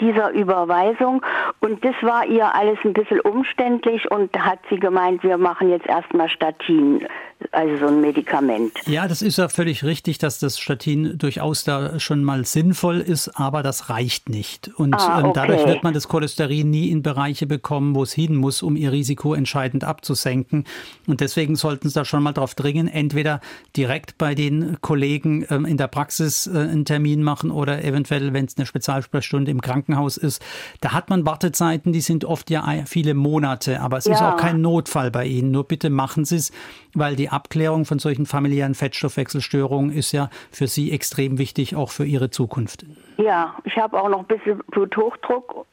dieser 0.00 0.30
Überweisung. 0.30 1.22
Und 1.60 1.84
das 1.84 1.94
war 2.02 2.26
ihr 2.26 2.54
alles 2.54 2.78
ein 2.84 2.92
bisschen 2.92 3.20
umständlich 3.20 4.10
und 4.10 4.36
hat 4.38 4.58
sie 4.70 4.78
gemeint, 4.78 5.22
wir 5.22 5.38
machen 5.38 5.70
jetzt 5.70 5.86
erstmal 5.86 6.28
Statin 6.28 7.06
also 7.52 7.76
so 7.76 7.86
ein 7.86 8.00
Medikament. 8.00 8.72
Ja, 8.86 9.06
das 9.06 9.22
ist 9.22 9.36
ja 9.36 9.48
völlig 9.48 9.84
richtig, 9.84 10.18
dass 10.18 10.38
das 10.38 10.58
Statin 10.58 11.18
durchaus 11.18 11.64
da 11.64 12.00
schon 12.00 12.24
mal 12.24 12.44
sinnvoll 12.44 13.00
ist, 13.00 13.28
aber 13.38 13.62
das 13.62 13.90
reicht 13.90 14.28
nicht. 14.28 14.68
Und 14.76 14.94
ah, 14.94 15.20
ähm, 15.20 15.26
okay. 15.26 15.40
dadurch 15.40 15.66
wird 15.66 15.82
man 15.82 15.92
das 15.92 16.08
Cholesterin 16.08 16.70
nie 16.70 16.90
in 16.90 17.02
Bereiche 17.02 17.46
bekommen, 17.46 17.94
wo 17.94 18.02
es 18.02 18.12
hin 18.12 18.36
muss, 18.36 18.62
um 18.62 18.74
ihr 18.74 18.90
Risiko 18.90 19.34
entscheidend 19.34 19.84
abzusenken. 19.84 20.64
Und 21.06 21.20
deswegen 21.20 21.56
sollten 21.56 21.88
Sie 21.88 21.94
da 21.94 22.04
schon 22.04 22.22
mal 22.22 22.32
drauf 22.32 22.54
dringen, 22.54 22.88
entweder 22.88 23.40
direkt 23.76 24.18
bei 24.18 24.34
den 24.34 24.78
Kollegen 24.80 25.46
ähm, 25.50 25.66
in 25.66 25.76
der 25.76 25.88
Praxis 25.88 26.46
äh, 26.46 26.58
einen 26.58 26.84
Termin 26.84 27.22
machen 27.22 27.50
oder 27.50 27.84
eventuell, 27.84 28.32
wenn 28.32 28.46
es 28.46 28.56
eine 28.56 28.66
Spezialsprechstunde 28.66 29.50
im 29.50 29.60
Krankenhaus 29.60 29.85
ist. 30.16 30.44
Da 30.80 30.92
hat 30.92 31.10
man 31.10 31.26
Wartezeiten, 31.26 31.92
die 31.92 32.00
sind 32.00 32.24
oft 32.24 32.50
ja 32.50 32.64
viele 32.86 33.14
Monate, 33.14 33.80
aber 33.80 33.98
es 33.98 34.06
ja. 34.06 34.14
ist 34.14 34.22
auch 34.22 34.36
kein 34.36 34.60
Notfall 34.60 35.10
bei 35.10 35.24
Ihnen. 35.24 35.50
Nur 35.50 35.64
bitte 35.64 35.90
machen 35.90 36.24
Sie 36.24 36.36
es, 36.36 36.52
weil 36.94 37.16
die 37.16 37.28
Abklärung 37.28 37.84
von 37.84 37.98
solchen 37.98 38.26
familiären 38.26 38.74
Fettstoffwechselstörungen 38.74 39.92
ist 39.92 40.12
ja 40.12 40.28
für 40.50 40.66
Sie 40.66 40.92
extrem 40.92 41.38
wichtig, 41.38 41.76
auch 41.76 41.90
für 41.90 42.04
Ihre 42.04 42.30
Zukunft. 42.30 42.86
Ja, 43.18 43.54
ich 43.64 43.76
habe 43.76 44.00
auch 44.00 44.08
noch 44.08 44.20
ein 44.20 44.26
bisschen 44.26 44.60
Bluthochdruck. 44.70 45.66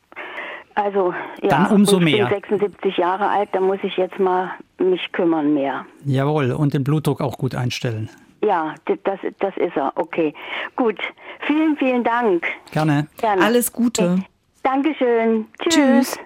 Also 0.76 1.14
ja, 1.42 1.50
Dann 1.50 1.72
umso 1.72 2.00
ich 2.00 2.04
mehr. 2.04 2.26
bin 2.26 2.36
76 2.36 2.98
Jahre 2.98 3.28
alt, 3.28 3.50
da 3.52 3.60
muss 3.60 3.78
ich 3.84 3.96
jetzt 3.98 4.18
mal 4.20 4.52
mich 4.80 5.12
kümmern 5.12 5.54
mehr. 5.54 5.86
Jawohl, 6.06 6.52
und 6.52 6.74
den 6.74 6.84
Blutdruck 6.84 7.22
auch 7.22 7.38
gut 7.38 7.56
einstellen. 7.56 8.10
Ja, 8.44 8.76
das, 8.86 9.20
das 9.40 9.58
ist 9.58 9.76
er. 9.78 9.92
Okay. 9.96 10.34
Gut. 10.76 11.00
Vielen, 11.48 11.76
vielen 11.78 12.04
Dank. 12.04 12.46
Gerne. 12.72 13.08
Gerne. 13.18 13.42
Alles 13.42 13.72
Gute. 13.72 14.20
Dankeschön. 14.64 15.46
Tschüss. 15.60 15.76
Tschüss. 15.76 16.20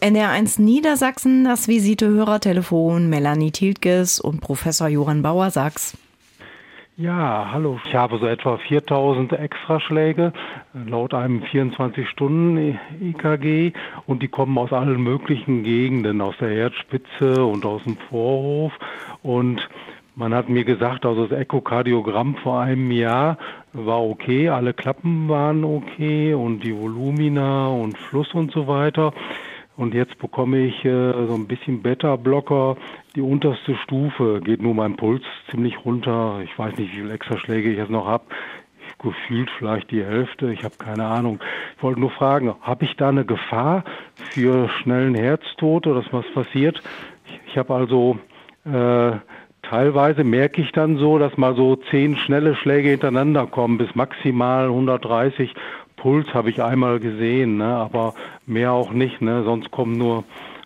NR1 0.00 0.60
Niedersachsen, 0.60 1.44
das 1.44 1.68
Visite-Hörertelefon, 1.68 3.08
Melanie 3.08 3.52
Tiltges 3.52 4.20
und 4.20 4.40
Professor 4.40 4.88
Johann 4.88 5.22
Bauer-Sachs. 5.22 5.96
Ja, 6.96 7.50
hallo. 7.52 7.78
Ich 7.84 7.94
habe 7.94 8.18
so 8.18 8.26
etwa 8.26 8.58
4000 8.58 9.32
Extraschläge 9.32 10.32
laut 10.74 11.14
einem 11.14 11.42
24-Stunden-EKG 11.42 13.72
und 14.06 14.22
die 14.22 14.28
kommen 14.28 14.58
aus 14.58 14.72
allen 14.72 15.02
möglichen 15.02 15.62
Gegenden, 15.62 16.20
aus 16.20 16.36
der 16.38 16.50
Herzspitze 16.50 17.42
und 17.44 17.64
aus 17.64 17.84
dem 17.84 17.96
Vorhof. 18.10 18.72
Und 19.22 19.68
man 20.14 20.34
hat 20.34 20.48
mir 20.48 20.64
gesagt, 20.64 21.06
also 21.06 21.26
das 21.26 21.38
Echokardiogramm 21.38 22.36
vor 22.36 22.60
einem 22.60 22.90
Jahr 22.90 23.38
war 23.72 24.02
okay, 24.02 24.48
alle 24.48 24.74
Klappen 24.74 25.28
waren 25.28 25.64
okay 25.64 26.34
und 26.34 26.60
die 26.60 26.76
Volumina 26.76 27.68
und 27.68 27.96
Fluss 27.96 28.32
und 28.34 28.52
so 28.52 28.66
weiter. 28.66 29.12
Und 29.76 29.94
jetzt 29.94 30.18
bekomme 30.18 30.58
ich 30.58 30.84
äh, 30.84 31.26
so 31.26 31.34
ein 31.34 31.46
bisschen 31.46 31.82
Beta-Blocker. 31.82 32.76
Die 33.16 33.22
unterste 33.22 33.74
Stufe 33.76 34.40
geht 34.44 34.60
nur 34.60 34.74
mein 34.74 34.96
Puls 34.96 35.22
ziemlich 35.50 35.84
runter. 35.84 36.40
Ich 36.44 36.58
weiß 36.58 36.76
nicht, 36.76 36.92
wie 36.92 37.00
viele 37.00 37.14
Extraschläge 37.14 37.70
ich 37.70 37.78
jetzt 37.78 37.90
noch 37.90 38.06
habe. 38.06 38.24
Gefühlt 39.02 39.50
vielleicht 39.58 39.90
die 39.90 40.04
Hälfte. 40.04 40.52
Ich 40.52 40.62
habe 40.62 40.74
keine 40.76 41.06
Ahnung. 41.06 41.40
Ich 41.76 41.82
wollte 41.82 42.00
nur 42.00 42.10
fragen, 42.10 42.54
habe 42.60 42.84
ich 42.84 42.96
da 42.96 43.08
eine 43.08 43.24
Gefahr 43.24 43.84
für 44.30 44.68
schnellen 44.68 45.14
Herztod 45.14 45.86
oder 45.86 46.02
dass 46.02 46.12
was 46.12 46.26
passiert? 46.34 46.82
Ich, 47.26 47.40
ich 47.48 47.58
habe 47.58 47.74
also 47.74 48.18
äh, 48.64 49.16
teilweise 49.72 50.22
merke 50.22 50.60
ich 50.60 50.70
dann 50.72 50.98
so, 50.98 51.18
dass 51.18 51.38
mal 51.38 51.56
so 51.56 51.76
zehn 51.90 52.18
schnelle 52.18 52.54
Schläge 52.54 52.90
hintereinander 52.90 53.46
kommen 53.46 53.78
bis 53.78 53.94
maximal 53.94 54.66
130 54.66 55.54
Puls 55.96 56.26
habe 56.34 56.50
ich 56.50 56.62
einmal 56.62 57.00
gesehen, 57.00 57.56
ne, 57.56 57.64
aber 57.64 58.12
mehr 58.44 58.72
auch 58.72 58.92
nicht. 58.92 59.22
Ne, 59.22 59.44
sonst 59.44 59.70
kommen 59.70 59.96
nur 59.96 60.24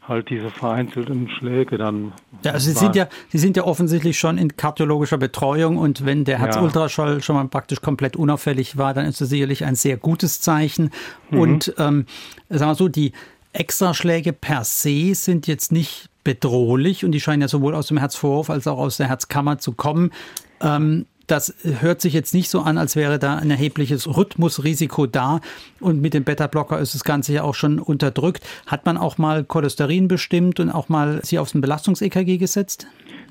halt 0.09 0.29
diese 0.29 0.51
vereinzelten 0.51 1.29
Schläge 1.29 1.79
dann. 1.79 2.15
Ja, 2.45 2.53
also 2.53 2.69
Sie 2.69 2.77
sind 2.77 2.97
ja, 2.97 3.07
Sie 3.29 3.39
sind 3.39 3.57
ja 3.57 3.63
offensichtlich 3.63 4.19
schon 4.19 4.39
in 4.39 4.57
kardiologischer 4.57 5.19
Betreuung 5.19 5.77
und 5.77 6.05
wenn 6.05 6.25
der 6.25 6.41
Herzultraschall 6.41 7.15
ja. 7.15 7.21
schon 7.21 7.37
mal 7.37 7.47
praktisch 7.47 7.81
komplett 7.81 8.17
unauffällig 8.17 8.77
war, 8.77 8.93
dann 8.93 9.07
ist 9.07 9.21
das 9.21 9.29
sicherlich 9.29 9.65
ein 9.65 9.77
sehr 9.77 9.99
gutes 9.99 10.41
Zeichen. 10.41 10.91
Mhm. 11.31 11.39
Und 11.39 11.75
ähm, 11.79 12.07
sagen 12.49 12.71
wir 12.71 12.75
so, 12.75 12.89
die 12.89 13.13
Extraschläge 13.53 14.33
per 14.33 14.65
se 14.65 15.15
sind 15.15 15.47
jetzt 15.47 15.71
nicht 15.71 16.09
bedrohlich 16.27 17.05
und 17.05 17.13
die 17.13 17.21
scheinen 17.21 17.43
ja 17.43 17.49
sowohl 17.49 17.77
aus 17.77 17.87
dem 17.87 17.99
Herzvorhof 17.99 18.51
als 18.51 18.67
auch 18.67 18.79
aus 18.79 18.97
der 18.97 19.07
Herzkammer 19.07 19.59
zu 19.59 19.73
kommen. 19.73 20.11
Ähm, 20.61 21.07
das 21.29 21.55
hört 21.81 22.01
sich 22.01 22.15
jetzt 22.15 22.35
nicht 22.35 22.51
so 22.51 22.63
an, 22.63 22.79
als 22.79 22.97
wäre 22.97 23.21
da 23.21 23.37
ein 23.37 23.51
erhebliches 23.51 24.09
Rhythmusrisiko 24.17 25.07
da. 25.07 25.41
Und 25.81 26.01
mit 26.01 26.15
dem 26.15 26.25
Beta-Blocker 26.25 26.79
ist 26.81 26.95
das 26.95 27.05
Ganze 27.05 27.33
ja 27.33 27.43
auch 27.45 27.55
schon 27.55 27.79
unterdrückt. 27.79 28.45
Hat 28.67 28.87
man 28.87 28.97
auch 28.97 29.19
mal 29.19 29.45
Cholesterin 29.45 30.09
bestimmt 30.09 30.59
und 30.59 30.71
auch 30.71 30.89
mal 30.89 31.21
sie 31.23 31.39
aufs 31.39 31.53
Belastungs-EKG 31.53 32.39
gesetzt? 32.39 32.89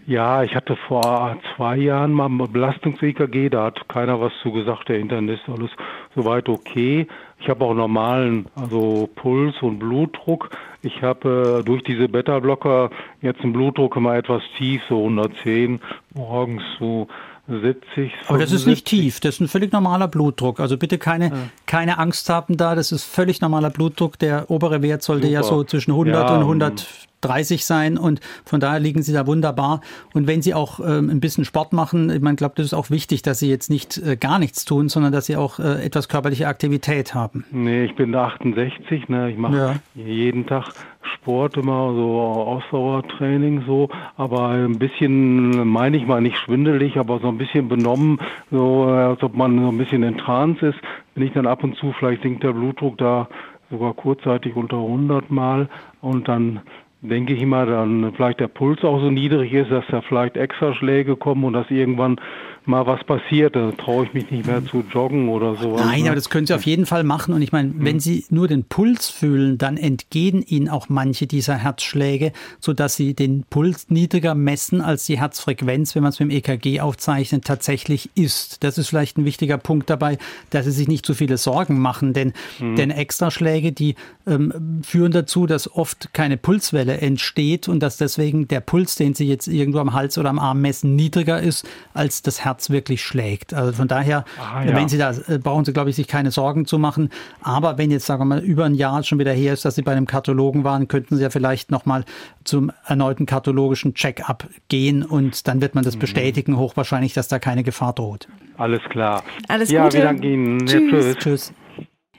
Ja, 0.07 0.43
ich 0.43 0.55
hatte 0.55 0.77
vor 0.87 1.37
zwei 1.55 1.77
Jahren 1.77 2.13
mal 2.13 2.27
ein 2.27 2.37
Belastungs-EKG, 2.37 3.49
da 3.49 3.65
hat 3.65 3.89
keiner 3.89 4.21
was 4.21 4.31
zu 4.41 4.51
gesagt, 4.51 4.87
der 4.87 4.99
Internist, 4.99 5.43
alles 5.47 5.71
soweit 6.15 6.47
okay. 6.47 7.07
Ich 7.45 7.49
habe 7.51 7.63
auch 7.63 7.75
normalen, 7.75 8.47
also 8.55 9.07
Puls 9.13 9.53
und 9.61 9.77
Blutdruck. 9.77 10.49
Ich 10.81 11.03
habe 11.03 11.59
äh, 11.59 11.63
durch 11.63 11.83
diese 11.83 12.09
Beta-Blocker 12.09 12.89
jetzt 13.21 13.41
einen 13.41 13.53
Blutdruck 13.53 13.95
immer 13.97 14.15
etwas 14.15 14.41
tief, 14.57 14.81
so 14.89 14.97
110 14.97 15.79
morgens 16.15 16.63
so 16.79 17.07
70. 17.47 18.11
Aber 18.29 18.39
das 18.39 18.51
ist 18.51 18.65
nicht 18.65 18.87
tief, 18.87 19.19
das 19.19 19.35
ist 19.35 19.41
ein 19.41 19.47
völlig 19.47 19.71
normaler 19.71 20.07
Blutdruck. 20.07 20.59
Also 20.59 20.75
bitte 20.79 20.97
keine, 20.97 21.25
ja. 21.27 21.33
keine 21.67 21.99
Angst 21.99 22.27
haben 22.29 22.57
da, 22.57 22.73
das 22.73 22.91
ist 22.91 23.03
völlig 23.03 23.41
normaler 23.41 23.69
Blutdruck. 23.69 24.17
Der 24.17 24.49
obere 24.49 24.81
Wert 24.81 25.03
sollte 25.03 25.27
Super. 25.27 25.33
ja 25.33 25.43
so 25.43 25.63
zwischen 25.65 25.91
100 25.91 26.15
ja, 26.15 26.37
und 26.37 26.87
130 27.25 27.65
sein 27.65 27.97
und 27.97 28.19
von 28.45 28.59
daher 28.59 28.79
liegen 28.79 29.01
Sie 29.01 29.13
da 29.13 29.27
wunderbar. 29.27 29.81
Und 30.13 30.27
wenn 30.27 30.41
Sie 30.41 30.53
auch 30.53 30.79
ähm, 30.79 31.09
ein 31.09 31.19
bisschen 31.19 31.45
Sport 31.45 31.73
machen, 31.73 32.09
ich 32.09 32.21
meine, 32.21 32.35
glaube, 32.35 32.55
das 32.57 32.67
ist 32.67 32.73
auch 32.73 32.89
wichtig, 32.89 33.21
dass 33.21 33.39
Sie 33.39 33.49
jetzt 33.49 33.69
nicht 33.69 33.97
äh, 33.97 34.15
gar 34.15 34.39
nichts 34.39 34.65
tun, 34.65 34.89
sondern 34.89 35.11
dass 35.11 35.25
Sie 35.25 35.35
auch 35.35 35.59
äh, 35.59 35.83
etwas 35.83 36.09
körperliche 36.09 36.47
Aktivität 36.47 37.13
haben. 37.13 37.45
Nee, 37.51 37.85
ich 37.85 37.95
bin 37.95 38.13
68, 38.15 39.09
ne? 39.09 39.31
ich 39.31 39.37
mache 39.37 39.57
ja. 39.57 39.75
jeden 39.95 40.45
Tag 40.45 40.73
Sport 41.15 41.57
immer, 41.57 41.93
so 41.93 42.19
Ausdauertraining 42.21 43.63
so, 43.65 43.89
aber 44.17 44.49
ein 44.49 44.79
bisschen, 44.79 45.67
meine 45.67 45.97
ich 45.97 46.05
mal, 46.05 46.21
nicht 46.21 46.37
schwindelig, 46.37 46.97
aber 46.97 47.19
so 47.19 47.27
ein 47.27 47.37
bisschen 47.37 47.67
benommen, 47.67 48.19
so 48.51 48.83
als 48.83 49.21
ob 49.23 49.35
man 49.35 49.59
so 49.59 49.69
ein 49.69 49.77
bisschen 49.77 50.03
in 50.03 50.17
Trance 50.17 50.67
ist. 50.67 50.79
Wenn 51.13 51.25
ich 51.25 51.33
dann 51.33 51.47
ab 51.47 51.63
und 51.63 51.75
zu, 51.77 51.93
vielleicht 51.93 52.23
sinkt 52.23 52.43
der 52.43 52.53
Blutdruck 52.53 52.97
da 52.97 53.27
sogar 53.69 53.93
kurzzeitig 53.93 54.55
unter 54.55 54.77
100 54.77 55.31
Mal 55.31 55.69
und 56.01 56.27
dann 56.27 56.61
denke 57.07 57.33
ich 57.33 57.41
immer, 57.41 57.65
dann 57.65 58.13
vielleicht 58.15 58.39
der 58.39 58.47
Puls 58.47 58.83
auch 58.83 58.99
so 58.99 59.11
niedrig 59.11 59.53
ist, 59.53 59.71
dass 59.71 59.85
da 59.89 60.01
vielleicht 60.01 60.37
Extraschläge 60.37 61.15
kommen 61.15 61.43
und 61.43 61.53
dass 61.53 61.69
irgendwann 61.69 62.19
mal 62.67 62.85
was 62.87 63.03
passiert, 63.03 63.55
da 63.55 63.71
traue 63.71 64.05
ich 64.05 64.13
mich 64.13 64.31
nicht 64.31 64.45
mehr 64.47 64.65
zu 64.65 64.83
joggen 64.91 65.29
oder 65.29 65.55
sowas. 65.55 65.81
Nein, 65.85 66.01
ne? 66.03 66.07
aber 66.09 66.15
das 66.15 66.29
können 66.29 66.47
Sie 66.47 66.53
auf 66.53 66.65
jeden 66.65 66.85
Fall 66.85 67.03
machen. 67.03 67.33
Und 67.33 67.41
ich 67.41 67.51
meine, 67.51 67.69
Mhm. 67.69 67.85
wenn 67.85 67.99
Sie 67.99 68.25
nur 68.29 68.47
den 68.47 68.63
Puls 68.63 69.09
fühlen, 69.09 69.57
dann 69.57 69.77
entgehen 69.77 70.41
Ihnen 70.41 70.69
auch 70.69 70.89
manche 70.89 71.27
dieser 71.27 71.55
Herzschläge, 71.55 72.31
sodass 72.59 72.95
Sie 72.95 73.13
den 73.13 73.43
Puls 73.49 73.89
niedriger 73.89 74.35
messen, 74.35 74.81
als 74.81 75.05
die 75.05 75.19
Herzfrequenz, 75.19 75.95
wenn 75.95 76.03
man 76.03 76.09
es 76.11 76.19
mit 76.19 76.31
dem 76.31 76.37
EKG 76.37 76.79
aufzeichnet, 76.81 77.45
tatsächlich 77.45 78.09
ist. 78.15 78.63
Das 78.63 78.77
ist 78.77 78.89
vielleicht 78.89 79.17
ein 79.17 79.25
wichtiger 79.25 79.57
Punkt 79.57 79.89
dabei, 79.89 80.17
dass 80.49 80.65
Sie 80.65 80.71
sich 80.71 80.87
nicht 80.87 81.05
zu 81.05 81.13
viele 81.13 81.37
Sorgen 81.37 81.79
machen, 81.79 82.13
denn, 82.13 82.33
Mhm. 82.59 82.75
denn 82.75 82.91
Extraschläge, 82.91 83.71
die 83.71 83.95
ähm, 84.27 84.81
führen 84.83 85.11
dazu, 85.11 85.45
dass 85.45 85.71
oft 85.71 86.13
keine 86.13 86.37
Pulswelle 86.37 86.97
entsteht 86.99 87.67
und 87.67 87.79
dass 87.81 87.97
deswegen 87.97 88.47
der 88.47 88.59
Puls, 88.59 88.95
den 88.95 89.13
Sie 89.13 89.27
jetzt 89.27 89.47
irgendwo 89.47 89.79
am 89.79 89.93
Hals 89.93 90.17
oder 90.17 90.29
am 90.29 90.39
Arm 90.39 90.61
messen, 90.61 90.95
niedriger 90.95 91.39
ist, 91.39 91.67
als 91.93 92.23
das 92.23 92.43
Herz 92.43 92.54
wirklich 92.69 93.03
schlägt. 93.03 93.53
Also 93.53 93.71
von 93.73 93.87
daher, 93.87 94.25
Ah, 94.39 94.63
ja. 94.63 94.75
wenn 94.75 94.87
Sie 94.89 94.97
da 94.97 95.11
äh, 95.27 95.37
brauchen 95.37 95.65
Sie, 95.65 95.73
glaube 95.73 95.89
ich, 95.89 95.95
sich 95.95 96.07
keine 96.07 96.31
Sorgen 96.31 96.65
zu 96.65 96.77
machen. 96.79 97.09
Aber 97.41 97.77
wenn 97.77 97.91
jetzt, 97.91 98.05
sagen 98.05 98.21
wir 98.21 98.25
mal, 98.25 98.39
über 98.43 98.65
ein 98.65 98.75
Jahr 98.75 99.03
schon 99.03 99.19
wieder 99.19 99.31
her 99.33 99.53
ist, 99.53 99.65
dass 99.65 99.75
Sie 99.75 99.81
bei 99.81 99.91
einem 99.91 100.05
Kardiologen 100.07 100.63
waren, 100.63 100.87
könnten 100.87 101.15
Sie 101.17 101.23
ja 101.23 101.29
vielleicht 101.29 101.71
nochmal 101.71 102.05
zum 102.43 102.71
erneuten 102.85 103.25
kardiologischen 103.25 103.93
Check-up 103.93 104.47
gehen 104.69 105.03
und 105.03 105.47
dann 105.47 105.61
wird 105.61 105.75
man 105.75 105.83
Mhm. 105.83 105.85
das 105.85 105.97
bestätigen, 105.97 106.57
hochwahrscheinlich, 106.57 107.13
dass 107.13 107.27
da 107.27 107.39
keine 107.39 107.63
Gefahr 107.63 107.93
droht. 107.93 108.27
Alles 108.57 108.81
klar. 108.89 109.23
Alles 109.47 109.69
ja, 109.71 109.83
Gute. 109.83 109.97
wir 109.97 110.03
danken 110.05 110.23
Ihnen. 110.23 110.59
Ja, 110.59 110.65
Tschüss. 110.65 110.89
tschüss. 110.89 111.17
Tschüss. 111.17 111.53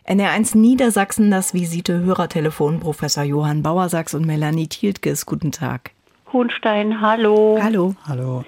NR1 0.09 0.57
Niedersachsen, 0.57 1.33
das 1.33 1.53
Visite 1.53 1.99
Hörertelefon, 2.01 2.79
Professor 2.79 3.25
Johann 3.25 3.63
Bauersachs 3.65 4.15
und 4.15 4.25
Melanie 4.25 4.69
Thieltges. 4.69 5.27
Guten 5.27 5.51
Tag. 5.51 5.91
Hohenstein, 6.33 7.01
hallo. 7.01 7.59
Hallo. 7.63 7.95
Hallo. 8.07 8.45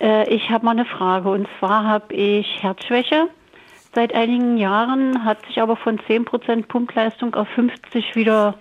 Äh, 0.00 0.28
ich 0.34 0.50
habe 0.50 0.64
mal 0.64 0.72
eine 0.72 0.84
Frage 0.84 1.30
und 1.30 1.48
zwar 1.58 1.84
habe 1.84 2.14
ich 2.14 2.62
Herzschwäche. 2.62 3.28
Seit 3.94 4.12
einigen 4.14 4.56
Jahren 4.56 5.24
hat 5.24 5.46
sich 5.46 5.60
aber 5.60 5.76
von 5.76 5.98
10% 5.98 6.66
Pumpleistung 6.66 7.34
auf 7.34 7.46
50% 7.56 8.16
wieder 8.16 8.54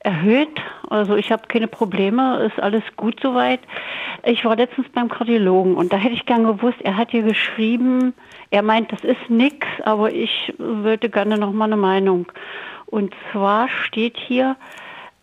erhöht. 0.00 0.60
Also 0.88 1.16
ich 1.16 1.30
habe 1.30 1.46
keine 1.48 1.68
Probleme, 1.68 2.44
ist 2.44 2.60
alles 2.60 2.82
gut 2.96 3.20
soweit. 3.20 3.60
Ich 4.24 4.44
war 4.44 4.56
letztens 4.56 4.88
beim 4.90 5.08
Kardiologen 5.08 5.74
und 5.74 5.92
da 5.92 5.96
hätte 5.96 6.14
ich 6.14 6.26
gern 6.26 6.44
gewusst, 6.44 6.78
er 6.82 6.96
hat 6.96 7.10
hier 7.10 7.22
geschrieben, 7.22 8.14
er 8.50 8.62
meint, 8.62 8.92
das 8.92 9.04
ist 9.04 9.28
nix, 9.28 9.66
aber 9.84 10.12
ich 10.12 10.54
würde 10.58 11.10
gerne 11.10 11.38
noch 11.38 11.52
mal 11.52 11.66
eine 11.66 11.76
Meinung. 11.76 12.26
Und 12.86 13.14
zwar 13.30 13.68
steht 13.68 14.16
hier 14.16 14.56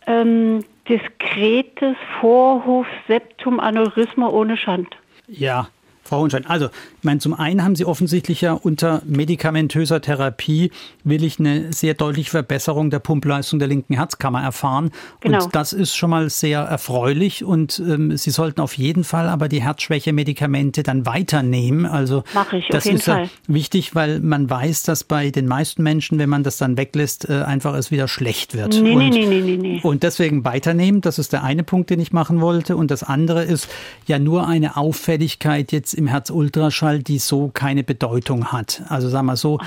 ähm, 0.05 0.63
diskretes 0.89 1.95
Vorhofseptumaneurysma 2.19 4.27
ohne 4.29 4.57
Schand. 4.57 4.97
Ja, 5.27 5.69
Frau 6.07 6.19
Hohenstein. 6.19 6.45
Also, 6.45 6.65
ich 6.65 7.03
meine, 7.03 7.19
zum 7.19 7.33
einen 7.33 7.63
haben 7.63 7.75
Sie 7.75 7.85
offensichtlich 7.85 8.41
ja 8.41 8.53
unter 8.53 9.01
medikamentöser 9.05 10.01
Therapie 10.01 10.71
will 11.03 11.23
ich 11.23 11.39
eine 11.39 11.71
sehr 11.73 11.93
deutliche 11.93 12.31
Verbesserung 12.31 12.89
der 12.89 12.99
Pumpleistung 12.99 13.59
der 13.59 13.67
linken 13.67 13.93
Herzkammer 13.93 14.41
erfahren. 14.41 14.91
Genau. 15.21 15.43
Und 15.43 15.55
das 15.55 15.73
ist 15.73 15.95
schon 15.95 16.09
mal 16.09 16.29
sehr 16.29 16.61
erfreulich. 16.61 17.43
Und 17.43 17.79
ähm, 17.79 18.17
Sie 18.17 18.31
sollten 18.31 18.61
auf 18.61 18.77
jeden 18.77 19.03
Fall 19.03 19.29
aber 19.29 19.49
die 19.49 19.61
Herzschwäche-Medikamente 19.61 20.83
dann 20.83 21.05
weiternehmen. 21.05 21.85
Also, 21.85 22.23
Mach 22.33 22.51
ich, 22.53 22.65
auf 22.65 22.69
das 22.71 22.85
jeden 22.85 22.97
ist 22.97 23.07
ja 23.07 23.15
Fall. 23.15 23.29
wichtig, 23.47 23.95
weil 23.95 24.19
man 24.19 24.49
weiß, 24.49 24.83
dass 24.83 25.03
bei 25.03 25.29
den 25.29 25.47
meisten 25.47 25.83
Menschen, 25.83 26.19
wenn 26.19 26.29
man 26.29 26.43
das 26.43 26.57
dann 26.57 26.77
weglässt, 26.77 27.29
äh, 27.29 27.43
einfach 27.43 27.75
es 27.75 27.91
wieder 27.91 28.07
schlecht 28.07 28.55
wird. 28.55 28.79
Nee, 28.81 28.93
und, 28.93 29.09
nee, 29.09 29.25
nee, 29.25 29.41
nee, 29.41 29.57
nee. 29.57 29.79
und 29.83 30.03
deswegen 30.03 30.43
weiternehmen, 30.45 31.01
das 31.01 31.19
ist 31.19 31.33
der 31.33 31.43
eine 31.43 31.63
Punkt, 31.63 31.89
den 31.89 31.99
ich 31.99 32.11
machen 32.13 32.41
wollte. 32.41 32.77
Und 32.77 32.91
das 32.91 33.03
andere 33.03 33.43
ist 33.43 33.67
ja 34.05 34.19
nur 34.19 34.47
eine 34.47 34.77
Auffälligkeit 34.77 35.71
jetzt 35.71 35.93
im 35.97 36.07
Herzultraschall, 36.07 36.99
die 36.99 37.19
so 37.19 37.49
keine 37.53 37.83
Bedeutung 37.83 38.51
hat. 38.51 38.83
Also 38.89 39.09
sagen 39.09 39.25
wir 39.25 39.35
so, 39.35 39.59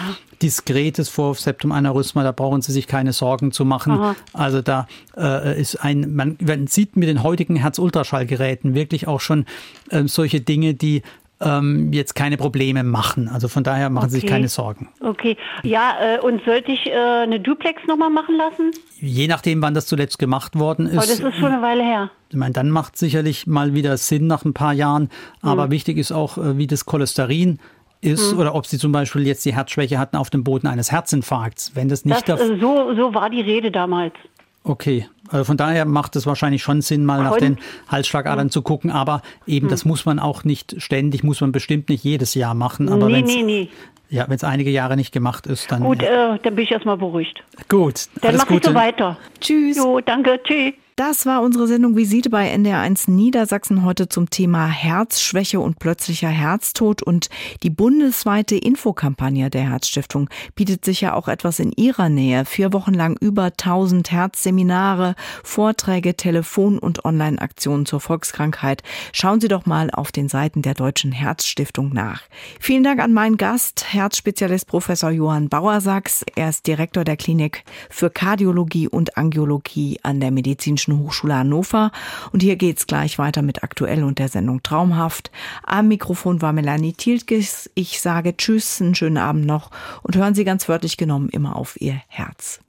diskretes 0.43 1.09
Vorhoffseptumaneurysma, 1.09 2.23
da 2.23 2.33
brauchen 2.33 2.63
Sie 2.63 2.73
sich 2.73 2.87
keine 2.87 3.13
Sorgen 3.13 3.53
zu 3.53 3.65
machen. 3.65 3.93
Aha. 3.93 4.17
Also 4.33 4.63
da 4.63 4.87
äh, 5.17 5.61
ist 5.61 5.77
ein, 5.77 6.15
man, 6.15 6.39
man 6.41 6.67
sieht 6.67 6.97
mit 6.97 7.09
den 7.09 7.23
heutigen 7.23 7.57
Herzultraschallgeräten 7.57 8.75
wirklich 8.75 9.07
auch 9.07 9.21
schon 9.21 9.45
äh, 9.91 10.05
solche 10.07 10.41
Dinge, 10.41 10.75
die 10.75 11.03
ähm, 11.41 11.93
jetzt 11.93 12.15
keine 12.15 12.37
Probleme 12.37 12.83
machen. 12.85 13.29
Also 13.29 13.49
von 13.49 13.65
daher 13.65 13.89
machen 13.91 14.11
Sie 14.11 14.17
sich 14.17 14.25
Okay. 14.25 14.33
keine 14.35 14.49
Sorgen. 14.49 14.89
Okay, 15.01 15.37
ja, 15.63 15.95
äh, 16.17 16.21
und 16.21 16.43
sollte 16.45 16.71
ich 16.73 16.87
äh, 16.87 16.93
eine 16.95 17.41
Duplex 17.41 17.83
nochmal 17.87 18.11
machen 18.11 18.37
lassen? 18.37 18.71
Je 19.01 19.27
nachdem, 19.27 19.63
wann 19.63 19.75
das 19.75 19.87
zuletzt 19.87 20.19
gemacht 20.19 20.59
worden 20.59 20.87
Aber 20.89 20.97
das 20.97 21.11
ist. 21.11 21.21
ist 21.21 21.37
schon 21.37 21.53
eine 21.53 21.63
Weile 21.63 21.83
her. 21.83 22.11
Ich 22.29 22.37
meine, 22.37 22.53
dann 22.53 22.71
macht 22.71 22.97
sicherlich 22.97 23.47
mal 23.47 23.75
wieder 23.75 23.97
Sinn 23.97 24.27
nach 24.27 24.45
ein 24.45 24.53
paar 24.55 24.73
Jahren. 24.75 25.09
Aber 25.43 25.65
Hm. 25.65 25.71
wichtig 25.71 25.97
ist 25.97 26.13
auch, 26.13 26.37
äh, 26.39 26.59
wie 26.59 26.67
das 26.67 26.85
Cholesterin 26.87 27.59
ist 28.03 28.33
Hm. 28.33 28.39
oder 28.39 28.55
ob 28.55 28.67
Sie 28.67 28.79
zum 28.79 28.93
Beispiel 28.93 29.27
jetzt 29.27 29.45
die 29.45 29.55
Herzschwäche 29.55 29.99
hatten 29.99 30.17
auf 30.17 30.31
dem 30.31 30.45
Boden 30.45 30.67
eines 30.67 30.91
Herzinfarkts. 30.93 31.73
Wenn 31.75 31.89
das 31.89 32.05
nicht 32.05 32.29
Das, 32.29 32.39
der 32.41 32.51
äh, 32.51 32.59
so, 32.61 32.95
so 32.95 33.15
war 33.15 33.31
die 33.31 33.41
Rede 33.41 33.71
damals. 33.71 34.15
Okay, 34.63 35.09
also 35.31 35.45
von 35.45 35.57
daher 35.57 35.85
macht 35.85 36.17
es 36.17 36.27
wahrscheinlich 36.27 36.63
schon 36.63 36.83
Sinn, 36.83 37.05
mal 37.05 37.23
nach 37.23 37.39
den 37.39 37.59
Halsschlagadern 37.89 38.51
zu 38.51 38.63
gucken. 38.63 38.91
Aber 38.91 39.23
eben, 39.47 39.69
das 39.69 39.85
muss 39.85 40.05
man 40.05 40.19
auch 40.19 40.45
nicht 40.45 40.77
ständig, 40.83 41.23
muss 41.23 41.41
man 41.41 41.53
bestimmt 41.53 41.89
nicht 41.89 42.05
jedes 42.05 42.35
Jahr 42.35 42.55
machen. 42.55 42.89
Aber 42.89 43.07
nee, 43.07 43.15
wenn's, 43.15 43.35
nee, 43.35 43.43
nee. 43.43 43.69
Ja, 44.11 44.25
wenn 44.29 44.35
es 44.35 44.45
einige 44.45 44.71
Jahre 44.71 44.97
nicht 44.97 45.13
gemacht 45.13 45.47
ist, 45.47 45.71
dann. 45.71 45.83
Gut, 45.83 46.03
ja. 46.03 46.35
äh, 46.35 46.39
dann 46.43 46.57
bin 46.57 46.65
ich 46.65 46.73
erstmal 46.73 46.97
beruhigt. 46.97 47.43
Gut, 47.69 48.09
Dann 48.21 48.31
alles 48.31 48.43
mache 48.43 48.57
ich 48.57 48.65
so 48.65 48.75
weiter. 48.75 49.17
Tschüss. 49.41 49.77
Jo, 49.77 50.01
danke, 50.01 50.41
tschüss. 50.43 50.75
Das 51.01 51.25
war 51.25 51.41
unsere 51.41 51.67
Sendung 51.67 51.97
Visite 51.97 52.29
bei 52.29 52.55
NDR1 52.55 53.11
Niedersachsen 53.11 53.87
heute 53.87 54.11
zum 54.11 54.29
Thema 54.29 54.67
Herzschwäche 54.67 55.59
und 55.59 55.79
plötzlicher 55.79 56.29
Herztod. 56.29 57.03
Und 57.03 57.31
die 57.63 57.71
bundesweite 57.71 58.55
Infokampagne 58.55 59.49
der 59.49 59.63
Herzstiftung 59.63 60.29
bietet 60.55 60.85
sich 60.85 61.01
ja 61.01 61.15
auch 61.15 61.29
etwas 61.29 61.59
in 61.59 61.73
ihrer 61.73 62.11
Nähe. 62.11 62.45
Vier 62.45 62.75
Wochen 62.75 62.93
lang 62.93 63.17
über 63.19 63.45
1000 63.45 64.13
Herzseminare, 64.13 65.15
Vorträge, 65.43 66.17
Telefon- 66.19 66.79
und 66.79 67.03
Online-Aktionen 67.07 67.87
zur 67.87 68.01
Volkskrankheit. 68.01 68.83
Schauen 69.15 69.41
Sie 69.41 69.49
doch 69.49 69.65
mal 69.65 69.91
auf 69.91 70.13
den 70.13 70.29
Seiten 70.29 70.61
der 70.61 70.75
Deutschen 70.75 71.13
Herzstiftung 71.13 71.95
nach. 71.95 72.25
Vielen 72.61 72.85
Dank 72.85 73.01
an 73.01 73.15
meinen 73.15 73.39
Gast, 73.39 73.87
Herzspezialist 73.91 74.67
Professor 74.67 75.11
Johann 75.11 75.49
Bauersachs. 75.49 76.27
Er 76.37 76.51
ist 76.51 76.67
Direktor 76.67 77.05
der 77.05 77.17
Klinik 77.17 77.65
für 77.89 78.11
Kardiologie 78.11 78.87
und 78.87 79.17
Angiologie 79.17 79.99
an 80.03 80.21
der 80.21 80.31
Medizinischen 80.31 80.90
Hochschule 80.99 81.35
Hannover. 81.35 81.91
Und 82.33 82.43
hier 82.43 82.57
geht's 82.57 82.87
gleich 82.87 83.19
weiter 83.19 83.43
mit 83.43 83.63
Aktuell 83.63 84.05
und 84.05 84.19
der 84.19 84.29
Sendung 84.29 84.63
Traumhaft. 84.63 85.31
Am 85.65 85.89
Mikrofon 85.89 86.43
war 86.43 86.53
Melanie 86.53 86.93
Tiltges. 86.93 87.71
Ich 87.75 88.01
sage 88.01 88.37
Tschüss, 88.37 88.81
einen 88.81 88.95
schönen 88.95 89.19
Abend 89.19 89.47
noch 89.47 89.71
und 90.03 90.17
hören 90.17 90.35
Sie 90.35 90.45
ganz 90.45 90.69
wörtlich 90.69 90.97
genommen 90.97 91.29
immer 91.29 91.57
auf 91.57 91.81
Ihr 91.81 92.01
Herz. 92.09 92.61